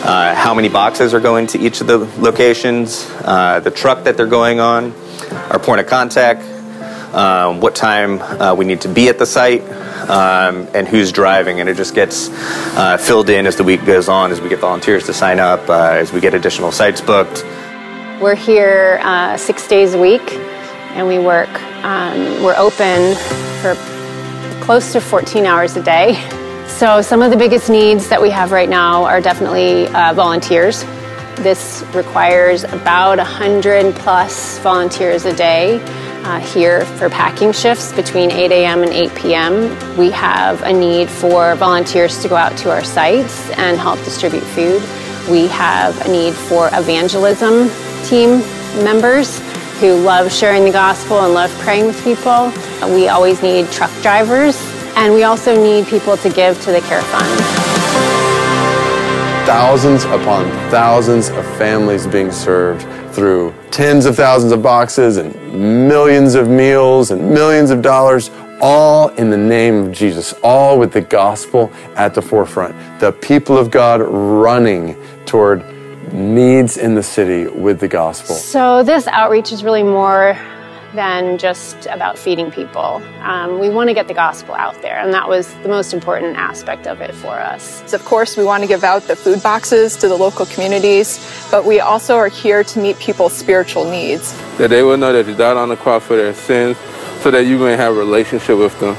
Uh, 0.00 0.34
how 0.34 0.54
many 0.54 0.68
boxes 0.68 1.12
are 1.12 1.20
going 1.20 1.46
to 1.48 1.58
each 1.58 1.80
of 1.80 1.86
the 1.88 1.98
locations, 2.20 3.10
uh, 3.24 3.60
the 3.60 3.70
truck 3.70 4.04
that 4.04 4.16
they're 4.16 4.26
going 4.26 4.60
on, 4.60 4.92
our 5.50 5.58
point 5.58 5.80
of 5.80 5.86
contact, 5.86 6.40
um, 7.14 7.60
what 7.60 7.74
time 7.74 8.20
uh, 8.20 8.54
we 8.54 8.64
need 8.64 8.80
to 8.80 8.88
be 8.88 9.08
at 9.08 9.18
the 9.18 9.26
site, 9.26 9.62
um, 10.08 10.68
and 10.72 10.86
who's 10.86 11.10
driving. 11.10 11.60
And 11.60 11.68
it 11.68 11.76
just 11.76 11.94
gets 11.94 12.30
uh, 12.76 12.96
filled 12.96 13.28
in 13.28 13.46
as 13.46 13.56
the 13.56 13.64
week 13.64 13.84
goes 13.84 14.08
on, 14.08 14.30
as 14.30 14.40
we 14.40 14.48
get 14.48 14.60
volunteers 14.60 15.04
to 15.06 15.12
sign 15.12 15.40
up, 15.40 15.68
uh, 15.68 15.90
as 15.92 16.12
we 16.12 16.20
get 16.20 16.32
additional 16.32 16.70
sites 16.70 17.00
booked. 17.00 17.44
We're 18.22 18.36
here 18.36 19.00
uh, 19.02 19.36
six 19.36 19.66
days 19.66 19.94
a 19.94 20.00
week, 20.00 20.32
and 20.94 21.08
we 21.08 21.18
work. 21.18 21.50
Um, 21.82 22.42
we're 22.42 22.56
open 22.56 23.16
for 23.60 23.74
close 24.64 24.92
to 24.92 25.00
14 25.00 25.44
hours 25.44 25.76
a 25.76 25.82
day. 25.82 26.14
So, 26.78 27.02
some 27.02 27.22
of 27.22 27.32
the 27.32 27.36
biggest 27.36 27.68
needs 27.68 28.08
that 28.08 28.22
we 28.22 28.30
have 28.30 28.52
right 28.52 28.68
now 28.68 29.02
are 29.02 29.20
definitely 29.20 29.88
uh, 29.88 30.14
volunteers. 30.14 30.84
This 31.40 31.84
requires 31.92 32.62
about 32.62 33.18
100 33.18 33.96
plus 33.96 34.60
volunteers 34.60 35.24
a 35.24 35.34
day 35.34 35.80
uh, 36.22 36.38
here 36.38 36.84
for 36.84 37.10
packing 37.10 37.50
shifts 37.50 37.92
between 37.92 38.30
8 38.30 38.52
a.m. 38.52 38.84
and 38.84 38.92
8 38.92 39.12
p.m. 39.16 39.96
We 39.98 40.12
have 40.12 40.62
a 40.62 40.72
need 40.72 41.10
for 41.10 41.56
volunteers 41.56 42.22
to 42.22 42.28
go 42.28 42.36
out 42.36 42.56
to 42.58 42.70
our 42.70 42.84
sites 42.84 43.50
and 43.58 43.76
help 43.76 43.98
distribute 44.04 44.44
food. 44.44 44.80
We 45.28 45.48
have 45.48 46.00
a 46.06 46.08
need 46.08 46.34
for 46.34 46.68
evangelism 46.68 47.70
team 48.04 48.38
members 48.84 49.40
who 49.80 49.96
love 49.96 50.32
sharing 50.32 50.62
the 50.64 50.70
gospel 50.70 51.24
and 51.24 51.34
love 51.34 51.50
praying 51.58 51.86
with 51.86 52.00
people. 52.04 52.52
We 52.94 53.08
always 53.08 53.42
need 53.42 53.68
truck 53.72 53.90
drivers 54.00 54.56
and 54.98 55.14
we 55.14 55.22
also 55.22 55.54
need 55.54 55.86
people 55.86 56.16
to 56.16 56.28
give 56.28 56.60
to 56.60 56.72
the 56.72 56.80
Care 56.80 57.02
Fund. 57.02 57.24
Thousands 59.46 60.02
upon 60.06 60.44
thousands 60.72 61.28
of 61.28 61.46
families 61.56 62.04
being 62.08 62.32
served 62.32 62.82
through 63.14 63.54
tens 63.70 64.06
of 64.06 64.16
thousands 64.16 64.50
of 64.50 64.60
boxes 64.60 65.16
and 65.16 65.32
millions 65.88 66.34
of 66.34 66.48
meals 66.48 67.12
and 67.12 67.30
millions 67.30 67.70
of 67.70 67.80
dollars, 67.80 68.32
all 68.60 69.10
in 69.10 69.30
the 69.30 69.36
name 69.36 69.86
of 69.86 69.92
Jesus, 69.92 70.32
all 70.42 70.80
with 70.80 70.92
the 70.92 71.00
gospel 71.00 71.70
at 71.94 72.12
the 72.12 72.20
forefront. 72.20 72.74
The 72.98 73.12
people 73.12 73.56
of 73.56 73.70
God 73.70 74.00
running 74.00 75.00
toward 75.26 75.64
needs 76.12 76.76
in 76.76 76.96
the 76.96 77.04
city 77.04 77.46
with 77.46 77.78
the 77.78 77.88
gospel. 77.88 78.34
So, 78.34 78.82
this 78.82 79.06
outreach 79.06 79.52
is 79.52 79.62
really 79.62 79.84
more 79.84 80.36
than 80.94 81.38
just 81.38 81.86
about 81.86 82.18
feeding 82.18 82.50
people. 82.50 83.02
Um, 83.20 83.58
we 83.58 83.68
want 83.68 83.88
to 83.88 83.94
get 83.94 84.08
the 84.08 84.14
gospel 84.14 84.54
out 84.54 84.80
there, 84.82 84.98
and 84.98 85.12
that 85.12 85.28
was 85.28 85.52
the 85.62 85.68
most 85.68 85.92
important 85.92 86.36
aspect 86.36 86.86
of 86.86 87.00
it 87.00 87.14
for 87.14 87.38
us. 87.38 87.82
So 87.86 87.96
of 87.96 88.04
course, 88.04 88.36
we 88.36 88.44
want 88.44 88.62
to 88.62 88.66
give 88.66 88.84
out 88.84 89.02
the 89.02 89.16
food 89.16 89.42
boxes 89.42 89.96
to 89.96 90.08
the 90.08 90.16
local 90.16 90.46
communities, 90.46 91.18
but 91.50 91.64
we 91.64 91.80
also 91.80 92.16
are 92.16 92.28
here 92.28 92.64
to 92.64 92.78
meet 92.80 92.98
people's 92.98 93.32
spiritual 93.32 93.90
needs. 93.90 94.32
That 94.58 94.70
they 94.70 94.82
will 94.82 94.96
know 94.96 95.12
that 95.12 95.26
you 95.26 95.36
died 95.36 95.56
on 95.56 95.68
the 95.68 95.76
cross 95.76 96.04
for 96.04 96.16
their 96.16 96.34
sins, 96.34 96.76
so 97.20 97.30
that 97.30 97.46
you 97.46 97.58
may 97.58 97.76
have 97.76 97.92
a 97.94 97.98
relationship 97.98 98.58
with 98.58 98.78
them, 98.80 98.94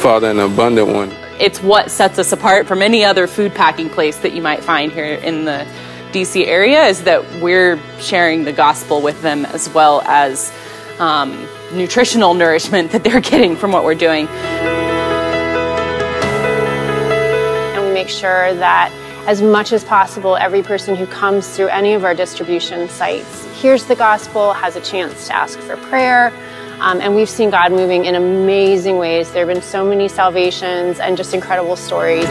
Father, 0.00 0.30
an 0.30 0.40
abundant 0.40 0.88
one. 0.88 1.14
It's 1.38 1.62
what 1.62 1.90
sets 1.90 2.18
us 2.18 2.32
apart 2.32 2.66
from 2.66 2.82
any 2.82 3.04
other 3.04 3.28
food 3.28 3.54
packing 3.54 3.88
place 3.88 4.18
that 4.18 4.32
you 4.32 4.42
might 4.42 4.64
find 4.64 4.90
here 4.90 5.04
in 5.04 5.44
the 5.44 5.66
DC 6.12 6.46
area 6.46 6.84
is 6.86 7.04
that 7.04 7.22
we're 7.42 7.78
sharing 8.00 8.44
the 8.44 8.52
gospel 8.52 9.02
with 9.02 9.20
them 9.20 9.44
as 9.46 9.68
well 9.74 10.00
as 10.06 10.50
um, 10.98 11.46
nutritional 11.72 12.34
nourishment 12.34 12.92
that 12.92 13.04
they're 13.04 13.20
getting 13.32 13.56
from 13.56 13.72
what 13.72 13.84
we're 13.84 13.94
doing. 13.94 14.28
And 17.74 17.84
we 17.84 17.92
make 17.92 18.08
sure 18.08 18.54
that 18.54 18.92
as 19.26 19.42
much 19.42 19.72
as 19.72 19.84
possible, 19.84 20.36
every 20.36 20.62
person 20.62 20.96
who 20.96 21.06
comes 21.06 21.48
through 21.54 21.68
any 21.68 21.94
of 21.94 22.04
our 22.04 22.14
distribution 22.14 22.88
sites 22.88 23.44
hears 23.60 23.84
the 23.84 23.96
gospel, 23.96 24.52
has 24.54 24.76
a 24.76 24.80
chance 24.80 25.26
to 25.26 25.34
ask 25.34 25.58
for 25.58 25.76
prayer, 25.76 26.32
Um, 26.80 27.00
and 27.00 27.16
we've 27.16 27.28
seen 27.28 27.50
God 27.50 27.72
moving 27.72 28.04
in 28.04 28.14
amazing 28.14 28.98
ways. 28.98 29.32
There 29.32 29.44
have 29.44 29.52
been 29.52 29.64
so 29.64 29.84
many 29.84 30.06
salvations 30.06 31.00
and 31.00 31.16
just 31.16 31.34
incredible 31.34 31.74
stories. 31.74 32.28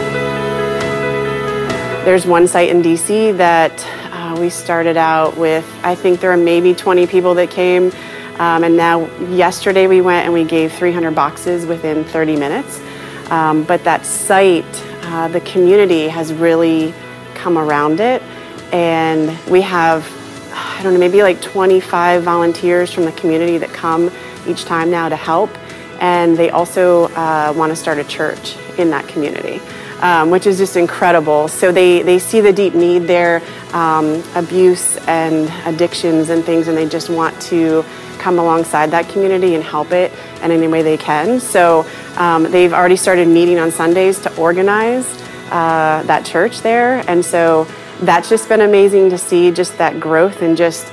There's 2.06 2.24
one 2.26 2.48
site 2.48 2.70
in 2.70 2.82
DC 2.82 3.36
that 3.36 3.86
uh, 4.10 4.40
we 4.40 4.48
started 4.48 4.96
out 4.96 5.36
with, 5.36 5.66
I 5.82 5.94
think 5.94 6.20
there 6.20 6.32
are 6.32 6.38
maybe 6.38 6.74
20 6.74 7.06
people 7.06 7.34
that 7.34 7.50
came. 7.50 7.92
Um, 8.38 8.62
and 8.62 8.76
now, 8.76 9.06
yesterday 9.26 9.88
we 9.88 10.00
went 10.00 10.24
and 10.24 10.32
we 10.32 10.44
gave 10.44 10.72
300 10.72 11.12
boxes 11.12 11.66
within 11.66 12.04
30 12.04 12.36
minutes. 12.36 12.80
Um, 13.30 13.64
but 13.64 13.82
that 13.84 14.06
site, 14.06 14.64
uh, 15.02 15.28
the 15.28 15.40
community 15.40 16.06
has 16.08 16.32
really 16.32 16.94
come 17.34 17.58
around 17.58 17.98
it. 17.98 18.22
And 18.72 19.36
we 19.48 19.62
have, 19.62 20.06
I 20.52 20.82
don't 20.82 20.94
know, 20.94 21.00
maybe 21.00 21.22
like 21.22 21.42
25 21.42 22.22
volunteers 22.22 22.92
from 22.92 23.06
the 23.06 23.12
community 23.12 23.58
that 23.58 23.70
come 23.70 24.10
each 24.46 24.64
time 24.64 24.90
now 24.90 25.08
to 25.08 25.16
help. 25.16 25.50
And 26.00 26.36
they 26.36 26.50
also 26.50 27.08
uh, 27.08 27.52
want 27.56 27.70
to 27.70 27.76
start 27.76 27.98
a 27.98 28.04
church 28.04 28.56
in 28.78 28.90
that 28.90 29.08
community. 29.08 29.60
Um, 30.00 30.30
which 30.30 30.46
is 30.46 30.58
just 30.58 30.76
incredible. 30.76 31.48
So 31.48 31.72
they, 31.72 32.02
they 32.02 32.20
see 32.20 32.40
the 32.40 32.52
deep 32.52 32.72
need 32.72 33.00
there, 33.08 33.42
um, 33.72 34.22
abuse 34.36 34.96
and 35.08 35.48
addictions 35.66 36.30
and 36.30 36.44
things, 36.44 36.68
and 36.68 36.78
they 36.78 36.88
just 36.88 37.10
want 37.10 37.42
to 37.42 37.84
come 38.18 38.38
alongside 38.38 38.90
that 38.90 39.08
community 39.08 39.54
and 39.54 39.64
help 39.64 39.92
it 39.92 40.12
in 40.42 40.50
any 40.50 40.68
way 40.68 40.82
they 40.82 40.96
can. 40.96 41.40
So 41.40 41.86
um, 42.16 42.44
they've 42.50 42.72
already 42.72 42.96
started 42.96 43.28
meeting 43.28 43.58
on 43.58 43.70
Sundays 43.70 44.18
to 44.20 44.36
organize 44.36 45.06
uh, 45.50 46.02
that 46.06 46.24
church 46.24 46.60
there. 46.60 47.02
And 47.08 47.24
so 47.24 47.66
that's 48.00 48.28
just 48.28 48.48
been 48.48 48.60
amazing 48.60 49.10
to 49.10 49.18
see 49.18 49.50
just 49.50 49.78
that 49.78 49.98
growth 49.98 50.42
and 50.42 50.56
just 50.56 50.92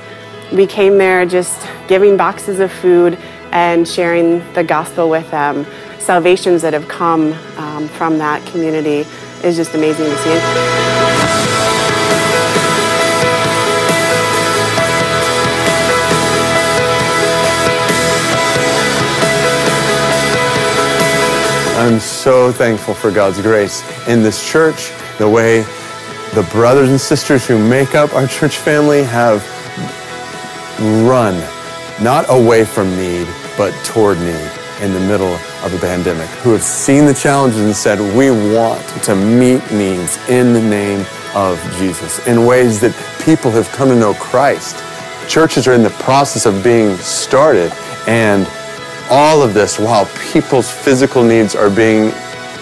we 0.52 0.66
came 0.66 0.98
there 0.98 1.26
just 1.26 1.66
giving 1.88 2.16
boxes 2.16 2.60
of 2.60 2.72
food 2.72 3.18
and 3.52 3.86
sharing 3.86 4.52
the 4.52 4.62
gospel 4.62 5.08
with 5.10 5.28
them 5.30 5.66
salvations 5.98 6.62
that 6.62 6.72
have 6.72 6.86
come 6.86 7.32
um, 7.58 7.88
from 7.88 8.18
that 8.18 8.44
community 8.46 9.04
is 9.42 9.56
just 9.56 9.74
amazing 9.74 10.06
to 10.06 10.16
see. 10.18 10.85
I'm 21.86 22.00
so 22.00 22.50
thankful 22.50 22.94
for 22.94 23.12
God's 23.12 23.40
grace 23.40 23.80
in 24.08 24.20
this 24.20 24.50
church, 24.50 24.90
the 25.18 25.28
way 25.28 25.60
the 26.34 26.44
brothers 26.50 26.90
and 26.90 27.00
sisters 27.00 27.46
who 27.46 27.64
make 27.64 27.94
up 27.94 28.12
our 28.12 28.26
church 28.26 28.56
family 28.58 29.04
have 29.04 29.40
run, 31.06 31.38
not 32.02 32.26
away 32.28 32.64
from 32.64 32.90
need, 32.96 33.28
but 33.56 33.70
toward 33.84 34.18
need 34.18 34.50
in 34.82 34.92
the 34.94 35.00
middle 35.00 35.32
of 35.62 35.72
a 35.74 35.78
pandemic, 35.78 36.26
who 36.40 36.50
have 36.50 36.62
seen 36.62 37.06
the 37.06 37.14
challenges 37.14 37.60
and 37.60 37.74
said, 37.74 38.00
we 38.16 38.32
want 38.32 38.84
to 39.04 39.14
meet 39.14 39.62
needs 39.70 40.18
in 40.28 40.52
the 40.52 40.60
name 40.60 41.06
of 41.36 41.62
Jesus 41.78 42.26
in 42.26 42.44
ways 42.44 42.80
that 42.80 42.94
people 43.24 43.52
have 43.52 43.68
come 43.68 43.90
to 43.90 43.96
know 43.96 44.12
Christ. 44.14 44.76
Churches 45.28 45.68
are 45.68 45.74
in 45.74 45.84
the 45.84 45.90
process 45.90 46.46
of 46.46 46.64
being 46.64 46.96
started, 46.96 47.72
and 48.08 48.44
all 49.10 49.42
of 49.42 49.54
this 49.54 49.78
while 49.78 50.06
people's 50.32 50.70
physical 50.70 51.22
needs 51.22 51.54
are 51.54 51.70
being 51.70 52.06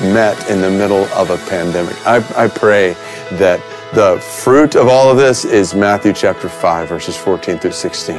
met 0.01 0.51
in 0.51 0.61
the 0.61 0.70
middle 0.70 1.05
of 1.14 1.30
a 1.30 1.38
pandemic. 1.49 1.95
I, 2.07 2.16
I 2.36 2.49
pray 2.49 2.95
that 3.32 3.61
the 3.95 4.18
fruit 4.20 4.74
of 4.74 4.88
all 4.88 5.11
of 5.11 5.16
this 5.16 5.45
is 5.45 5.74
Matthew 5.74 6.12
chapter 6.12 6.49
5, 6.49 6.88
verses 6.88 7.16
14 7.16 7.59
through 7.59 7.72
16, 7.72 8.16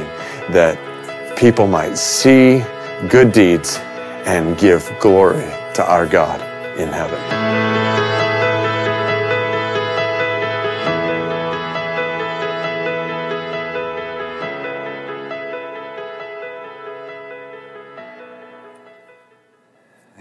that 0.50 1.36
people 1.36 1.66
might 1.66 1.98
see 1.98 2.64
good 3.08 3.32
deeds 3.32 3.76
and 4.24 4.56
give 4.58 4.90
glory 5.00 5.50
to 5.74 5.84
our 5.86 6.06
God 6.06 6.40
in 6.78 6.88
heaven. 6.88 7.75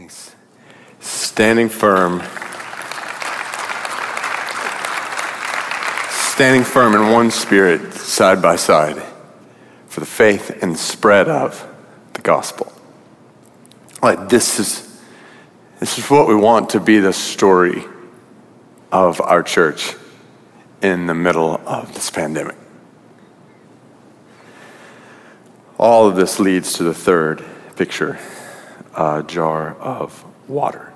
Thanks. 0.06 0.36
Standing 1.00 1.68
firm. 1.68 2.22
Standing 6.12 6.64
firm 6.64 6.94
in 6.94 7.12
one 7.12 7.32
spirit, 7.32 7.92
side 7.96 8.40
by 8.40 8.56
side, 8.56 9.02
for 9.88 10.02
the 10.02 10.06
faith 10.06 10.62
and 10.62 10.78
spread 10.78 11.28
of 11.28 11.68
the 12.14 12.22
gospel. 12.22 12.72
Like 14.04 14.30
this 14.30 14.60
is 14.60 15.02
this 15.80 15.98
is 15.98 16.08
what 16.08 16.28
we 16.28 16.36
want 16.36 16.70
to 16.72 16.80
be 16.80 17.00
the 17.00 17.12
story 17.12 17.84
of 18.92 19.20
our 19.22 19.42
church 19.42 19.96
in 20.84 21.08
the 21.08 21.16
middle 21.16 21.60
of 21.66 21.96
this 21.96 22.12
pandemic. 22.12 22.58
All 25.80 26.08
of 26.08 26.16
this 26.16 26.40
leads 26.40 26.74
to 26.74 26.84
the 26.84 26.94
third 26.94 27.44
picture 27.76 28.20
a 28.96 29.24
jar 29.28 29.76
of 29.76 30.26
water. 30.48 30.94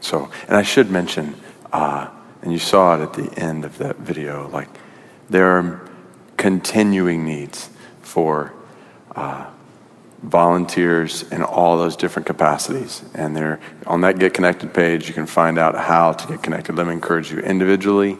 So, 0.00 0.30
and 0.48 0.56
I 0.56 0.62
should 0.62 0.90
mention, 0.90 1.36
uh, 1.72 2.08
and 2.42 2.52
you 2.52 2.58
saw 2.58 2.96
it 2.96 3.02
at 3.02 3.14
the 3.14 3.32
end 3.38 3.64
of 3.64 3.78
that 3.78 3.98
video, 3.98 4.48
like 4.48 4.68
there 5.30 5.58
are 5.58 5.88
continuing 6.36 7.24
needs 7.24 7.70
for 8.00 8.52
uh, 9.14 9.46
volunteers 10.22 11.22
in 11.30 11.42
all 11.42 11.76
those 11.78 11.96
different 11.96 12.26
capacities. 12.26 13.02
And 13.14 13.36
there, 13.36 13.60
on 13.86 14.02
that 14.02 14.18
Get 14.18 14.34
Connected 14.34 14.72
page, 14.74 15.08
you 15.08 15.14
can 15.14 15.26
find 15.26 15.58
out 15.58 15.76
how 15.76 16.12
to 16.12 16.28
get 16.28 16.42
connected. 16.42 16.76
Let 16.76 16.86
me 16.86 16.92
encourage 16.92 17.30
you 17.30 17.38
individually, 17.40 18.18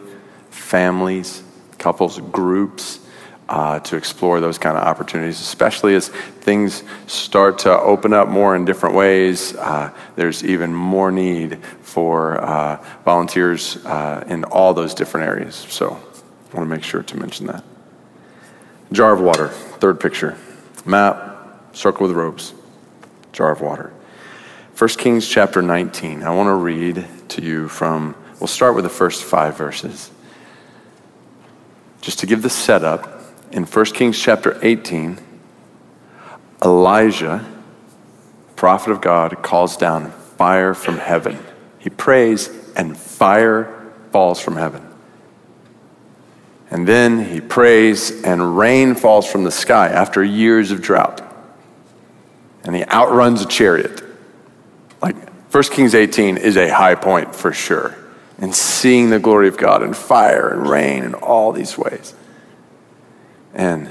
families, 0.49 1.43
couples, 1.77 2.19
groups. 2.19 2.99
Uh, 3.53 3.77
to 3.81 3.95
explore 3.95 4.39
those 4.39 4.57
kind 4.57 4.75
of 4.75 4.83
opportunities, 4.83 5.39
especially 5.39 5.93
as 5.93 6.07
things 6.07 6.81
start 7.05 7.59
to 7.59 7.69
open 7.81 8.11
up 8.11 8.27
more 8.27 8.55
in 8.55 8.65
different 8.65 8.95
ways. 8.95 9.55
Uh, 9.57 9.91
there's 10.15 10.43
even 10.43 10.73
more 10.73 11.11
need 11.11 11.63
for 11.81 12.41
uh, 12.41 12.83
volunteers 13.05 13.77
uh, 13.85 14.23
in 14.25 14.43
all 14.45 14.73
those 14.73 14.95
different 14.95 15.27
areas. 15.27 15.53
So 15.69 15.89
I 15.91 16.57
want 16.57 16.67
to 16.67 16.75
make 16.75 16.81
sure 16.81 17.03
to 17.03 17.15
mention 17.15 17.45
that. 17.45 17.63
Jar 18.91 19.13
of 19.13 19.21
water, 19.21 19.49
third 19.49 19.99
picture. 19.99 20.35
Map, 20.83 21.55
circle 21.73 22.07
with 22.07 22.15
robes, 22.15 22.55
jar 23.33 23.51
of 23.51 23.61
water. 23.61 23.93
1 24.75 24.89
Kings 24.97 25.29
chapter 25.29 25.61
19. 25.61 26.23
I 26.23 26.31
want 26.31 26.47
to 26.47 26.55
read 26.55 27.05
to 27.29 27.43
you 27.43 27.67
from, 27.67 28.15
we'll 28.39 28.47
start 28.47 28.73
with 28.73 28.83
the 28.83 28.89
first 28.89 29.23
five 29.23 29.55
verses. 29.55 30.09
Just 32.01 32.17
to 32.17 32.25
give 32.25 32.41
the 32.41 32.49
setup, 32.49 33.19
in 33.53 33.65
1 33.65 33.85
Kings 33.85 34.19
chapter 34.19 34.57
18, 34.63 35.19
Elijah, 36.63 37.45
prophet 38.55 38.91
of 38.91 38.99
God, 38.99 39.43
calls 39.43 39.77
down 39.77 40.09
fire 40.11 40.73
from 40.73 40.97
heaven. 40.97 41.37
He 41.77 41.91
prays, 41.91 42.49
and 42.75 42.97
fire 42.97 43.91
falls 44.11 44.39
from 44.39 44.55
heaven. 44.55 44.87
And 46.71 46.87
then 46.87 47.25
he 47.25 47.41
prays, 47.41 48.23
and 48.23 48.57
rain 48.57 48.95
falls 48.95 49.29
from 49.29 49.43
the 49.43 49.51
sky 49.51 49.87
after 49.87 50.23
years 50.23 50.71
of 50.71 50.81
drought. 50.81 51.21
And 52.63 52.75
he 52.75 52.83
outruns 52.85 53.43
a 53.43 53.45
chariot. 53.45 54.03
Like 54.99 55.15
1 55.53 55.63
Kings 55.65 55.93
18 55.93 56.37
is 56.37 56.57
a 56.57 56.69
high 56.73 56.95
point 56.95 57.35
for 57.35 57.53
sure. 57.53 57.95
And 58.39 58.55
seeing 58.55 59.11
the 59.11 59.19
glory 59.19 59.47
of 59.47 59.57
God 59.57 59.83
and 59.83 59.95
fire 59.95 60.49
and 60.49 60.67
rain 60.67 61.03
in 61.03 61.13
all 61.13 61.51
these 61.51 61.77
ways. 61.77 62.15
And 63.53 63.89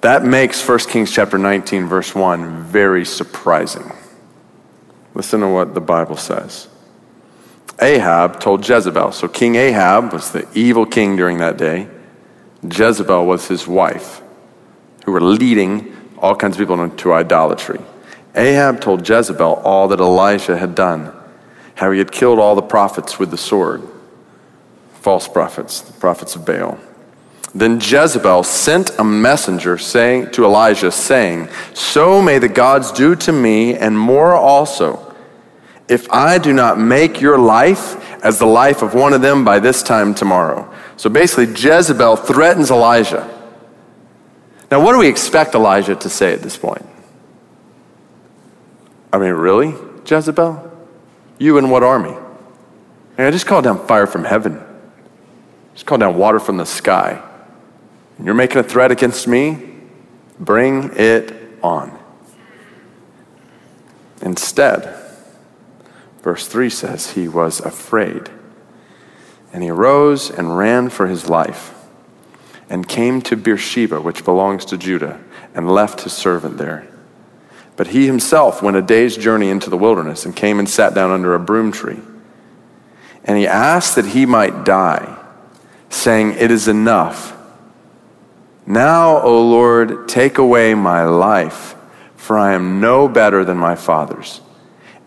that 0.00 0.24
makes 0.24 0.66
1 0.66 0.78
Kings 0.80 1.12
chapter 1.12 1.38
19, 1.38 1.86
verse 1.86 2.14
1 2.14 2.64
very 2.64 3.04
surprising. 3.04 3.92
Listen 5.14 5.40
to 5.40 5.48
what 5.48 5.74
the 5.74 5.80
Bible 5.80 6.16
says. 6.16 6.68
Ahab 7.80 8.40
told 8.40 8.66
Jezebel. 8.66 9.12
So 9.12 9.28
King 9.28 9.56
Ahab 9.56 10.12
was 10.12 10.30
the 10.30 10.46
evil 10.54 10.86
king 10.86 11.16
during 11.16 11.38
that 11.38 11.56
day. 11.56 11.88
Jezebel 12.62 13.26
was 13.26 13.48
his 13.48 13.66
wife, 13.66 14.22
who 15.04 15.12
were 15.12 15.20
leading 15.20 15.94
all 16.18 16.36
kinds 16.36 16.56
of 16.56 16.60
people 16.60 16.80
into 16.82 17.12
idolatry. 17.12 17.80
Ahab 18.34 18.80
told 18.80 19.06
Jezebel 19.06 19.54
all 19.64 19.88
that 19.88 20.00
Elijah 20.00 20.56
had 20.56 20.74
done, 20.74 21.12
how 21.74 21.90
he 21.90 21.98
had 21.98 22.12
killed 22.12 22.38
all 22.38 22.54
the 22.54 22.62
prophets 22.62 23.18
with 23.18 23.30
the 23.30 23.36
sword, 23.36 23.82
false 24.94 25.26
prophets, 25.26 25.80
the 25.80 25.92
prophets 25.92 26.36
of 26.36 26.46
Baal. 26.46 26.78
Then 27.54 27.80
Jezebel 27.80 28.44
sent 28.44 28.98
a 28.98 29.04
messenger 29.04 29.76
saying 29.76 30.30
to 30.32 30.44
Elijah, 30.44 30.90
saying, 30.90 31.48
So 31.74 32.22
may 32.22 32.38
the 32.38 32.48
gods 32.48 32.92
do 32.92 33.14
to 33.16 33.32
me, 33.32 33.74
and 33.74 33.98
more 33.98 34.34
also, 34.34 35.14
if 35.88 36.10
I 36.10 36.38
do 36.38 36.52
not 36.52 36.78
make 36.78 37.20
your 37.20 37.38
life 37.38 37.98
as 38.24 38.38
the 38.38 38.46
life 38.46 38.80
of 38.82 38.94
one 38.94 39.12
of 39.12 39.20
them 39.20 39.44
by 39.44 39.58
this 39.58 39.82
time 39.82 40.14
tomorrow. 40.14 40.72
So 40.96 41.10
basically, 41.10 41.46
Jezebel 41.46 42.16
threatens 42.16 42.70
Elijah. 42.70 43.28
Now, 44.70 44.82
what 44.82 44.92
do 44.92 44.98
we 44.98 45.08
expect 45.08 45.54
Elijah 45.54 45.96
to 45.96 46.08
say 46.08 46.32
at 46.32 46.40
this 46.40 46.56
point? 46.56 46.86
I 49.12 49.18
mean, 49.18 49.32
really, 49.32 49.74
Jezebel? 50.06 50.70
You 51.38 51.58
and 51.58 51.70
what 51.70 51.82
army? 51.82 52.16
I 53.18 53.30
just 53.30 53.46
called 53.46 53.64
down 53.64 53.86
fire 53.86 54.06
from 54.06 54.24
heaven. 54.24 54.62
Just 55.74 55.84
called 55.84 56.00
down 56.00 56.16
water 56.16 56.40
from 56.40 56.56
the 56.56 56.64
sky. 56.64 57.22
You're 58.24 58.34
making 58.34 58.58
a 58.58 58.62
threat 58.62 58.90
against 58.90 59.26
me? 59.26 59.70
Bring 60.38 60.90
it 60.94 61.34
on. 61.62 61.98
Instead, 64.20 64.94
verse 66.22 66.46
3 66.46 66.70
says, 66.70 67.12
he 67.12 67.26
was 67.26 67.60
afraid. 67.60 68.30
And 69.52 69.62
he 69.62 69.70
arose 69.70 70.30
and 70.30 70.56
ran 70.56 70.88
for 70.88 71.08
his 71.08 71.28
life 71.28 71.74
and 72.70 72.88
came 72.88 73.20
to 73.22 73.36
Beersheba, 73.36 74.00
which 74.00 74.24
belongs 74.24 74.64
to 74.66 74.78
Judah, 74.78 75.20
and 75.54 75.70
left 75.70 76.02
his 76.02 76.12
servant 76.12 76.56
there. 76.56 76.88
But 77.76 77.88
he 77.88 78.06
himself 78.06 78.62
went 78.62 78.76
a 78.76 78.82
day's 78.82 79.16
journey 79.16 79.50
into 79.50 79.68
the 79.68 79.76
wilderness 79.76 80.24
and 80.24 80.34
came 80.36 80.58
and 80.58 80.68
sat 80.68 80.94
down 80.94 81.10
under 81.10 81.34
a 81.34 81.40
broom 81.40 81.72
tree. 81.72 82.00
And 83.24 83.36
he 83.36 83.46
asked 83.46 83.96
that 83.96 84.06
he 84.06 84.26
might 84.26 84.64
die, 84.64 85.18
saying, 85.90 86.32
It 86.38 86.50
is 86.50 86.68
enough. 86.68 87.36
Now, 88.66 89.20
O 89.22 89.42
Lord, 89.42 90.08
take 90.08 90.38
away 90.38 90.74
my 90.74 91.04
life, 91.04 91.74
for 92.16 92.38
I 92.38 92.54
am 92.54 92.80
no 92.80 93.08
better 93.08 93.44
than 93.44 93.56
my 93.56 93.74
fathers. 93.74 94.40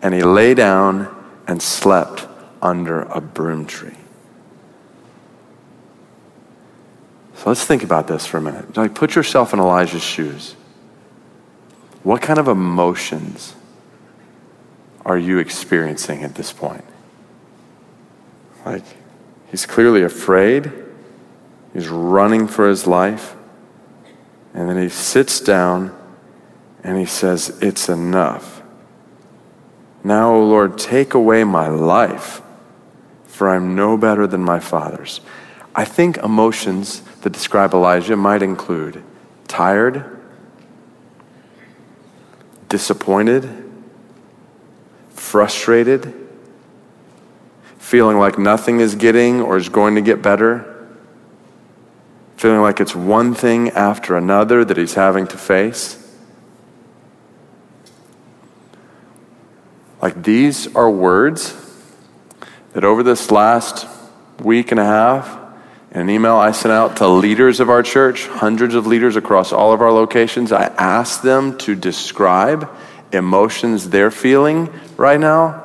And 0.02 0.12
he 0.12 0.22
lay 0.22 0.54
down 0.54 1.08
and 1.46 1.62
slept 1.62 2.26
under 2.60 3.02
a 3.02 3.20
broom 3.20 3.66
tree. 3.66 3.96
So 7.36 7.44
let's 7.50 7.64
think 7.64 7.82
about 7.82 8.08
this 8.08 8.26
for 8.26 8.38
a 8.38 8.40
minute. 8.40 8.76
Like, 8.76 8.94
put 8.94 9.14
yourself 9.14 9.52
in 9.52 9.60
Elijah's 9.60 10.02
shoes. 10.02 10.54
What 12.02 12.22
kind 12.22 12.38
of 12.38 12.48
emotions 12.48 13.54
are 15.04 15.18
you 15.18 15.38
experiencing 15.38 16.24
at 16.24 16.34
this 16.34 16.52
point? 16.52 16.84
Like, 18.64 18.84
he's 19.50 19.64
clearly 19.64 20.02
afraid. 20.02 20.72
He's 21.72 21.88
running 21.88 22.48
for 22.48 22.68
his 22.68 22.86
life. 22.86 23.35
And 24.56 24.70
then 24.70 24.78
he 24.78 24.88
sits 24.88 25.38
down 25.38 25.94
and 26.82 26.98
he 26.98 27.04
says, 27.04 27.58
It's 27.60 27.90
enough. 27.90 28.62
Now, 30.02 30.34
O 30.34 30.42
Lord, 30.42 30.78
take 30.78 31.12
away 31.12 31.44
my 31.44 31.68
life, 31.68 32.40
for 33.26 33.50
I'm 33.50 33.76
no 33.76 33.98
better 33.98 34.26
than 34.26 34.42
my 34.42 34.58
fathers. 34.58 35.20
I 35.74 35.84
think 35.84 36.16
emotions 36.16 37.02
that 37.20 37.34
describe 37.34 37.74
Elijah 37.74 38.16
might 38.16 38.40
include 38.42 39.04
tired, 39.46 40.06
disappointed, 42.70 43.46
frustrated, 45.10 46.14
feeling 47.76 48.16
like 48.16 48.38
nothing 48.38 48.80
is 48.80 48.94
getting 48.94 49.42
or 49.42 49.58
is 49.58 49.68
going 49.68 49.96
to 49.96 50.00
get 50.00 50.22
better, 50.22 50.75
feeling 52.36 52.60
like 52.60 52.80
it's 52.80 52.94
one 52.94 53.34
thing 53.34 53.70
after 53.70 54.16
another 54.16 54.64
that 54.64 54.76
he's 54.76 54.94
having 54.94 55.26
to 55.26 55.38
face. 55.38 56.02
Like 60.02 60.22
these 60.22 60.74
are 60.76 60.90
words 60.90 61.54
that 62.74 62.84
over 62.84 63.02
this 63.02 63.30
last 63.30 63.86
week 64.40 64.70
and 64.70 64.78
a 64.78 64.84
half, 64.84 65.38
in 65.90 66.02
an 66.02 66.10
email 66.10 66.36
I 66.36 66.52
sent 66.52 66.72
out 66.72 66.98
to 66.98 67.08
leaders 67.08 67.58
of 67.58 67.70
our 67.70 67.82
church, 67.82 68.26
hundreds 68.26 68.74
of 68.74 68.86
leaders 68.86 69.16
across 69.16 69.52
all 69.52 69.72
of 69.72 69.80
our 69.80 69.90
locations. 69.90 70.52
I 70.52 70.64
asked 70.64 71.22
them 71.22 71.56
to 71.58 71.74
describe 71.74 72.68
emotions 73.12 73.88
they're 73.88 74.10
feeling 74.10 74.70
right 74.98 75.18
now. 75.18 75.62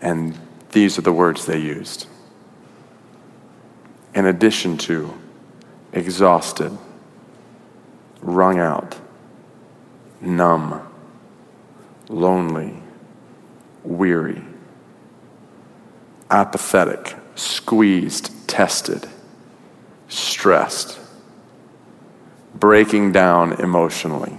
And 0.00 0.36
these 0.72 0.98
are 0.98 1.02
the 1.02 1.12
words 1.12 1.46
they 1.46 1.58
used. 1.58 2.06
In 4.14 4.26
addition 4.26 4.78
to 4.78 5.14
exhausted, 5.92 6.76
wrung 8.20 8.58
out, 8.58 8.98
numb, 10.20 10.80
lonely, 12.08 12.74
weary, 13.84 14.42
apathetic, 16.30 17.16
squeezed, 17.34 18.30
tested, 18.48 19.06
stressed, 20.08 20.98
breaking 22.54 23.12
down 23.12 23.52
emotionally, 23.60 24.38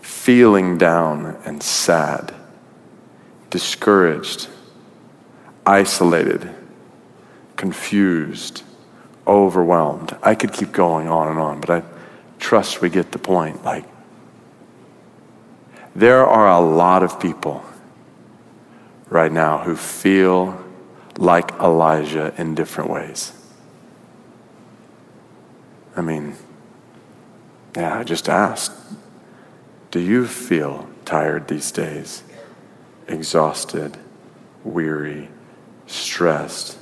feeling 0.00 0.78
down 0.78 1.36
and 1.44 1.62
sad, 1.62 2.34
discouraged, 3.50 4.48
isolated, 5.66 6.54
confused, 7.62 8.64
overwhelmed. 9.24 10.18
I 10.20 10.34
could 10.34 10.52
keep 10.52 10.72
going 10.72 11.06
on 11.06 11.28
and 11.28 11.38
on, 11.38 11.60
but 11.60 11.70
I 11.70 11.84
trust 12.40 12.80
we 12.80 12.90
get 12.90 13.12
the 13.12 13.20
point. 13.20 13.64
Like, 13.64 13.84
there 15.94 16.26
are 16.26 16.50
a 16.50 16.58
lot 16.58 17.04
of 17.04 17.20
people 17.20 17.64
right 19.08 19.30
now 19.30 19.58
who 19.58 19.76
feel 19.76 20.60
like 21.18 21.52
Elijah 21.60 22.34
in 22.36 22.56
different 22.56 22.90
ways. 22.90 23.30
I 25.94 26.00
mean, 26.00 26.34
yeah, 27.76 28.00
I 28.00 28.02
just 28.02 28.28
asked 28.28 28.72
Do 29.92 30.00
you 30.00 30.26
feel 30.26 30.88
tired 31.04 31.46
these 31.46 31.70
days? 31.70 32.24
Exhausted, 33.06 33.98
weary, 34.64 35.28
stressed, 35.86 36.81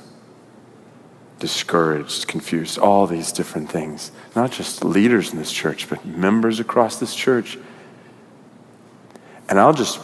discouraged, 1.41 2.27
confused, 2.27 2.77
all 2.77 3.07
these 3.07 3.33
different 3.33 3.69
things. 3.69 4.11
Not 4.35 4.51
just 4.51 4.85
leaders 4.85 5.33
in 5.33 5.39
this 5.39 5.51
church, 5.51 5.89
but 5.89 6.05
members 6.05 6.61
across 6.61 6.99
this 6.99 7.13
church. 7.13 7.57
And 9.49 9.59
I'll 9.59 9.73
just 9.73 9.99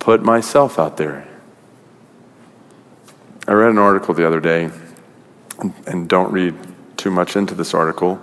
put 0.00 0.22
myself 0.22 0.78
out 0.78 0.98
there. 0.98 1.26
I 3.48 3.52
read 3.52 3.70
an 3.70 3.78
article 3.78 4.12
the 4.14 4.26
other 4.26 4.40
day, 4.40 4.70
and 5.86 6.08
don't 6.08 6.32
read 6.32 6.54
too 6.96 7.10
much 7.10 7.36
into 7.36 7.54
this 7.54 7.72
article, 7.72 8.20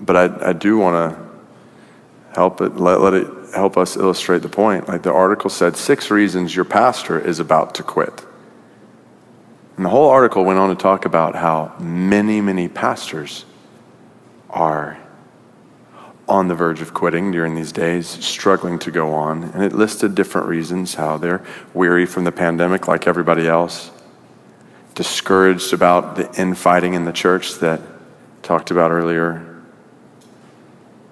but 0.00 0.16
I, 0.16 0.50
I 0.50 0.52
do 0.52 0.78
want 0.78 0.94
to 0.94 2.34
help 2.34 2.60
it 2.60 2.76
let, 2.76 3.00
let 3.00 3.14
it 3.14 3.26
help 3.54 3.76
us 3.76 3.96
illustrate 3.96 4.42
the 4.42 4.48
point. 4.48 4.88
Like 4.88 5.02
the 5.02 5.12
article 5.12 5.50
said, 5.50 5.76
six 5.76 6.10
reasons 6.10 6.54
your 6.54 6.64
pastor 6.64 7.18
is 7.18 7.40
about 7.40 7.74
to 7.76 7.82
quit. 7.82 8.24
And 9.76 9.84
the 9.84 9.90
whole 9.90 10.08
article 10.08 10.44
went 10.44 10.58
on 10.58 10.70
to 10.70 10.74
talk 10.74 11.04
about 11.04 11.34
how 11.34 11.74
many, 11.78 12.40
many 12.40 12.68
pastors 12.68 13.44
are 14.48 14.98
on 16.28 16.48
the 16.48 16.54
verge 16.54 16.80
of 16.80 16.92
quitting 16.92 17.30
during 17.30 17.54
these 17.54 17.72
days, 17.72 18.08
struggling 18.24 18.78
to 18.80 18.90
go 18.90 19.12
on. 19.12 19.44
And 19.44 19.62
it 19.62 19.72
listed 19.72 20.14
different 20.14 20.48
reasons 20.48 20.94
how 20.94 21.18
they're 21.18 21.44
weary 21.74 22.06
from 22.06 22.24
the 22.24 22.32
pandemic, 22.32 22.88
like 22.88 23.06
everybody 23.06 23.46
else, 23.46 23.90
discouraged 24.94 25.72
about 25.72 26.16
the 26.16 26.40
infighting 26.40 26.94
in 26.94 27.04
the 27.04 27.12
church 27.12 27.56
that 27.56 27.80
talked 28.42 28.70
about 28.70 28.90
earlier, 28.90 29.62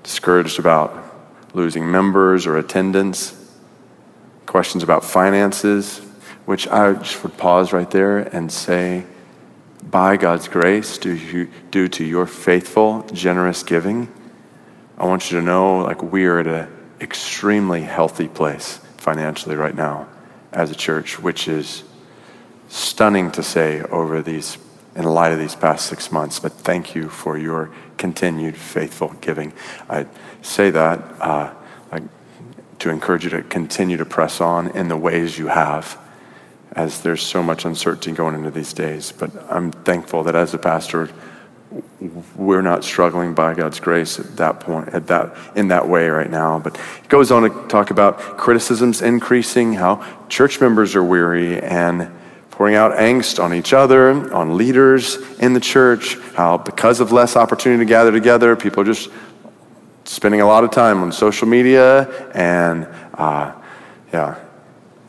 discouraged 0.03 0.59
about 0.59 1.03
losing 1.53 1.89
members 1.89 2.47
or 2.47 2.57
attendance, 2.57 3.41
questions 4.47 4.83
about 4.83 5.05
finances, 5.05 6.01
which 6.45 6.69
I 6.69 6.93
just 6.95 7.23
would 7.23 7.37
pause 7.37 7.73
right 7.73 7.91
there 7.91 8.19
and 8.19 8.51
say, 8.53 9.05
by 9.83 10.17
God's 10.17 10.49
grace, 10.49 10.99
due, 10.99 11.49
due 11.71 11.89
to 11.89 12.05
your 12.05 12.27
faithful, 12.27 13.03
generous 13.13 13.63
giving, 13.63 14.09
I 14.99 15.07
want 15.07 15.31
you 15.31 15.39
to 15.39 15.45
know 15.45 15.79
like 15.79 16.03
we 16.03 16.27
are 16.27 16.41
at 16.41 16.47
an 16.47 16.69
extremely 17.01 17.83
healthy 17.83 18.29
place 18.29 18.79
financially 18.97 19.57
right 19.57 19.75
now 19.75 20.09
as 20.53 20.71
a 20.71 20.75
church, 20.75 21.19
which 21.19 21.49
is 21.49 21.85
stunning 22.69 23.31
to 23.33 23.43
say 23.43 23.83
over 23.83 24.23
these, 24.23 24.59
in 24.97 25.05
light 25.05 25.33
of 25.33 25.39
these 25.39 25.55
past 25.55 25.87
six 25.87 26.11
months, 26.11 26.41
but 26.41 26.53
thank 26.53 26.95
you 26.95 27.09
for 27.09 27.37
your 27.37 27.71
continued 27.99 28.57
faithful 28.57 29.15
giving. 29.21 29.53
I 29.89 30.07
say 30.43 30.71
that 30.71 30.99
uh, 31.21 31.53
to 32.85 32.91
encourage 32.91 33.25
you 33.25 33.31
to 33.31 33.43
continue 33.43 33.97
to 33.97 34.05
press 34.05 34.41
on 34.41 34.69
in 34.69 34.89
the 34.89 34.97
ways 34.97 35.39
you 35.39 35.47
have, 35.49 35.99
as 36.75 37.03
there's 37.03 37.23
so 37.23 37.43
much 37.43 37.65
uncertainty 37.65 38.13
going 38.13 38.35
into 38.35 38.51
these 38.51 38.73
days. 38.73 39.13
But 39.13 39.31
I'm 39.51 39.71
thankful 39.71 40.25
that 40.25 40.35
as 40.35 40.55
a 40.55 40.59
pastor, 40.59 41.11
we're 42.37 42.63
not 42.63 42.85
struggling 42.85 43.35
by 43.35 43.55
God's 43.55 43.81
grace 43.81 44.19
at 44.19 44.37
that 44.37 44.61
point, 44.61 44.89
at 44.91 45.07
that, 45.09 45.37
in 45.57 45.69
that 45.69 45.89
way 45.89 46.09
right 46.09 46.31
now. 46.31 46.59
But 46.59 46.77
he 46.77 47.09
goes 47.09 47.31
on 47.31 47.43
to 47.43 47.69
talk 47.69 47.91
about 47.91 48.19
criticisms 48.37 49.03
increasing, 49.03 49.75
how 49.75 50.05
church 50.29 50.61
members 50.61 50.95
are 50.95 51.03
weary, 51.03 51.61
and 51.61 52.11
pouring 52.51 52.77
out 52.77 52.93
angst 52.93 53.43
on 53.43 53.53
each 53.53 53.73
other, 53.73 54.33
on 54.33 54.57
leaders 54.57 55.17
in 55.39 55.55
the 55.55 55.61
church, 55.61 56.17
how 56.35 56.57
because 56.57 57.01
of 57.01 57.11
less 57.11 57.35
opportunity 57.35 57.85
to 57.85 57.89
gather 57.89 58.13
together, 58.13 58.55
people 58.55 58.83
are 58.83 58.87
just 58.87 59.11
spending 60.05 60.41
a 60.41 60.47
lot 60.47 60.63
of 60.63 60.71
time 60.71 61.03
on 61.03 61.11
social 61.11 61.49
media 61.49 62.09
and, 62.33 62.87
uh, 63.15 63.53
yeah, 64.13 64.39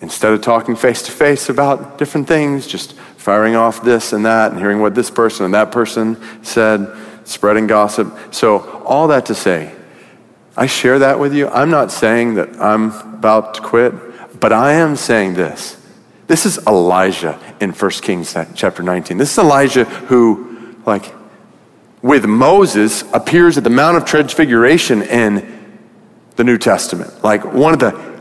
instead 0.02 0.34
of 0.34 0.42
talking 0.42 0.76
face 0.76 1.02
to 1.04 1.12
face 1.12 1.50
about 1.50 1.98
different 1.98 2.28
things, 2.28 2.68
just 2.68 2.94
firing 2.94 3.56
off 3.56 3.82
this 3.84 4.14
and 4.14 4.26
that 4.26 4.52
and 4.52 4.60
hearing 4.60 4.80
what 4.80 4.96
this 4.96 5.10
person 5.10 5.46
and 5.46 5.54
that 5.54 5.72
person 5.72 6.18
said, 6.44 6.96
spreading 7.24 7.68
gossip. 7.68 8.16
So, 8.32 8.60
all 8.82 9.08
that 9.08 9.26
to 9.28 9.36
say, 9.36 9.74
I 10.56 10.68
share 10.68 11.00
that 11.00 11.20
with 11.20 11.34
you. 11.34 11.48
I'm 11.50 11.70
not 11.70 11.92
saying 11.92 12.36
that 12.36 12.60
I'm 12.62 12.92
about 12.92 13.56
to 13.56 13.62
quit, 13.62 14.40
but 14.40 14.54
I 14.54 14.74
am 14.74 14.96
saying 14.96 15.34
this 15.34 15.78
this 16.28 16.46
is 16.46 16.58
Elijah 16.66 17.40
in 17.60 17.72
1 17.72 17.92
Kings 17.92 18.36
chapter 18.56 18.82
19. 18.82 19.18
This 19.18 19.32
is 19.32 19.38
Elijah 19.38 19.86
who, 19.86 20.76
like, 20.86 21.14
with 22.02 22.26
Moses, 22.26 23.04
appears 23.14 23.58
at 23.58 23.64
the 23.64 23.70
Mount 23.70 23.98
of 23.98 24.06
Transfiguration 24.06 25.02
in 25.04 25.80
the 26.36 26.44
New 26.44 26.58
Testament. 26.58 27.24
Like 27.24 27.46
one 27.46 27.74
of 27.74 27.80
the 27.80 28.15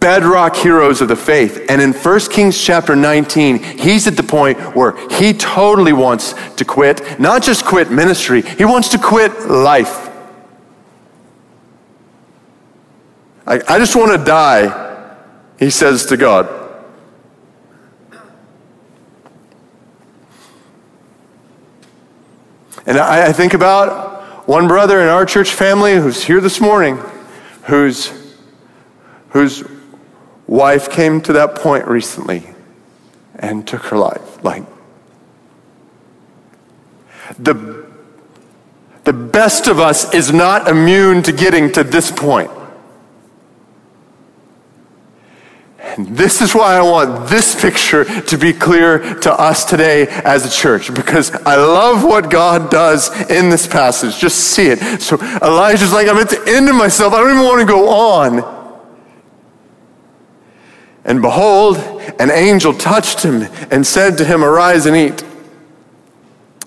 bedrock 0.00 0.56
heroes 0.56 1.00
of 1.00 1.08
the 1.08 1.16
faith. 1.16 1.66
And 1.68 1.80
in 1.80 1.92
1 1.92 2.20
Kings 2.30 2.58
chapter 2.58 2.96
19, 2.96 3.62
he's 3.62 4.06
at 4.06 4.16
the 4.16 4.22
point 4.22 4.58
where 4.74 4.96
he 5.08 5.32
totally 5.34 5.92
wants 5.92 6.34
to 6.56 6.64
quit, 6.64 7.20
not 7.20 7.42
just 7.42 7.64
quit 7.64 7.90
ministry, 7.90 8.42
he 8.42 8.64
wants 8.64 8.88
to 8.88 8.98
quit 8.98 9.48
life. 9.48 10.08
I, 13.46 13.60
I 13.68 13.78
just 13.78 13.94
want 13.94 14.12
to 14.12 14.24
die, 14.24 15.16
he 15.58 15.70
says 15.70 16.06
to 16.06 16.16
God. 16.16 16.56
And 22.86 22.98
I, 22.98 23.28
I 23.28 23.32
think 23.32 23.54
about 23.54 24.48
one 24.48 24.66
brother 24.66 25.00
in 25.00 25.08
our 25.08 25.26
church 25.26 25.52
family 25.52 25.94
who's 25.94 26.24
here 26.24 26.40
this 26.40 26.60
morning, 26.60 26.96
who's 27.64 28.12
whose 29.30 29.62
wife 30.50 30.90
came 30.90 31.20
to 31.20 31.32
that 31.32 31.54
point 31.54 31.86
recently 31.86 32.42
and 33.36 33.66
took 33.66 33.82
her 33.84 33.96
life. 33.96 34.42
Like, 34.44 34.64
the, 37.38 37.86
the 39.04 39.12
best 39.12 39.68
of 39.68 39.78
us 39.78 40.12
is 40.12 40.32
not 40.32 40.66
immune 40.66 41.22
to 41.22 41.32
getting 41.32 41.70
to 41.72 41.84
this 41.84 42.10
point. 42.10 42.50
And 45.78 46.16
this 46.16 46.42
is 46.42 46.52
why 46.52 46.74
I 46.74 46.82
want 46.82 47.30
this 47.30 47.60
picture 47.60 48.04
to 48.22 48.36
be 48.36 48.52
clear 48.52 48.98
to 49.20 49.32
us 49.32 49.64
today 49.64 50.08
as 50.08 50.44
a 50.44 50.50
church, 50.50 50.92
because 50.92 51.30
I 51.30 51.56
love 51.56 52.02
what 52.02 52.28
God 52.28 52.70
does 52.70 53.08
in 53.30 53.50
this 53.50 53.68
passage. 53.68 54.18
Just 54.18 54.38
see 54.38 54.66
it. 54.66 55.00
So 55.00 55.16
Elijah's 55.16 55.92
like, 55.92 56.08
I'm 56.08 56.18
at 56.18 56.28
the 56.28 56.42
end 56.48 56.68
of 56.68 56.74
myself. 56.74 57.12
I 57.12 57.18
don't 57.18 57.30
even 57.30 57.44
want 57.44 57.60
to 57.60 57.66
go 57.66 57.88
on. 57.88 58.59
And 61.04 61.22
behold, 61.22 61.78
an 62.18 62.30
angel 62.30 62.74
touched 62.74 63.22
him 63.22 63.42
and 63.70 63.86
said 63.86 64.18
to 64.18 64.24
him, 64.24 64.44
Arise 64.44 64.86
and 64.86 64.96
eat. 64.96 65.24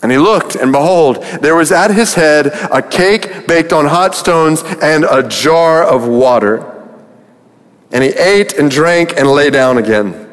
And 0.02 0.12
he 0.12 0.18
looked, 0.18 0.56
and 0.56 0.72
behold, 0.72 1.24
there 1.42 1.56
was 1.56 1.72
at 1.72 1.92
his 1.92 2.16
head 2.16 2.48
a 2.48 2.82
cake 2.82 3.48
baked 3.48 3.72
on 3.72 3.86
hot 3.86 4.16
stones 4.16 4.62
and 4.82 5.06
a 5.06 5.28
jar 5.28 5.82
of 5.82 6.06
water. 6.06 6.70
And 7.92 8.04
he 8.04 8.10
ate 8.10 8.54
and 8.54 8.70
drank 8.70 9.18
and 9.18 9.30
lay 9.30 9.50
down 9.50 9.78
again. 9.78 10.24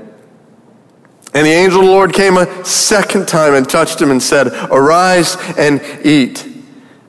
And 1.32 1.46
the 1.46 1.52
angel 1.52 1.80
of 1.80 1.86
the 1.86 1.92
Lord 1.92 2.12
came 2.12 2.36
a 2.36 2.64
second 2.64 3.28
time 3.28 3.54
and 3.54 3.68
touched 3.68 4.02
him 4.02 4.10
and 4.10 4.20
said, 4.20 4.48
Arise 4.72 5.36
and 5.56 5.80
eat, 6.04 6.44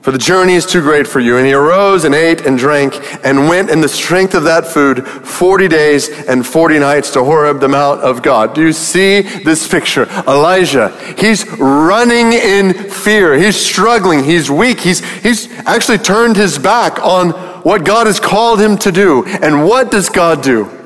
for 0.02 0.10
the 0.10 0.18
journey 0.18 0.54
is 0.54 0.66
too 0.66 0.80
great 0.80 1.06
for 1.06 1.20
you. 1.20 1.36
And 1.36 1.46
he 1.46 1.52
arose 1.52 2.04
and 2.04 2.14
ate 2.14 2.44
and 2.44 2.58
drank 2.58 3.00
and 3.24 3.48
went 3.48 3.70
in 3.70 3.80
the 3.80 3.88
strength 3.88 4.34
of 4.34 4.44
that 4.44 4.66
food 4.66 5.06
40 5.06 5.68
days 5.68 6.08
and 6.26 6.44
40 6.44 6.80
nights 6.80 7.12
to 7.12 7.22
Horeb, 7.22 7.60
the 7.60 7.68
mount 7.68 8.00
of 8.00 8.20
God. 8.20 8.52
Do 8.52 8.62
you 8.62 8.72
see 8.72 9.22
this 9.22 9.68
picture? 9.68 10.06
Elijah, 10.26 10.90
he's 11.16 11.48
running 11.52 12.32
in 12.32 12.90
fear. 12.90 13.38
He's 13.38 13.56
struggling. 13.56 14.24
He's 14.24 14.50
weak. 14.50 14.80
He's, 14.80 15.04
he's 15.22 15.50
actually 15.60 15.98
turned 15.98 16.36
his 16.36 16.58
back 16.58 16.98
on 17.00 17.30
what 17.62 17.84
God 17.84 18.08
has 18.08 18.18
called 18.18 18.60
him 18.60 18.76
to 18.78 18.90
do. 18.90 19.24
And 19.24 19.64
what 19.64 19.92
does 19.92 20.08
God 20.08 20.42
do? 20.42 20.81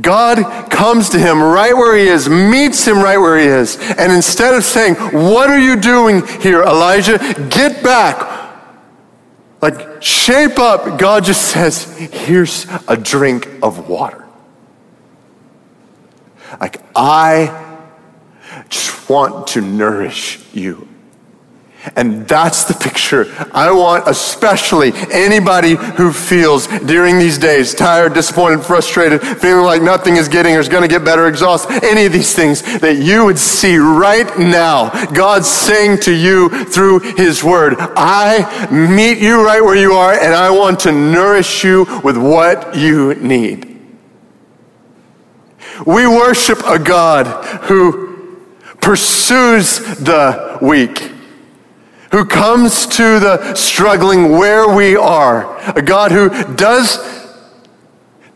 God 0.00 0.70
comes 0.70 1.10
to 1.10 1.18
him 1.18 1.42
right 1.42 1.74
where 1.74 1.96
he 1.96 2.06
is, 2.06 2.28
meets 2.28 2.86
him 2.86 2.98
right 2.98 3.16
where 3.16 3.38
he 3.38 3.46
is. 3.46 3.78
And 3.98 4.12
instead 4.12 4.54
of 4.54 4.62
saying, 4.62 4.94
What 4.94 5.48
are 5.48 5.58
you 5.58 5.76
doing 5.76 6.26
here, 6.40 6.62
Elijah? 6.62 7.18
Get 7.50 7.82
back. 7.82 8.28
Like, 9.62 10.02
shape 10.02 10.58
up. 10.58 10.98
God 10.98 11.24
just 11.24 11.42
says, 11.50 11.96
Here's 11.96 12.66
a 12.88 12.96
drink 12.96 13.48
of 13.62 13.88
water. 13.88 14.26
Like, 16.60 16.82
I 16.94 17.78
just 18.68 19.08
want 19.08 19.46
to 19.48 19.60
nourish 19.62 20.40
you. 20.52 20.89
And 21.96 22.28
that's 22.28 22.64
the 22.64 22.74
picture 22.74 23.26
I 23.52 23.72
want, 23.72 24.06
especially 24.06 24.92
anybody 25.10 25.76
who 25.76 26.12
feels 26.12 26.66
during 26.66 27.18
these 27.18 27.38
days 27.38 27.74
tired, 27.74 28.12
disappointed, 28.12 28.62
frustrated, 28.64 29.22
feeling 29.22 29.64
like 29.64 29.80
nothing 29.80 30.16
is 30.16 30.28
getting 30.28 30.54
or 30.54 30.60
is 30.60 30.68
going 30.68 30.82
to 30.82 30.88
get 30.88 31.04
better, 31.04 31.26
exhausted, 31.26 31.82
any 31.82 32.04
of 32.04 32.12
these 32.12 32.34
things, 32.34 32.62
that 32.80 32.96
you 32.96 33.24
would 33.24 33.38
see 33.38 33.78
right 33.78 34.38
now 34.38 34.90
God 35.06 35.44
saying 35.44 36.00
to 36.00 36.14
you 36.14 36.66
through 36.66 37.00
His 37.16 37.42
Word, 37.42 37.76
I 37.78 38.68
meet 38.70 39.18
you 39.18 39.42
right 39.44 39.62
where 39.62 39.76
you 39.76 39.92
are 39.92 40.12
and 40.12 40.34
I 40.34 40.50
want 40.50 40.80
to 40.80 40.92
nourish 40.92 41.64
you 41.64 41.86
with 42.04 42.18
what 42.18 42.76
you 42.76 43.14
need. 43.14 43.66
We 45.86 46.06
worship 46.06 46.58
a 46.66 46.78
God 46.78 47.44
who 47.62 48.36
pursues 48.82 49.78
the 49.78 50.58
weak 50.60 51.19
who 52.10 52.24
comes 52.24 52.86
to 52.86 53.20
the 53.20 53.54
struggling 53.54 54.32
where 54.32 54.74
we 54.74 54.96
are, 54.96 55.58
a 55.76 55.82
God 55.82 56.12
who 56.12 56.28
does, 56.54 56.98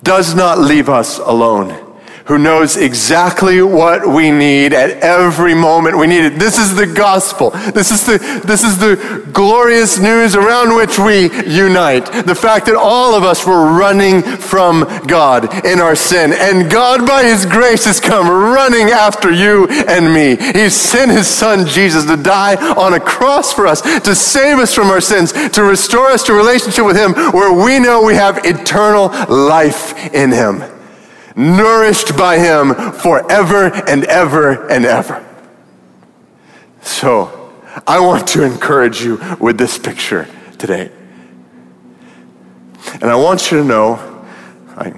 does 0.03 0.35
not 0.35 0.59
leave 0.59 0.89
us 0.89 1.19
alone 1.19 1.84
who 2.27 2.39
knows 2.39 2.79
exactly 2.79 3.61
what 3.61 4.07
we 4.09 4.31
need 4.31 4.73
at 4.73 4.91
every 5.03 5.55
moment 5.55 5.99
we 5.99 6.07
need 6.07 6.25
it. 6.25 6.39
This 6.39 6.59
is 6.59 6.75
the 6.75 6.87
gospel. 6.87 7.51
This 7.51 7.91
is 7.91 8.07
the, 8.07 8.43
this 8.47 8.65
is 8.65 8.79
the 8.79 9.29
glorious 9.33 9.99
news 9.99 10.35
around 10.35 10.75
which 10.75 10.99
we 10.99 11.25
unite. 11.45 12.07
The 12.25 12.35
fact 12.35 12.67
that 12.67 12.77
all 12.77 13.15
of 13.15 13.25
us 13.25 13.47
were 13.47 13.77
running 13.77 14.23
from 14.23 14.85
God 15.07 15.67
in 15.67 15.81
our 15.81 15.95
sin. 15.95 16.33
And 16.33 16.71
God, 16.71 17.07
by 17.07 17.25
His 17.25 17.45
grace, 17.45 17.85
has 17.85 18.01
come 18.01 18.29
running 18.29 18.89
after 18.89 19.31
you 19.31 19.67
and 19.69 20.13
me. 20.13 20.37
He 20.37 20.71
sent 20.71 21.11
His 21.11 21.27
Son, 21.27 21.67
Jesus, 21.67 22.07
to 22.07 22.17
die 22.17 22.57
on 22.75 22.95
a 22.95 23.01
cross 23.01 23.53
for 23.53 23.67
us, 23.67 23.83
to 24.01 24.15
save 24.15 24.59
us 24.59 24.75
from 24.75 24.89
our 24.89 25.03
sins, 25.03 25.33
to 25.51 25.63
restore 25.63 26.07
us 26.07 26.23
to 26.25 26.33
relationship 26.33 26.87
with 26.87 26.97
Him 26.97 27.13
where 27.33 27.53
we 27.53 27.79
know 27.79 28.03
we 28.03 28.15
have 28.15 28.47
eternal 28.47 29.09
life 29.29 30.15
in 30.15 30.33
Him 30.33 30.63
nourished 31.37 32.17
by 32.17 32.39
Him 32.39 32.75
forever 32.93 33.73
and 33.89 34.05
ever 34.05 34.69
and 34.69 34.85
ever. 34.85 35.25
So, 36.83 37.45
I 37.87 37.99
want 38.01 38.29
to 38.29 38.45
encourage 38.45 39.03
you 39.03 39.21
with 39.41 39.59
this 39.59 39.79
picture 39.79 40.29
today. 40.59 40.93
And 42.93 43.05
I 43.05 43.17
want 43.17 43.51
you 43.51 43.59
to 43.59 43.65
know, 43.65 43.95
I, 44.77 44.93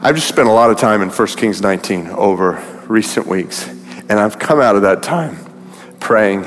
I've 0.00 0.14
just 0.14 0.28
spent 0.28 0.48
a 0.48 0.52
lot 0.52 0.70
of 0.70 0.76
time 0.76 1.00
in 1.00 1.08
1 1.08 1.28
Kings 1.28 1.62
19 1.62 2.08
over 2.08 2.62
recent 2.86 3.26
weeks, 3.26 3.66
and 3.66 4.12
I've 4.12 4.38
come 4.38 4.60
out 4.60 4.76
of 4.76 4.82
that 4.82 5.02
time 5.02 5.38
praying 5.98 6.44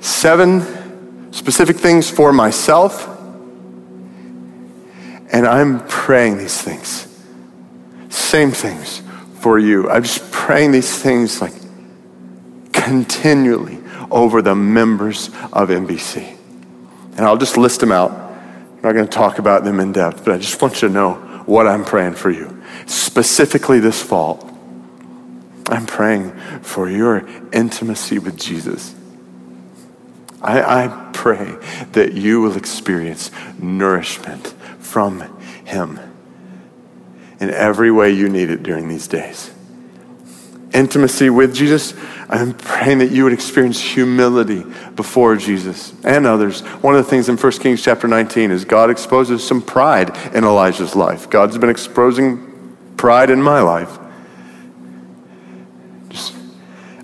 seven 0.00 1.32
specific 1.32 1.76
things 1.76 2.10
for 2.10 2.32
myself, 2.32 3.08
and 5.32 5.46
I'm 5.46 5.86
praying 5.86 6.38
these 6.38 6.60
things 6.60 7.07
same 8.08 8.50
things 8.50 9.02
for 9.40 9.58
you. 9.58 9.88
I'm 9.88 10.02
just 10.02 10.30
praying 10.30 10.72
these 10.72 11.00
things 11.00 11.40
like 11.40 11.54
continually 12.72 13.78
over 14.10 14.42
the 14.42 14.54
members 14.54 15.28
of 15.52 15.68
MBC. 15.68 16.36
And 17.16 17.20
I'll 17.20 17.36
just 17.36 17.56
list 17.56 17.80
them 17.80 17.92
out. 17.92 18.10
I'm 18.10 18.82
not 18.82 18.92
going 18.92 19.06
to 19.06 19.12
talk 19.12 19.38
about 19.38 19.64
them 19.64 19.80
in 19.80 19.92
depth, 19.92 20.24
but 20.24 20.34
I 20.34 20.38
just 20.38 20.60
want 20.62 20.80
you 20.80 20.88
to 20.88 20.94
know 20.94 21.14
what 21.46 21.66
I'm 21.66 21.84
praying 21.84 22.14
for 22.14 22.30
you. 22.30 22.62
Specifically 22.86 23.80
this 23.80 24.02
fall, 24.02 24.44
I'm 25.66 25.86
praying 25.86 26.32
for 26.62 26.88
your 26.88 27.28
intimacy 27.52 28.18
with 28.18 28.38
Jesus. 28.38 28.94
I, 30.40 30.84
I 30.84 31.10
pray 31.12 31.56
that 31.92 32.12
you 32.12 32.40
will 32.40 32.56
experience 32.56 33.30
nourishment 33.58 34.54
from 34.78 35.20
Him 35.64 35.98
in 37.40 37.50
every 37.50 37.90
way 37.90 38.10
you 38.10 38.28
need 38.28 38.50
it 38.50 38.62
during 38.62 38.88
these 38.88 39.06
days. 39.06 39.50
intimacy 40.72 41.30
with 41.30 41.54
Jesus, 41.54 41.94
I'm 42.28 42.52
praying 42.52 42.98
that 42.98 43.10
you 43.10 43.24
would 43.24 43.32
experience 43.32 43.80
humility 43.80 44.64
before 44.94 45.34
Jesus 45.36 45.94
and 46.04 46.26
others. 46.26 46.60
One 46.60 46.94
of 46.94 47.02
the 47.02 47.10
things 47.10 47.28
in 47.28 47.38
1 47.38 47.52
Kings 47.52 47.82
chapter 47.82 48.06
19 48.06 48.50
is 48.50 48.64
God 48.66 48.90
exposes 48.90 49.46
some 49.46 49.62
pride 49.62 50.14
in 50.34 50.44
Elijah's 50.44 50.94
life. 50.94 51.30
God's 51.30 51.56
been 51.56 51.70
exposing 51.70 52.76
pride 52.98 53.30
in 53.30 53.42
my 53.42 53.60
life. 53.60 53.98
Just, 56.10 56.34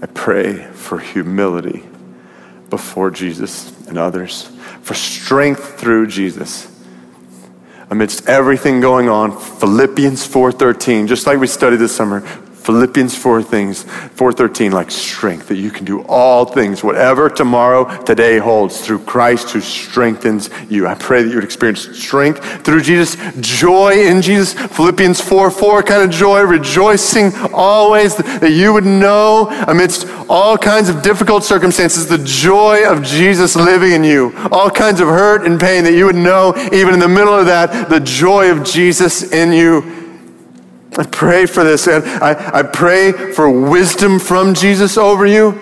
I 0.02 0.06
pray 0.06 0.64
for 0.72 0.98
humility 0.98 1.84
before 2.68 3.10
Jesus 3.10 3.72
and 3.88 3.96
others, 3.96 4.50
for 4.82 4.94
strength 4.94 5.78
through 5.78 6.08
Jesus 6.08 6.73
amidst 7.94 8.28
everything 8.28 8.80
going 8.80 9.08
on 9.08 9.30
philippians 9.38 10.26
4.13 10.26 11.06
just 11.06 11.28
like 11.28 11.38
we 11.38 11.46
studied 11.46 11.76
this 11.76 11.94
summer 11.94 12.20
Philippians 12.64 13.14
4 13.14 13.42
things, 13.42 13.84
4:13 14.16 14.72
like 14.72 14.90
strength 14.90 15.48
that 15.48 15.56
you 15.56 15.70
can 15.70 15.84
do 15.84 16.00
all 16.04 16.46
things 16.46 16.82
whatever 16.82 17.28
tomorrow 17.28 17.84
today 18.04 18.38
holds 18.38 18.80
through 18.80 19.00
Christ 19.00 19.50
who 19.50 19.60
strengthens 19.60 20.48
you. 20.70 20.86
I 20.86 20.94
pray 20.94 21.22
that 21.22 21.28
you 21.28 21.34
would 21.34 21.44
experience 21.44 21.86
strength 21.94 22.64
through 22.64 22.80
Jesus, 22.80 23.18
joy 23.40 24.06
in 24.06 24.22
Jesus. 24.22 24.54
Philippians 24.54 25.20
4 25.20 25.50
4 25.50 25.82
kind 25.82 26.02
of 26.04 26.10
joy, 26.10 26.40
rejoicing 26.40 27.32
always 27.52 28.16
that 28.16 28.52
you 28.52 28.72
would 28.72 28.86
know 28.86 29.48
amidst 29.68 30.06
all 30.30 30.56
kinds 30.56 30.88
of 30.88 31.02
difficult 31.02 31.44
circumstances 31.44 32.06
the 32.06 32.16
joy 32.16 32.90
of 32.90 33.02
Jesus 33.02 33.56
living 33.56 33.92
in 33.92 34.04
you. 34.04 34.32
All 34.50 34.70
kinds 34.70 35.00
of 35.00 35.08
hurt 35.08 35.46
and 35.46 35.60
pain 35.60 35.84
that 35.84 35.92
you 35.92 36.06
would 36.06 36.16
know 36.16 36.54
even 36.72 36.94
in 36.94 37.00
the 37.00 37.08
middle 37.08 37.34
of 37.34 37.44
that 37.44 37.90
the 37.90 38.00
joy 38.00 38.50
of 38.50 38.64
Jesus 38.64 39.32
in 39.32 39.52
you 39.52 40.03
I 40.96 41.04
pray 41.04 41.46
for 41.46 41.64
this, 41.64 41.88
and 41.88 42.04
I, 42.04 42.60
I 42.60 42.62
pray 42.62 43.12
for 43.32 43.50
wisdom 43.50 44.18
from 44.18 44.54
Jesus 44.54 44.96
over 44.96 45.26
you. 45.26 45.60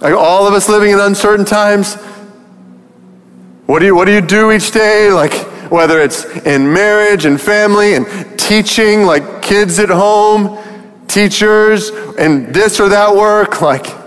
Like 0.00 0.14
all 0.14 0.46
of 0.46 0.54
us 0.54 0.68
living 0.68 0.90
in 0.90 1.00
uncertain 1.00 1.46
times. 1.46 1.94
What 3.66 3.78
do 3.78 3.86
you, 3.86 3.94
what 3.94 4.06
do, 4.06 4.12
you 4.12 4.20
do 4.20 4.52
each 4.52 4.72
day? 4.72 5.10
Like, 5.10 5.32
whether 5.70 6.00
it's 6.00 6.24
in 6.24 6.72
marriage 6.72 7.24
and 7.24 7.40
family 7.40 7.94
and 7.94 8.06
teaching, 8.38 9.04
like 9.04 9.40
kids 9.40 9.78
at 9.78 9.88
home, 9.88 10.58
teachers, 11.08 11.90
and 12.18 12.54
this 12.54 12.80
or 12.80 12.90
that 12.90 13.14
work, 13.16 13.62
like, 13.62 14.01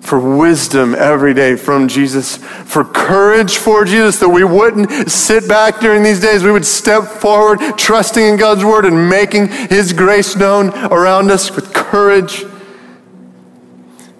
for 0.00 0.18
wisdom 0.18 0.94
every 0.94 1.34
day 1.34 1.56
from 1.56 1.86
Jesus, 1.86 2.36
for 2.38 2.84
courage 2.84 3.58
for 3.58 3.84
Jesus, 3.84 4.18
that 4.20 4.28
we 4.28 4.44
wouldn't 4.44 5.10
sit 5.10 5.46
back 5.46 5.80
during 5.80 6.02
these 6.02 6.20
days. 6.20 6.42
We 6.42 6.50
would 6.50 6.66
step 6.66 7.04
forward, 7.04 7.60
trusting 7.76 8.24
in 8.24 8.36
God's 8.36 8.64
word 8.64 8.86
and 8.86 9.08
making 9.08 9.48
his 9.48 9.92
grace 9.92 10.34
known 10.36 10.70
around 10.70 11.30
us 11.30 11.54
with 11.54 11.72
courage. 11.72 12.44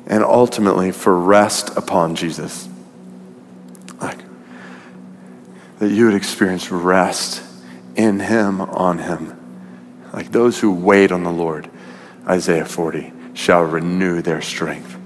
And 0.06 0.22
ultimately, 0.22 0.92
for 0.92 1.18
rest 1.18 1.76
upon 1.76 2.14
Jesus. 2.14 2.68
Like, 4.00 4.18
that 5.78 5.88
you 5.88 6.06
would 6.06 6.14
experience 6.14 6.70
rest 6.70 7.42
in 7.96 8.20
him, 8.20 8.60
on 8.60 8.98
him. 8.98 9.36
Like 10.12 10.30
those 10.30 10.60
who 10.60 10.72
wait 10.72 11.10
on 11.10 11.22
the 11.22 11.32
Lord, 11.32 11.70
Isaiah 12.26 12.66
40, 12.66 13.12
shall 13.34 13.62
renew 13.62 14.20
their 14.20 14.42
strength 14.42 14.99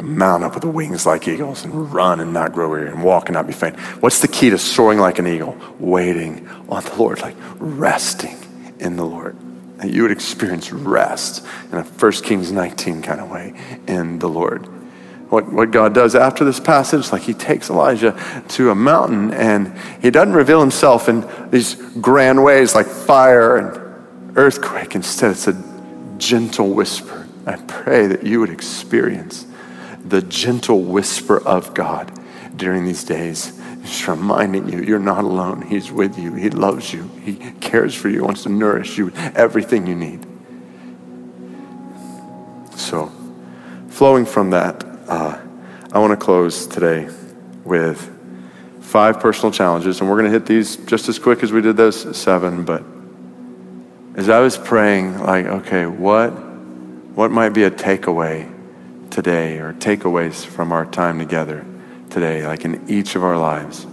mount 0.00 0.44
up 0.44 0.54
with 0.54 0.64
wings 0.64 1.06
like 1.06 1.26
eagles 1.26 1.64
and 1.64 1.92
run 1.92 2.20
and 2.20 2.32
not 2.32 2.52
grow 2.52 2.68
weary 2.68 2.90
and 2.90 3.02
walk 3.02 3.28
and 3.28 3.34
not 3.34 3.46
be 3.46 3.52
faint. 3.52 3.78
What's 4.02 4.20
the 4.20 4.28
key 4.28 4.50
to 4.50 4.58
soaring 4.58 4.98
like 4.98 5.18
an 5.18 5.26
eagle? 5.26 5.56
Waiting 5.78 6.48
on 6.68 6.84
the 6.84 6.94
Lord, 6.96 7.20
like 7.20 7.36
resting 7.58 8.36
in 8.78 8.96
the 8.96 9.04
Lord. 9.04 9.36
That 9.78 9.90
you 9.90 10.02
would 10.02 10.10
experience 10.10 10.72
rest 10.72 11.44
in 11.70 11.78
a 11.78 11.82
1 11.82 12.12
Kings 12.12 12.52
19 12.52 13.02
kind 13.02 13.20
of 13.20 13.30
way 13.30 13.54
in 13.86 14.18
the 14.18 14.28
Lord. 14.28 14.66
What, 15.30 15.52
what 15.52 15.70
God 15.72 15.92
does 15.92 16.14
after 16.14 16.44
this 16.44 16.60
passage, 16.60 17.10
like 17.10 17.22
he 17.22 17.34
takes 17.34 17.68
Elijah 17.68 18.16
to 18.50 18.70
a 18.70 18.74
mountain 18.74 19.34
and 19.34 19.76
he 20.00 20.10
doesn't 20.10 20.34
reveal 20.34 20.60
himself 20.60 21.08
in 21.08 21.26
these 21.50 21.74
grand 21.74 22.44
ways 22.44 22.74
like 22.74 22.86
fire 22.86 23.56
and 23.56 24.36
earthquake. 24.38 24.94
Instead, 24.94 25.32
it's 25.32 25.48
a 25.48 26.14
gentle 26.18 26.72
whisper. 26.72 27.26
I 27.44 27.56
pray 27.56 28.06
that 28.06 28.24
you 28.24 28.40
would 28.40 28.50
experience 28.50 29.46
the 30.08 30.22
gentle 30.22 30.82
whisper 30.82 31.38
of 31.46 31.74
God 31.74 32.12
during 32.56 32.84
these 32.84 33.04
days. 33.04 33.52
Just 33.82 34.06
reminding 34.08 34.68
you, 34.68 34.80
you're 34.80 34.98
not 34.98 35.24
alone. 35.24 35.62
He's 35.62 35.92
with 35.92 36.18
you. 36.18 36.34
He 36.34 36.50
loves 36.50 36.92
you. 36.92 37.08
He 37.24 37.34
cares 37.60 37.94
for 37.94 38.08
you. 38.08 38.16
He 38.16 38.20
wants 38.20 38.42
to 38.44 38.48
nourish 38.48 38.98
you 38.98 39.06
with 39.06 39.36
everything 39.36 39.86
you 39.86 39.94
need. 39.94 40.26
So, 42.74 43.12
flowing 43.88 44.26
from 44.26 44.50
that, 44.50 44.84
uh, 45.08 45.40
I 45.92 45.98
want 45.98 46.10
to 46.12 46.16
close 46.16 46.66
today 46.66 47.08
with 47.64 48.12
five 48.80 49.20
personal 49.20 49.52
challenges, 49.52 50.00
and 50.00 50.10
we're 50.10 50.16
going 50.16 50.30
to 50.30 50.38
hit 50.38 50.46
these 50.46 50.76
just 50.76 51.08
as 51.08 51.18
quick 51.18 51.42
as 51.42 51.52
we 51.52 51.60
did 51.60 51.76
those 51.76 52.16
seven. 52.16 52.64
But 52.64 52.84
as 54.16 54.28
I 54.28 54.40
was 54.40 54.58
praying, 54.58 55.18
like, 55.20 55.46
okay, 55.46 55.86
what, 55.86 56.30
what 56.30 57.30
might 57.30 57.50
be 57.50 57.64
a 57.64 57.70
takeaway 57.70 58.52
today 59.10 59.58
or 59.58 59.72
takeaways 59.72 60.44
from 60.44 60.72
our 60.72 60.86
time 60.86 61.18
together 61.18 61.64
today, 62.10 62.46
like 62.46 62.64
in 62.64 62.88
each 62.88 63.16
of 63.16 63.24
our 63.24 63.38
lives. 63.38 63.86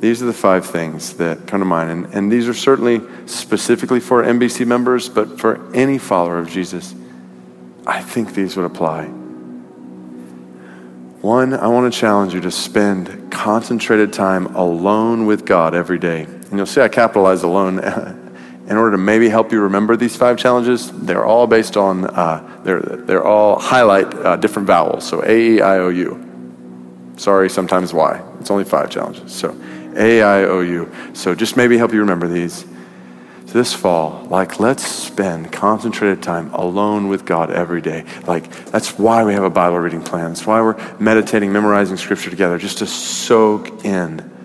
These 0.00 0.22
are 0.22 0.26
the 0.26 0.32
five 0.32 0.66
things 0.66 1.14
that 1.14 1.46
come 1.46 1.60
to 1.60 1.66
mind. 1.66 1.90
And, 1.90 2.14
and 2.14 2.32
these 2.32 2.48
are 2.48 2.54
certainly 2.54 3.00
specifically 3.26 4.00
for 4.00 4.22
MBC 4.22 4.66
members, 4.66 5.08
but 5.08 5.40
for 5.40 5.74
any 5.74 5.98
follower 5.98 6.38
of 6.38 6.50
Jesus, 6.50 6.94
I 7.86 8.02
think 8.02 8.34
these 8.34 8.56
would 8.56 8.66
apply. 8.66 9.06
One, 11.22 11.54
I 11.54 11.66
want 11.68 11.92
to 11.92 11.98
challenge 11.98 12.34
you 12.34 12.40
to 12.42 12.50
spend 12.50 13.32
concentrated 13.32 14.12
time 14.12 14.54
alone 14.54 15.26
with 15.26 15.44
God 15.44 15.74
every 15.74 15.98
day. 15.98 16.22
And 16.22 16.52
you'll 16.52 16.66
see 16.66 16.80
I 16.80 16.88
capitalize 16.88 17.42
alone 17.42 17.80
in 18.66 18.76
order 18.76 18.92
to 18.92 18.98
maybe 18.98 19.28
help 19.28 19.52
you 19.52 19.60
remember 19.60 19.96
these 19.96 20.16
five 20.16 20.36
challenges, 20.36 20.90
they're 20.90 21.24
all 21.24 21.46
based 21.46 21.76
on, 21.76 22.04
uh, 22.04 22.60
they're, 22.64 22.80
they're 22.80 23.24
all 23.24 23.58
highlight 23.60 24.12
uh, 24.14 24.36
different 24.36 24.66
vowels. 24.66 25.06
So 25.06 25.22
A, 25.22 25.38
E, 25.38 25.60
I, 25.60 25.78
O, 25.78 25.88
U. 25.88 27.14
Sorry, 27.16 27.48
sometimes 27.48 27.94
Y. 27.94 28.22
It's 28.40 28.50
only 28.50 28.64
five 28.64 28.90
challenges. 28.90 29.32
So 29.32 29.56
A, 29.96 30.22
I, 30.22 30.44
O, 30.44 30.60
U. 30.60 30.92
So 31.14 31.34
just 31.34 31.56
maybe 31.56 31.78
help 31.78 31.92
you 31.92 32.00
remember 32.00 32.26
these. 32.26 32.66
So 33.46 33.52
this 33.52 33.72
fall, 33.72 34.26
like, 34.28 34.58
let's 34.58 34.84
spend 34.84 35.52
concentrated 35.52 36.20
time 36.20 36.52
alone 36.52 37.06
with 37.06 37.24
God 37.24 37.52
every 37.52 37.80
day. 37.80 38.04
Like, 38.26 38.50
that's 38.66 38.98
why 38.98 39.22
we 39.22 39.34
have 39.34 39.44
a 39.44 39.50
Bible 39.50 39.78
reading 39.78 40.02
plan. 40.02 40.30
That's 40.30 40.44
why 40.44 40.60
we're 40.60 40.98
meditating, 40.98 41.52
memorizing 41.52 41.96
scripture 41.96 42.30
together, 42.30 42.58
just 42.58 42.78
to 42.78 42.86
soak 42.88 43.84
in 43.84 44.35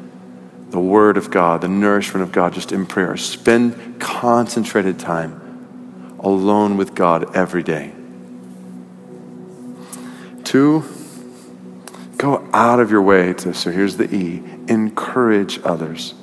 the 0.71 0.79
Word 0.79 1.17
of 1.17 1.29
God, 1.29 1.61
the 1.61 1.67
nourishment 1.67 2.23
of 2.23 2.31
God, 2.31 2.53
just 2.53 2.71
in 2.71 2.85
prayer. 2.85 3.17
Spend 3.17 3.99
concentrated 3.99 4.97
time 4.97 6.17
alone 6.19 6.77
with 6.77 6.95
God 6.95 7.35
every 7.35 7.61
day. 7.61 7.91
Two, 10.45 10.83
go 12.15 12.47
out 12.53 12.79
of 12.79 12.89
your 12.89 13.01
way 13.01 13.33
to, 13.33 13.53
so 13.53 13.69
here's 13.69 13.97
the 13.97 14.13
E, 14.15 14.41
encourage 14.67 15.59
others. 15.63 16.13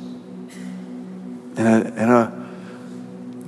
In 1.57 1.66
a, 1.66 1.80
in 1.80 2.11
a 2.11 2.49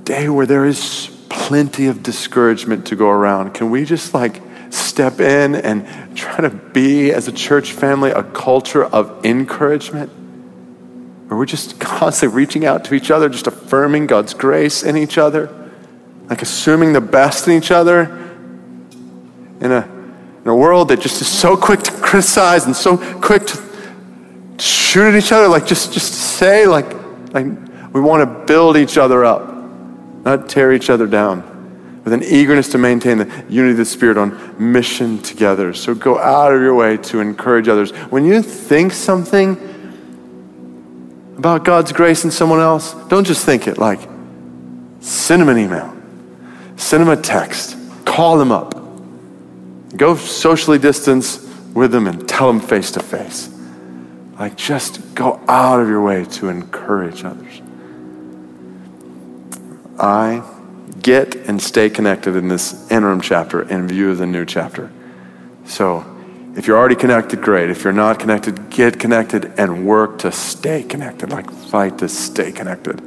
day 0.03 0.29
where 0.29 0.45
there 0.45 0.65
is 0.65 1.09
plenty 1.29 1.87
of 1.87 2.03
discouragement 2.03 2.87
to 2.87 2.95
go 2.95 3.09
around, 3.09 3.53
can 3.53 3.71
we 3.71 3.85
just 3.85 4.13
like 4.13 4.41
step 4.69 5.19
in 5.19 5.55
and 5.55 6.15
try 6.15 6.41
to 6.41 6.49
be, 6.49 7.11
as 7.11 7.27
a 7.27 7.31
church 7.31 7.71
family, 7.71 8.11
a 8.11 8.23
culture 8.23 8.83
of 8.83 9.25
encouragement? 9.25 10.11
Where 11.31 11.37
we're 11.37 11.45
just 11.45 11.79
constantly 11.79 12.35
reaching 12.35 12.65
out 12.65 12.83
to 12.83 12.93
each 12.93 13.09
other, 13.09 13.29
just 13.29 13.47
affirming 13.47 14.05
God's 14.05 14.33
grace 14.33 14.83
in 14.83 14.97
each 14.97 15.17
other, 15.17 15.49
like 16.29 16.41
assuming 16.41 16.91
the 16.91 16.99
best 16.99 17.47
in 17.47 17.53
each 17.53 17.71
other 17.71 18.01
in 19.61 19.71
a, 19.71 19.89
in 20.43 20.47
a 20.47 20.55
world 20.55 20.89
that 20.89 20.99
just 20.99 21.21
is 21.21 21.29
so 21.29 21.55
quick 21.55 21.83
to 21.83 21.91
criticize 21.93 22.65
and 22.65 22.75
so 22.75 22.97
quick 23.21 23.47
to 23.47 23.57
shoot 24.59 25.07
at 25.07 25.15
each 25.15 25.31
other, 25.31 25.47
like 25.47 25.65
just, 25.65 25.93
just 25.93 26.13
say, 26.13 26.67
like, 26.67 26.91
like 27.33 27.45
we 27.93 28.01
want 28.01 28.27
to 28.27 28.45
build 28.45 28.75
each 28.75 28.97
other 28.97 29.23
up, 29.23 29.47
not 30.25 30.49
tear 30.49 30.73
each 30.73 30.89
other 30.89 31.07
down 31.07 31.47
with 32.03 32.11
an 32.11 32.23
eagerness 32.23 32.67
to 32.69 32.77
maintain 32.77 33.19
the 33.19 33.45
unity 33.47 33.71
of 33.71 33.77
the 33.77 33.85
Spirit 33.85 34.17
on 34.17 34.55
mission 34.59 35.17
together. 35.21 35.73
So 35.73 35.95
go 35.95 36.19
out 36.19 36.53
of 36.53 36.59
your 36.59 36.75
way 36.75 36.97
to 36.97 37.21
encourage 37.21 37.69
others. 37.69 37.91
When 38.09 38.25
you 38.25 38.41
think 38.41 38.91
something, 38.91 39.70
about 41.41 41.63
God's 41.63 41.91
grace 41.91 42.23
in 42.23 42.29
someone 42.29 42.59
else, 42.59 42.93
don't 43.07 43.25
just 43.25 43.43
think 43.43 43.67
it 43.67 43.79
like 43.79 43.99
send 44.99 45.41
them 45.41 45.49
an 45.49 45.57
email, 45.57 45.91
send 46.75 47.01
them 47.01 47.09
a 47.09 47.19
text, 47.19 47.75
call 48.05 48.37
them 48.37 48.51
up, 48.51 48.75
go 49.97 50.15
socially 50.15 50.77
distance 50.77 51.43
with 51.73 51.91
them 51.91 52.05
and 52.05 52.29
tell 52.29 52.45
them 52.45 52.59
face 52.59 52.91
to 52.91 52.99
face. 52.99 53.49
Like 54.37 54.55
just 54.55 55.15
go 55.15 55.41
out 55.47 55.79
of 55.79 55.87
your 55.87 56.03
way 56.03 56.25
to 56.25 56.49
encourage 56.49 57.23
others. 57.23 57.59
I 59.99 60.43
get 61.01 61.35
and 61.47 61.59
stay 61.59 61.89
connected 61.89 62.35
in 62.35 62.49
this 62.49 62.91
interim 62.91 63.19
chapter 63.19 63.67
in 63.67 63.87
view 63.87 64.11
of 64.11 64.19
the 64.19 64.27
new 64.27 64.45
chapter. 64.45 64.91
So, 65.65 66.05
if 66.55 66.67
you're 66.67 66.77
already 66.77 66.95
connected, 66.95 67.41
great. 67.41 67.69
If 67.69 67.83
you're 67.83 67.93
not 67.93 68.19
connected, 68.19 68.69
get 68.69 68.99
connected 68.99 69.53
and 69.57 69.85
work 69.85 70.19
to 70.19 70.31
stay 70.31 70.83
connected, 70.83 71.31
like 71.31 71.49
fight 71.49 71.97
to 71.99 72.09
stay 72.09 72.51
connected 72.51 72.99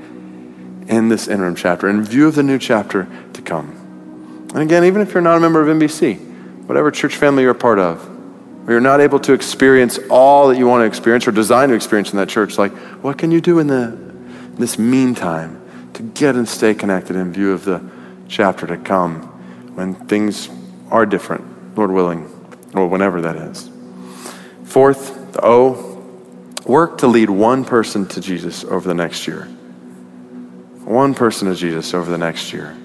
in 0.89 1.09
this 1.09 1.29
interim 1.29 1.55
chapter 1.55 1.89
in 1.89 2.03
view 2.05 2.27
of 2.27 2.35
the 2.35 2.43
new 2.43 2.59
chapter 2.59 3.09
to 3.33 3.43
come. 3.43 4.49
And 4.55 4.63
again, 4.63 4.85
even 4.85 5.03
if 5.03 5.13
you're 5.13 5.23
not 5.23 5.37
a 5.37 5.41
member 5.41 5.61
of 5.61 5.69
MBC, 5.69 6.67
whatever 6.67 6.91
church 6.91 7.17
family 7.17 7.43
you're 7.43 7.53
a 7.53 7.55
part 7.55 7.79
of, 7.79 8.09
or 8.67 8.73
you're 8.73 8.81
not 8.81 9.01
able 9.01 9.21
to 9.21 9.33
experience 9.33 9.99
all 10.11 10.49
that 10.49 10.57
you 10.57 10.67
want 10.67 10.83
to 10.83 10.87
experience 10.87 11.29
or 11.29 11.33
design 11.33 11.69
to 11.69 11.75
experience 11.75 12.13
in 12.13 12.17
that 12.17 12.29
church, 12.29 12.57
like 12.57 12.73
what 13.03 13.19
can 13.19 13.31
you 13.31 13.41
do 13.41 13.59
in 13.59 13.67
the 13.67 14.05
this 14.55 14.79
meantime 14.79 15.61
to 15.95 16.03
get 16.03 16.37
and 16.37 16.49
stay 16.49 16.75
connected 16.75 17.17
in 17.17 17.33
view 17.33 17.53
of 17.53 17.65
the 17.65 17.83
chapter 18.29 18.67
to 18.67 18.77
come 18.77 19.23
when 19.75 19.95
things 19.95 20.49
are 20.91 21.05
different, 21.05 21.77
Lord 21.77 21.91
willing, 21.91 22.29
or 22.75 22.89
whenever 22.89 23.21
that 23.23 23.37
is. 23.37 23.71
Fourth, 24.65 25.33
the 25.33 25.45
O, 25.45 26.03
work 26.67 26.99
to 26.99 27.07
lead 27.07 27.31
one 27.31 27.65
person 27.65 28.07
to 28.09 28.21
Jesus 28.21 28.65
over 28.65 28.87
the 28.87 28.95
next 28.95 29.27
year. 29.27 29.45
One 30.85 31.15
person 31.15 31.49
to 31.49 31.55
Jesus 31.55 31.95
over 31.95 32.11
the 32.11 32.19
next 32.19 32.53
year. 32.53 32.77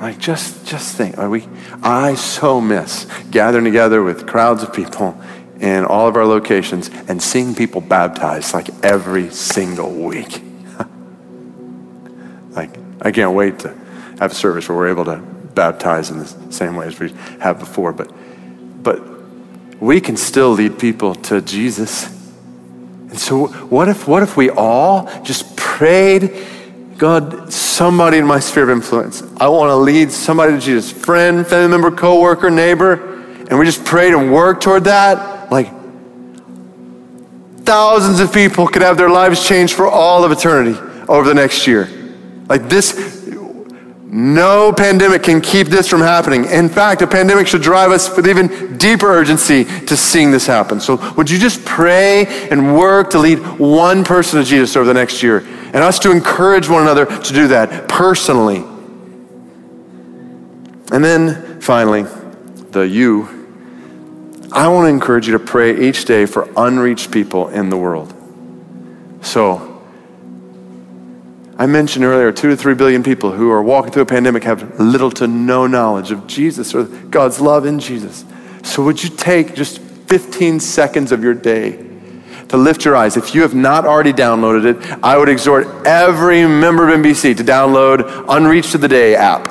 Like 0.00 0.18
just 0.18 0.66
just 0.66 0.94
think, 0.94 1.16
like 1.16 1.30
we 1.30 1.48
I 1.82 2.14
so 2.14 2.60
miss 2.60 3.06
gathering 3.30 3.64
together 3.64 4.02
with 4.02 4.26
crowds 4.26 4.62
of 4.62 4.72
people 4.72 5.18
in 5.60 5.84
all 5.84 6.06
of 6.06 6.16
our 6.16 6.26
locations 6.26 6.90
and 7.08 7.22
seeing 7.22 7.54
people 7.54 7.80
baptized 7.80 8.52
like 8.52 8.68
every 8.84 9.30
single 9.30 9.90
week. 9.90 10.42
like, 12.50 12.76
I 13.00 13.10
can't 13.10 13.34
wait 13.34 13.60
to 13.60 13.74
have 14.18 14.32
a 14.32 14.34
service 14.34 14.68
where 14.68 14.76
we're 14.76 14.88
able 14.88 15.06
to 15.06 15.35
baptize 15.56 16.10
in 16.10 16.20
the 16.20 16.52
same 16.52 16.76
way 16.76 16.86
as 16.86 17.00
we 17.00 17.12
have 17.40 17.58
before. 17.58 17.92
But, 17.92 18.12
but 18.84 19.02
we 19.80 20.00
can 20.00 20.16
still 20.16 20.50
lead 20.50 20.78
people 20.78 21.16
to 21.16 21.40
Jesus. 21.40 22.06
And 23.08 23.18
so, 23.18 23.48
what 23.48 23.88
if, 23.88 24.06
what 24.06 24.22
if 24.22 24.36
we 24.36 24.50
all 24.50 25.10
just 25.22 25.56
prayed, 25.56 26.46
God, 26.96 27.52
somebody 27.52 28.18
in 28.18 28.26
my 28.26 28.38
sphere 28.38 28.64
of 28.64 28.70
influence, 28.70 29.22
I 29.38 29.48
want 29.48 29.70
to 29.70 29.76
lead 29.76 30.12
somebody 30.12 30.52
to 30.52 30.60
Jesus, 30.60 30.92
friend, 30.92 31.44
family 31.44 31.68
member, 31.68 31.90
coworker, 31.90 32.50
neighbor, 32.50 33.14
and 33.48 33.58
we 33.58 33.64
just 33.64 33.84
prayed 33.84 34.14
and 34.14 34.32
worked 34.32 34.62
toward 34.62 34.84
that? 34.84 35.50
Like, 35.50 35.70
thousands 37.64 38.20
of 38.20 38.32
people 38.32 38.66
could 38.68 38.82
have 38.82 38.96
their 38.96 39.10
lives 39.10 39.46
changed 39.46 39.74
for 39.74 39.88
all 39.88 40.24
of 40.24 40.32
eternity 40.32 40.78
over 41.08 41.28
the 41.28 41.34
next 41.34 41.66
year. 41.66 41.88
Like, 42.48 42.68
this, 42.68 43.15
no 44.08 44.72
pandemic 44.72 45.24
can 45.24 45.40
keep 45.40 45.66
this 45.66 45.88
from 45.88 46.00
happening. 46.00 46.44
In 46.44 46.68
fact, 46.68 47.02
a 47.02 47.08
pandemic 47.08 47.48
should 47.48 47.62
drive 47.62 47.90
us 47.90 48.14
with 48.14 48.28
even 48.28 48.78
deeper 48.78 49.06
urgency 49.06 49.64
to 49.64 49.96
seeing 49.96 50.30
this 50.30 50.46
happen. 50.46 50.78
So, 50.78 51.14
would 51.14 51.28
you 51.28 51.38
just 51.38 51.64
pray 51.64 52.26
and 52.48 52.76
work 52.76 53.10
to 53.10 53.18
lead 53.18 53.38
one 53.58 54.04
person 54.04 54.38
to 54.38 54.44
Jesus 54.44 54.76
over 54.76 54.86
the 54.86 54.94
next 54.94 55.24
year? 55.24 55.38
And 55.38 55.76
us 55.76 55.98
to 56.00 56.12
encourage 56.12 56.68
one 56.68 56.82
another 56.82 57.06
to 57.06 57.32
do 57.32 57.48
that 57.48 57.88
personally. 57.88 58.64
And 60.92 61.04
then 61.04 61.60
finally, 61.60 62.04
the 62.70 62.86
you 62.86 63.36
I 64.52 64.68
want 64.68 64.84
to 64.84 64.88
encourage 64.88 65.26
you 65.26 65.32
to 65.32 65.44
pray 65.44 65.88
each 65.88 66.04
day 66.04 66.24
for 66.24 66.48
unreached 66.56 67.10
people 67.10 67.48
in 67.48 67.68
the 67.68 67.76
world. 67.76 68.14
So, 69.20 69.75
I 71.58 71.64
mentioned 71.66 72.04
earlier 72.04 72.32
two 72.32 72.50
to 72.50 72.56
three 72.56 72.74
billion 72.74 73.02
people 73.02 73.32
who 73.32 73.50
are 73.50 73.62
walking 73.62 73.90
through 73.90 74.02
a 74.02 74.06
pandemic 74.06 74.44
have 74.44 74.78
little 74.78 75.10
to 75.12 75.26
no 75.26 75.66
knowledge 75.66 76.10
of 76.10 76.26
Jesus 76.26 76.74
or 76.74 76.84
God's 76.84 77.40
love 77.40 77.64
in 77.64 77.78
Jesus. 77.78 78.26
So, 78.62 78.84
would 78.84 79.02
you 79.02 79.08
take 79.08 79.54
just 79.54 79.78
15 79.78 80.60
seconds 80.60 81.12
of 81.12 81.24
your 81.24 81.32
day 81.32 81.82
to 82.48 82.56
lift 82.58 82.84
your 82.84 82.94
eyes? 82.94 83.16
If 83.16 83.34
you 83.34 83.40
have 83.40 83.54
not 83.54 83.86
already 83.86 84.12
downloaded 84.12 84.66
it, 84.66 84.98
I 85.02 85.16
would 85.16 85.30
exhort 85.30 85.66
every 85.86 86.46
member 86.46 86.88
of 86.88 87.00
MBC 87.00 87.36
to 87.38 87.44
download 87.44 88.26
Unreached 88.28 88.74
of 88.74 88.82
the 88.82 88.88
Day 88.88 89.14
app. 89.14 89.48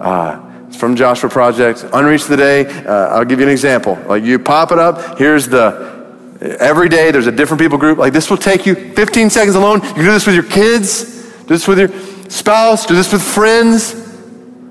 Uh, 0.00 0.46
from 0.78 0.96
Joshua 0.96 1.28
Project, 1.28 1.84
Unreached 1.92 2.26
today. 2.26 2.64
Uh, 2.64 3.08
I'll 3.08 3.24
give 3.24 3.40
you 3.40 3.46
an 3.46 3.52
example. 3.52 3.98
Like 4.06 4.22
you 4.22 4.38
pop 4.38 4.72
it 4.72 4.78
up, 4.78 5.18
here's 5.18 5.46
the, 5.46 6.16
every 6.40 6.88
day 6.88 7.10
there's 7.10 7.26
a 7.26 7.32
different 7.32 7.60
people 7.60 7.76
group. 7.76 7.98
Like 7.98 8.12
this 8.12 8.30
will 8.30 8.38
take 8.38 8.64
you 8.66 8.74
15 8.74 9.30
seconds 9.30 9.56
alone. 9.56 9.80
You 9.80 9.94
can 9.94 10.04
do 10.04 10.12
this 10.12 10.26
with 10.26 10.34
your 10.34 10.44
kids, 10.44 11.19
do 11.50 11.56
this 11.56 11.66
with 11.66 11.80
your 11.80 11.90
spouse, 12.30 12.86
do 12.86 12.94
this 12.94 13.12
with 13.12 13.20
friends, 13.20 13.94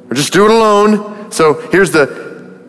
or 0.10 0.16
just 0.16 0.32
do 0.32 0.46
it 0.46 0.52
alone. 0.52 1.30
So 1.30 1.56
here's 1.72 1.92
the 1.92 2.08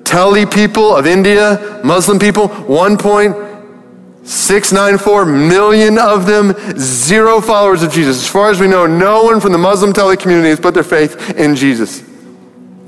Teli 0.03 0.53
people 0.53 0.97
of 0.97 1.07
India, 1.07 1.81
Muslim 1.85 2.19
people, 2.19 2.49
1.694 2.49 5.49
million 5.49 5.97
of 5.97 6.27
them, 6.27 6.55
zero 6.77 7.41
followers 7.41 7.85
of 7.85 7.93
Jesus. 7.93 8.17
As 8.17 8.27
far 8.27 8.51
as 8.51 8.59
we 8.59 8.67
know, 8.67 8.85
no 8.85 9.23
one 9.23 9.39
from 9.39 9.53
the 9.53 9.59
Muslim 9.59 9.93
Teli 9.93 10.19
community 10.19 10.49
has 10.49 10.59
put 10.59 10.75
their 10.75 10.83
faith 10.83 11.31
in 11.39 11.55
Jesus. 11.55 12.03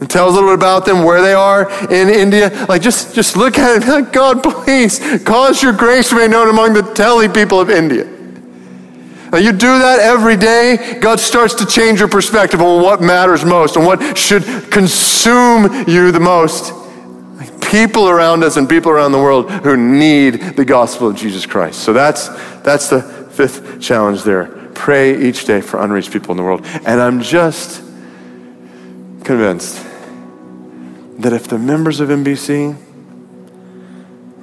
It 0.00 0.10
tells 0.10 0.32
a 0.32 0.34
little 0.40 0.50
bit 0.50 0.58
about 0.58 0.86
them, 0.86 1.04
where 1.04 1.22
they 1.22 1.34
are 1.34 1.70
in 1.84 2.08
India. 2.08 2.66
Like, 2.68 2.82
just, 2.82 3.14
just 3.14 3.36
look 3.36 3.60
at 3.60 3.86
it 3.86 4.12
God, 4.12 4.42
please, 4.42 4.98
cause 5.22 5.62
your 5.62 5.72
grace 5.72 6.08
to 6.08 6.16
be 6.16 6.26
known 6.26 6.48
among 6.48 6.72
the 6.72 6.82
Teli 6.82 7.32
people 7.32 7.60
of 7.60 7.70
India. 7.70 8.11
Now, 9.32 9.38
you 9.38 9.52
do 9.52 9.78
that 9.78 9.98
every 10.00 10.36
day, 10.36 10.98
God 11.00 11.18
starts 11.18 11.54
to 11.54 11.66
change 11.66 12.00
your 12.00 12.08
perspective 12.08 12.60
on 12.60 12.82
what 12.82 13.00
matters 13.00 13.46
most 13.46 13.76
and 13.76 13.86
what 13.86 14.18
should 14.18 14.44
consume 14.70 15.88
you 15.88 16.12
the 16.12 16.20
most. 16.20 16.74
People 17.62 18.10
around 18.10 18.44
us 18.44 18.58
and 18.58 18.68
people 18.68 18.92
around 18.92 19.12
the 19.12 19.18
world 19.18 19.50
who 19.50 19.74
need 19.74 20.34
the 20.56 20.66
gospel 20.66 21.08
of 21.08 21.16
Jesus 21.16 21.46
Christ. 21.46 21.80
So 21.80 21.94
that's, 21.94 22.28
that's 22.60 22.90
the 22.90 23.00
fifth 23.00 23.80
challenge 23.80 24.22
there. 24.22 24.48
Pray 24.74 25.26
each 25.26 25.46
day 25.46 25.62
for 25.62 25.82
unreached 25.82 26.12
people 26.12 26.32
in 26.32 26.36
the 26.36 26.42
world. 26.42 26.66
And 26.66 27.00
I'm 27.00 27.22
just 27.22 27.82
convinced 29.24 29.82
that 31.20 31.32
if 31.32 31.48
the 31.48 31.58
members 31.58 32.00
of 32.00 32.10
MBC, 32.10 32.76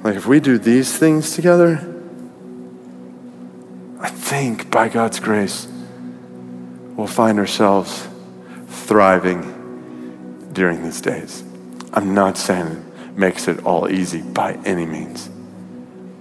like 0.02 0.16
if 0.16 0.26
we 0.26 0.40
do 0.40 0.58
these 0.58 0.98
things 0.98 1.36
together, 1.36 1.89
think 4.40 4.70
by 4.70 4.88
God's 4.88 5.20
grace, 5.20 5.68
we'll 6.96 7.06
find 7.06 7.38
ourselves 7.38 8.08
thriving 8.68 9.42
during 10.54 10.82
these 10.82 11.02
days. 11.02 11.44
I'm 11.92 12.14
not 12.14 12.38
saying 12.38 12.68
it 13.04 13.18
makes 13.18 13.48
it 13.48 13.66
all 13.66 13.90
easy 13.90 14.22
by 14.22 14.54
any 14.64 14.86
means, 14.86 15.28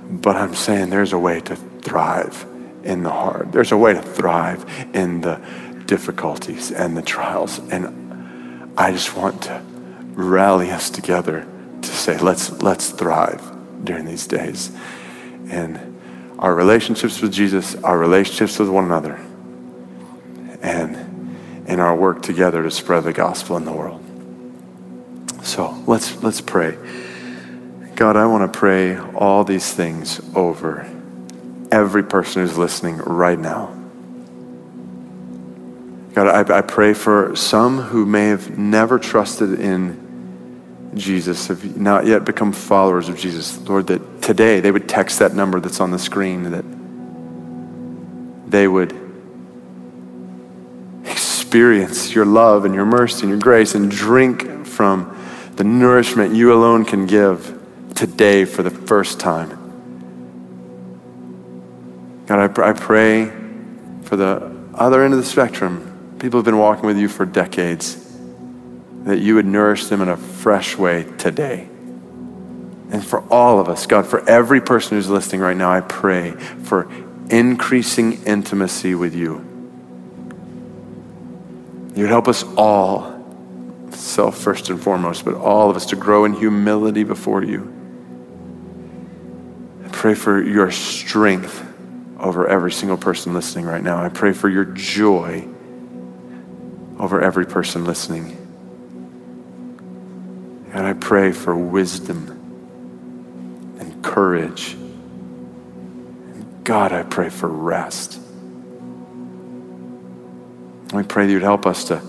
but 0.04 0.36
I'm 0.36 0.54
saying 0.54 0.90
there's 0.90 1.14
a 1.14 1.18
way 1.18 1.40
to 1.40 1.56
thrive 1.56 2.46
in 2.84 3.04
the 3.04 3.10
hard. 3.10 3.54
There's 3.54 3.72
a 3.72 3.78
way 3.78 3.94
to 3.94 4.02
thrive 4.02 4.66
in 4.94 5.22
the 5.22 5.40
difficulties 5.86 6.74
and 6.74 6.98
the 6.98 7.02
trials. 7.02 7.60
And 7.72 8.70
I 8.78 8.92
just 8.92 9.16
want 9.16 9.44
to 9.44 9.64
rally 10.12 10.72
us 10.72 10.90
together 10.90 11.48
to 11.82 11.90
say, 11.90 12.18
let's, 12.18 12.52
let's 12.62 12.90
thrive 12.90 13.42
during 13.86 14.04
these 14.04 14.28
days. 14.28 14.74
And 15.50 15.89
our 16.40 16.56
relationships 16.56 17.22
with 17.22 17.34
Jesus, 17.34 17.76
our 17.84 17.98
relationships 17.98 18.58
with 18.60 18.70
one 18.70 18.86
another, 18.86 19.20
and 20.62 20.96
in 21.68 21.82
our 21.82 21.94
work 21.94 22.22
together 22.22 22.64
to 22.64 22.72
spread 22.72 23.04
the 23.04 23.12
gospel 23.12 23.58
in 23.58 23.66
the 23.66 23.74
world. 23.74 24.02
So 25.44 25.84
let's, 25.86 26.24
let's 26.24 26.40
pray. 26.40 26.78
God, 27.96 28.16
I 28.16 28.26
want 28.26 28.52
to 28.52 28.58
pray 28.58 28.98
all 28.98 29.44
these 29.44 29.74
things 29.74 30.22
over 30.34 30.90
every 31.72 32.04
person 32.04 32.42
who's 32.42 32.58
listening 32.58 32.98
right 33.00 33.38
now. 33.38 33.76
God, 36.14 36.50
I, 36.50 36.60
I 36.60 36.62
pray 36.62 36.94
for 36.94 37.36
some 37.36 37.82
who 37.82 38.06
may 38.06 38.28
have 38.28 38.58
never 38.58 38.98
trusted 38.98 39.60
in 39.60 40.09
Jesus, 40.96 41.48
have 41.48 41.78
not 41.78 42.06
yet 42.06 42.26
become 42.26 42.52
followers 42.52 43.10
of 43.10 43.18
Jesus, 43.18 43.60
Lord, 43.68 43.88
that 43.88 44.22
today 44.22 44.60
they 44.60 44.72
would 44.72 44.90
text 44.90 45.20
that 45.20 45.34
number 45.34 45.60
that's 45.60 45.80
on 45.80 45.92
the 45.92 46.00
screen, 46.00 46.52
that 46.52 46.66
they 48.50 48.68
would 48.68 48.96
experience 51.06 52.14
your 52.14 52.26
love 52.26 52.66
and 52.66 52.74
your 52.74 52.86
mercy 52.86 53.22
and 53.22 53.30
your 53.30 53.40
grace 53.40 53.76
and 53.76 53.90
drink 53.90 54.66
from 54.66 55.16
the 55.56 55.64
nourishment 55.64 56.34
you 56.34 56.54
alone 56.54 56.86
can 56.86 57.06
give 57.06 57.60
today 57.96 58.46
for 58.46 58.64
the 58.64 58.70
first 58.70 59.20
time. 59.20 59.50
God, 62.28 62.40
I, 62.40 62.48
pr- 62.48 62.64
I 62.64 62.74
pray 62.74 63.32
for 64.04 64.16
the 64.16 64.52
other 64.74 65.04
end 65.04 65.14
of 65.14 65.20
the 65.20 65.26
spectrum. 65.26 66.18
People 66.20 66.40
have 66.40 66.46
been 66.46 66.58
walking 66.58 66.86
with 66.86 66.98
you 66.98 67.10
for 67.10 67.26
decades 67.26 67.99
that 69.04 69.20
you 69.20 69.36
would 69.36 69.46
nourish 69.46 69.86
them 69.86 70.02
in 70.02 70.10
a 70.10 70.18
fresh 70.18 70.78
way 70.78 71.04
today. 71.18 71.68
And 72.92 73.06
for 73.06 73.22
all 73.32 73.60
of 73.60 73.70
us, 73.70 73.86
God, 73.86 74.08
for 74.08 74.28
every 74.28 74.62
person 74.62 74.98
who's 74.98 75.10
listening 75.10 75.42
right 75.42 75.56
now, 75.56 75.72
I 75.72 75.82
pray 75.82 76.32
for 76.32 76.92
increasing 77.30 78.24
intimacy 78.24 78.96
with 78.96 79.14
you. 79.14 79.46
You'd 81.96 82.10
help 82.10 82.28
us 82.28 82.44
all, 82.58 83.16
self 83.92 84.38
first 84.38 84.70
and 84.70 84.82
foremost, 84.82 85.26
but 85.26 85.36
all 85.36 85.70
of 85.70 85.76
us 85.76 85.88
to 85.88 85.96
grow 85.96 86.26
in 86.26 86.34
humility 86.34 87.04
before 87.04 87.44
you. 87.44 87.76
I 89.86 89.90
pray 89.90 90.16
for 90.16 90.42
your 90.42 90.72
strength 90.72 91.66
over 92.20 92.48
every 92.48 92.72
single 92.72 92.98
person 92.98 93.34
listening 93.34 93.66
right 93.66 93.84
now. 93.84 94.04
I 94.04 94.10
pray 94.10 94.34
for 94.34 94.50
your 94.50 94.66
joy 94.66 95.48
over 96.98 97.22
every 97.22 97.46
person 97.46 97.86
listening. 97.86 98.49
And 100.72 100.86
I 100.86 100.94
pray 100.94 101.32
for 101.32 101.56
wisdom 101.56 102.28
and 103.80 104.04
courage. 104.04 104.74
And 104.74 106.64
God, 106.64 106.92
I 106.92 107.04
pray 107.04 107.30
for 107.30 107.48
rest. 107.48 108.20
We 110.94 111.04
pray 111.04 111.26
that 111.26 111.32
you'd 111.32 111.42
help 111.42 111.66
us 111.66 111.86
to 111.86 112.02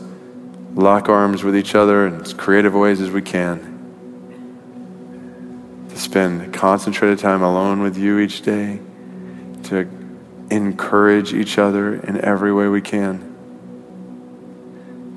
lock 0.74 1.08
arms 1.08 1.42
with 1.42 1.56
each 1.56 1.74
other 1.74 2.06
in 2.06 2.20
as 2.20 2.34
creative 2.34 2.74
ways 2.74 3.00
as 3.00 3.10
we 3.10 3.22
can. 3.22 3.78
To 5.88 5.98
spend 5.98 6.52
concentrated 6.52 7.18
time 7.18 7.42
alone 7.42 7.80
with 7.82 7.96
you 7.96 8.18
each 8.18 8.42
day. 8.42 8.78
To 9.64 9.88
encourage 10.50 11.32
each 11.32 11.58
other 11.58 11.94
in 11.94 12.20
every 12.20 12.52
way 12.52 12.68
we 12.68 12.82
can. 12.82 13.26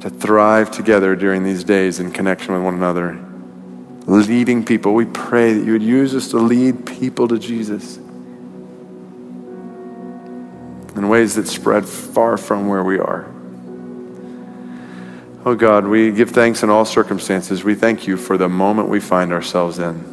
To 0.01 0.09
thrive 0.09 0.71
together 0.71 1.15
during 1.15 1.43
these 1.43 1.63
days 1.63 1.99
in 1.99 2.11
connection 2.11 2.53
with 2.53 2.63
one 2.63 2.75
another. 2.75 3.32
Leading 4.05 4.65
people. 4.65 4.93
We 4.93 5.05
pray 5.05 5.53
that 5.53 5.65
you 5.65 5.73
would 5.73 5.83
use 5.83 6.13
us 6.13 6.29
to 6.29 6.37
lead 6.37 6.85
people 6.85 7.27
to 7.27 7.39
Jesus 7.39 7.97
in 10.95 11.09
ways 11.09 11.35
that 11.35 11.47
spread 11.47 11.85
far 11.85 12.37
from 12.37 12.67
where 12.67 12.83
we 12.83 12.99
are. 12.99 13.25
Oh 15.45 15.55
God, 15.55 15.85
we 15.85 16.11
give 16.11 16.29
thanks 16.29 16.63
in 16.63 16.69
all 16.69 16.85
circumstances. 16.85 17.63
We 17.63 17.75
thank 17.75 18.07
you 18.07 18.15
for 18.15 18.37
the 18.37 18.47
moment 18.47 18.87
we 18.87 18.99
find 18.99 19.33
ourselves 19.33 19.79
in. 19.79 20.12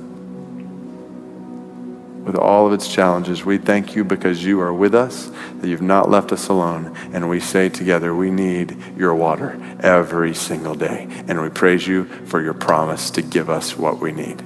With 2.31 2.39
all 2.39 2.69
of 2.69 2.73
its 2.73 2.87
challenges, 2.87 3.45
we 3.45 3.59
thank 3.59 3.97
you 3.97 4.05
because 4.05 4.45
you 4.45 4.61
are 4.61 4.73
with 4.73 4.95
us, 4.95 5.33
that 5.57 5.67
you've 5.67 5.83
not 5.83 6.09
left 6.09 6.31
us 6.31 6.47
alone. 6.47 6.97
And 7.13 7.29
we 7.29 7.41
say 7.41 7.69
together, 7.69 8.15
we 8.15 8.31
need 8.31 8.77
your 8.97 9.17
water 9.17 9.61
every 9.81 10.33
single 10.33 10.77
day. 10.77 11.09
And 11.27 11.43
we 11.43 11.49
praise 11.49 11.89
you 11.89 12.05
for 12.05 12.41
your 12.41 12.55
promise 12.55 13.11
to 13.11 13.23
give 13.23 13.51
us 13.51 13.77
what 13.77 13.99
we 13.99 14.13
need. 14.13 14.41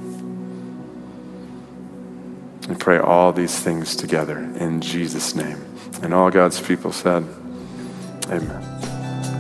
We 2.70 2.76
pray 2.76 2.96
all 2.96 3.34
these 3.34 3.60
things 3.60 3.96
together 3.96 4.38
in 4.38 4.80
Jesus' 4.80 5.34
name. 5.34 5.62
And 6.02 6.14
all 6.14 6.30
God's 6.30 6.62
people 6.62 6.90
said, 6.90 7.22
Amen. 8.30 8.74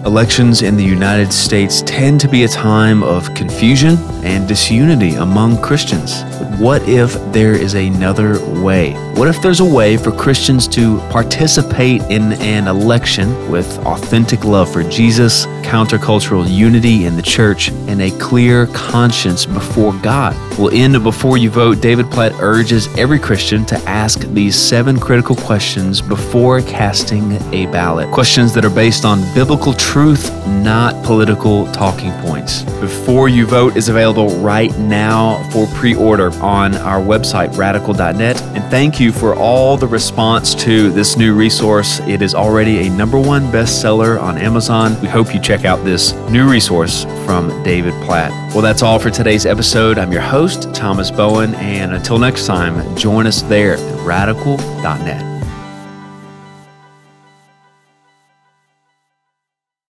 Elections 0.04 0.60
in 0.60 0.76
the 0.76 0.84
United 0.84 1.32
States 1.32 1.80
tend 1.80 2.20
to 2.20 2.28
be 2.28 2.44
a 2.44 2.48
time 2.48 3.02
of 3.02 3.34
confusion 3.34 3.96
and 4.22 4.46
disunity 4.46 5.14
among 5.14 5.62
Christians. 5.62 6.20
What 6.58 6.88
if 6.88 7.14
there 7.32 7.54
is 7.54 7.74
another 7.74 8.38
way? 8.62 8.92
What 9.14 9.28
if 9.28 9.42
there's 9.42 9.60
a 9.60 9.64
way 9.64 9.96
for 9.96 10.12
Christians 10.12 10.66
to 10.68 10.98
participate 11.10 12.02
in 12.02 12.32
an 12.34 12.68
election 12.68 13.50
with 13.50 13.66
authentic 13.86 14.44
love 14.44 14.72
for 14.72 14.82
Jesus, 14.84 15.46
countercultural 15.62 16.48
unity 16.48 17.04
in 17.04 17.16
the 17.16 17.22
church, 17.22 17.68
and 17.68 18.00
a 18.00 18.10
clear 18.18 18.66
conscience 18.68 19.44
before 19.44 19.92
God? 20.00 20.34
Well, 20.58 20.68
in 20.68 20.94
before 21.02 21.36
you 21.36 21.50
vote. 21.50 21.80
David 21.80 22.10
Platt 22.10 22.32
urges 22.40 22.86
every 22.96 23.18
Christian 23.18 23.64
to 23.66 23.76
ask 23.88 24.20
these 24.20 24.54
seven 24.54 24.98
critical 25.00 25.34
questions 25.34 26.00
before 26.00 26.60
casting 26.60 27.32
a 27.52 27.66
ballot. 27.66 28.10
Questions 28.12 28.54
that 28.54 28.64
are 28.64 28.70
based 28.70 29.04
on 29.04 29.20
biblical 29.34 29.72
truth, 29.72 30.30
not 30.46 31.04
political 31.04 31.66
talking 31.72 32.12
points. 32.22 32.62
Before 32.80 33.28
You 33.28 33.46
Vote 33.46 33.76
is 33.76 33.88
available 33.88 34.28
right 34.38 34.76
now 34.78 35.42
for 35.50 35.66
pre 35.68 35.94
order 35.94 36.30
on 36.40 36.74
our 36.76 37.00
website, 37.00 37.56
radical.net. 37.56 38.40
And 38.42 38.64
thank 38.70 39.00
you 39.00 39.12
for 39.12 39.34
all 39.34 39.76
the 39.76 39.86
response 39.86 40.54
to 40.56 40.90
this 40.90 41.16
new 41.16 41.34
resource. 41.34 42.00
It 42.00 42.22
is 42.22 42.34
already 42.34 42.86
a 42.86 42.90
number 42.90 43.18
one 43.18 43.44
bestseller 43.48 44.20
on 44.20 44.38
Amazon. 44.38 45.00
We 45.00 45.08
hope 45.08 45.34
you 45.34 45.40
check 45.40 45.64
out 45.64 45.84
this 45.84 46.12
new 46.30 46.50
resource 46.50 47.04
from 47.24 47.62
David 47.62 47.94
Platt. 48.04 48.30
Well, 48.54 48.62
that's 48.62 48.82
all 48.82 48.98
for 48.98 49.10
today's 49.10 49.46
episode. 49.46 49.98
I'm 49.98 50.12
your 50.12 50.22
host, 50.22 50.74
Thomas 50.74 51.10
Bowen, 51.10 51.54
and 51.56 51.92
until 51.92 52.18
next 52.18 52.46
time, 52.46 52.96
join 52.96 53.26
us 53.26 53.42
there 53.42 53.74
at 53.74 54.06
radical.net. 54.06 55.33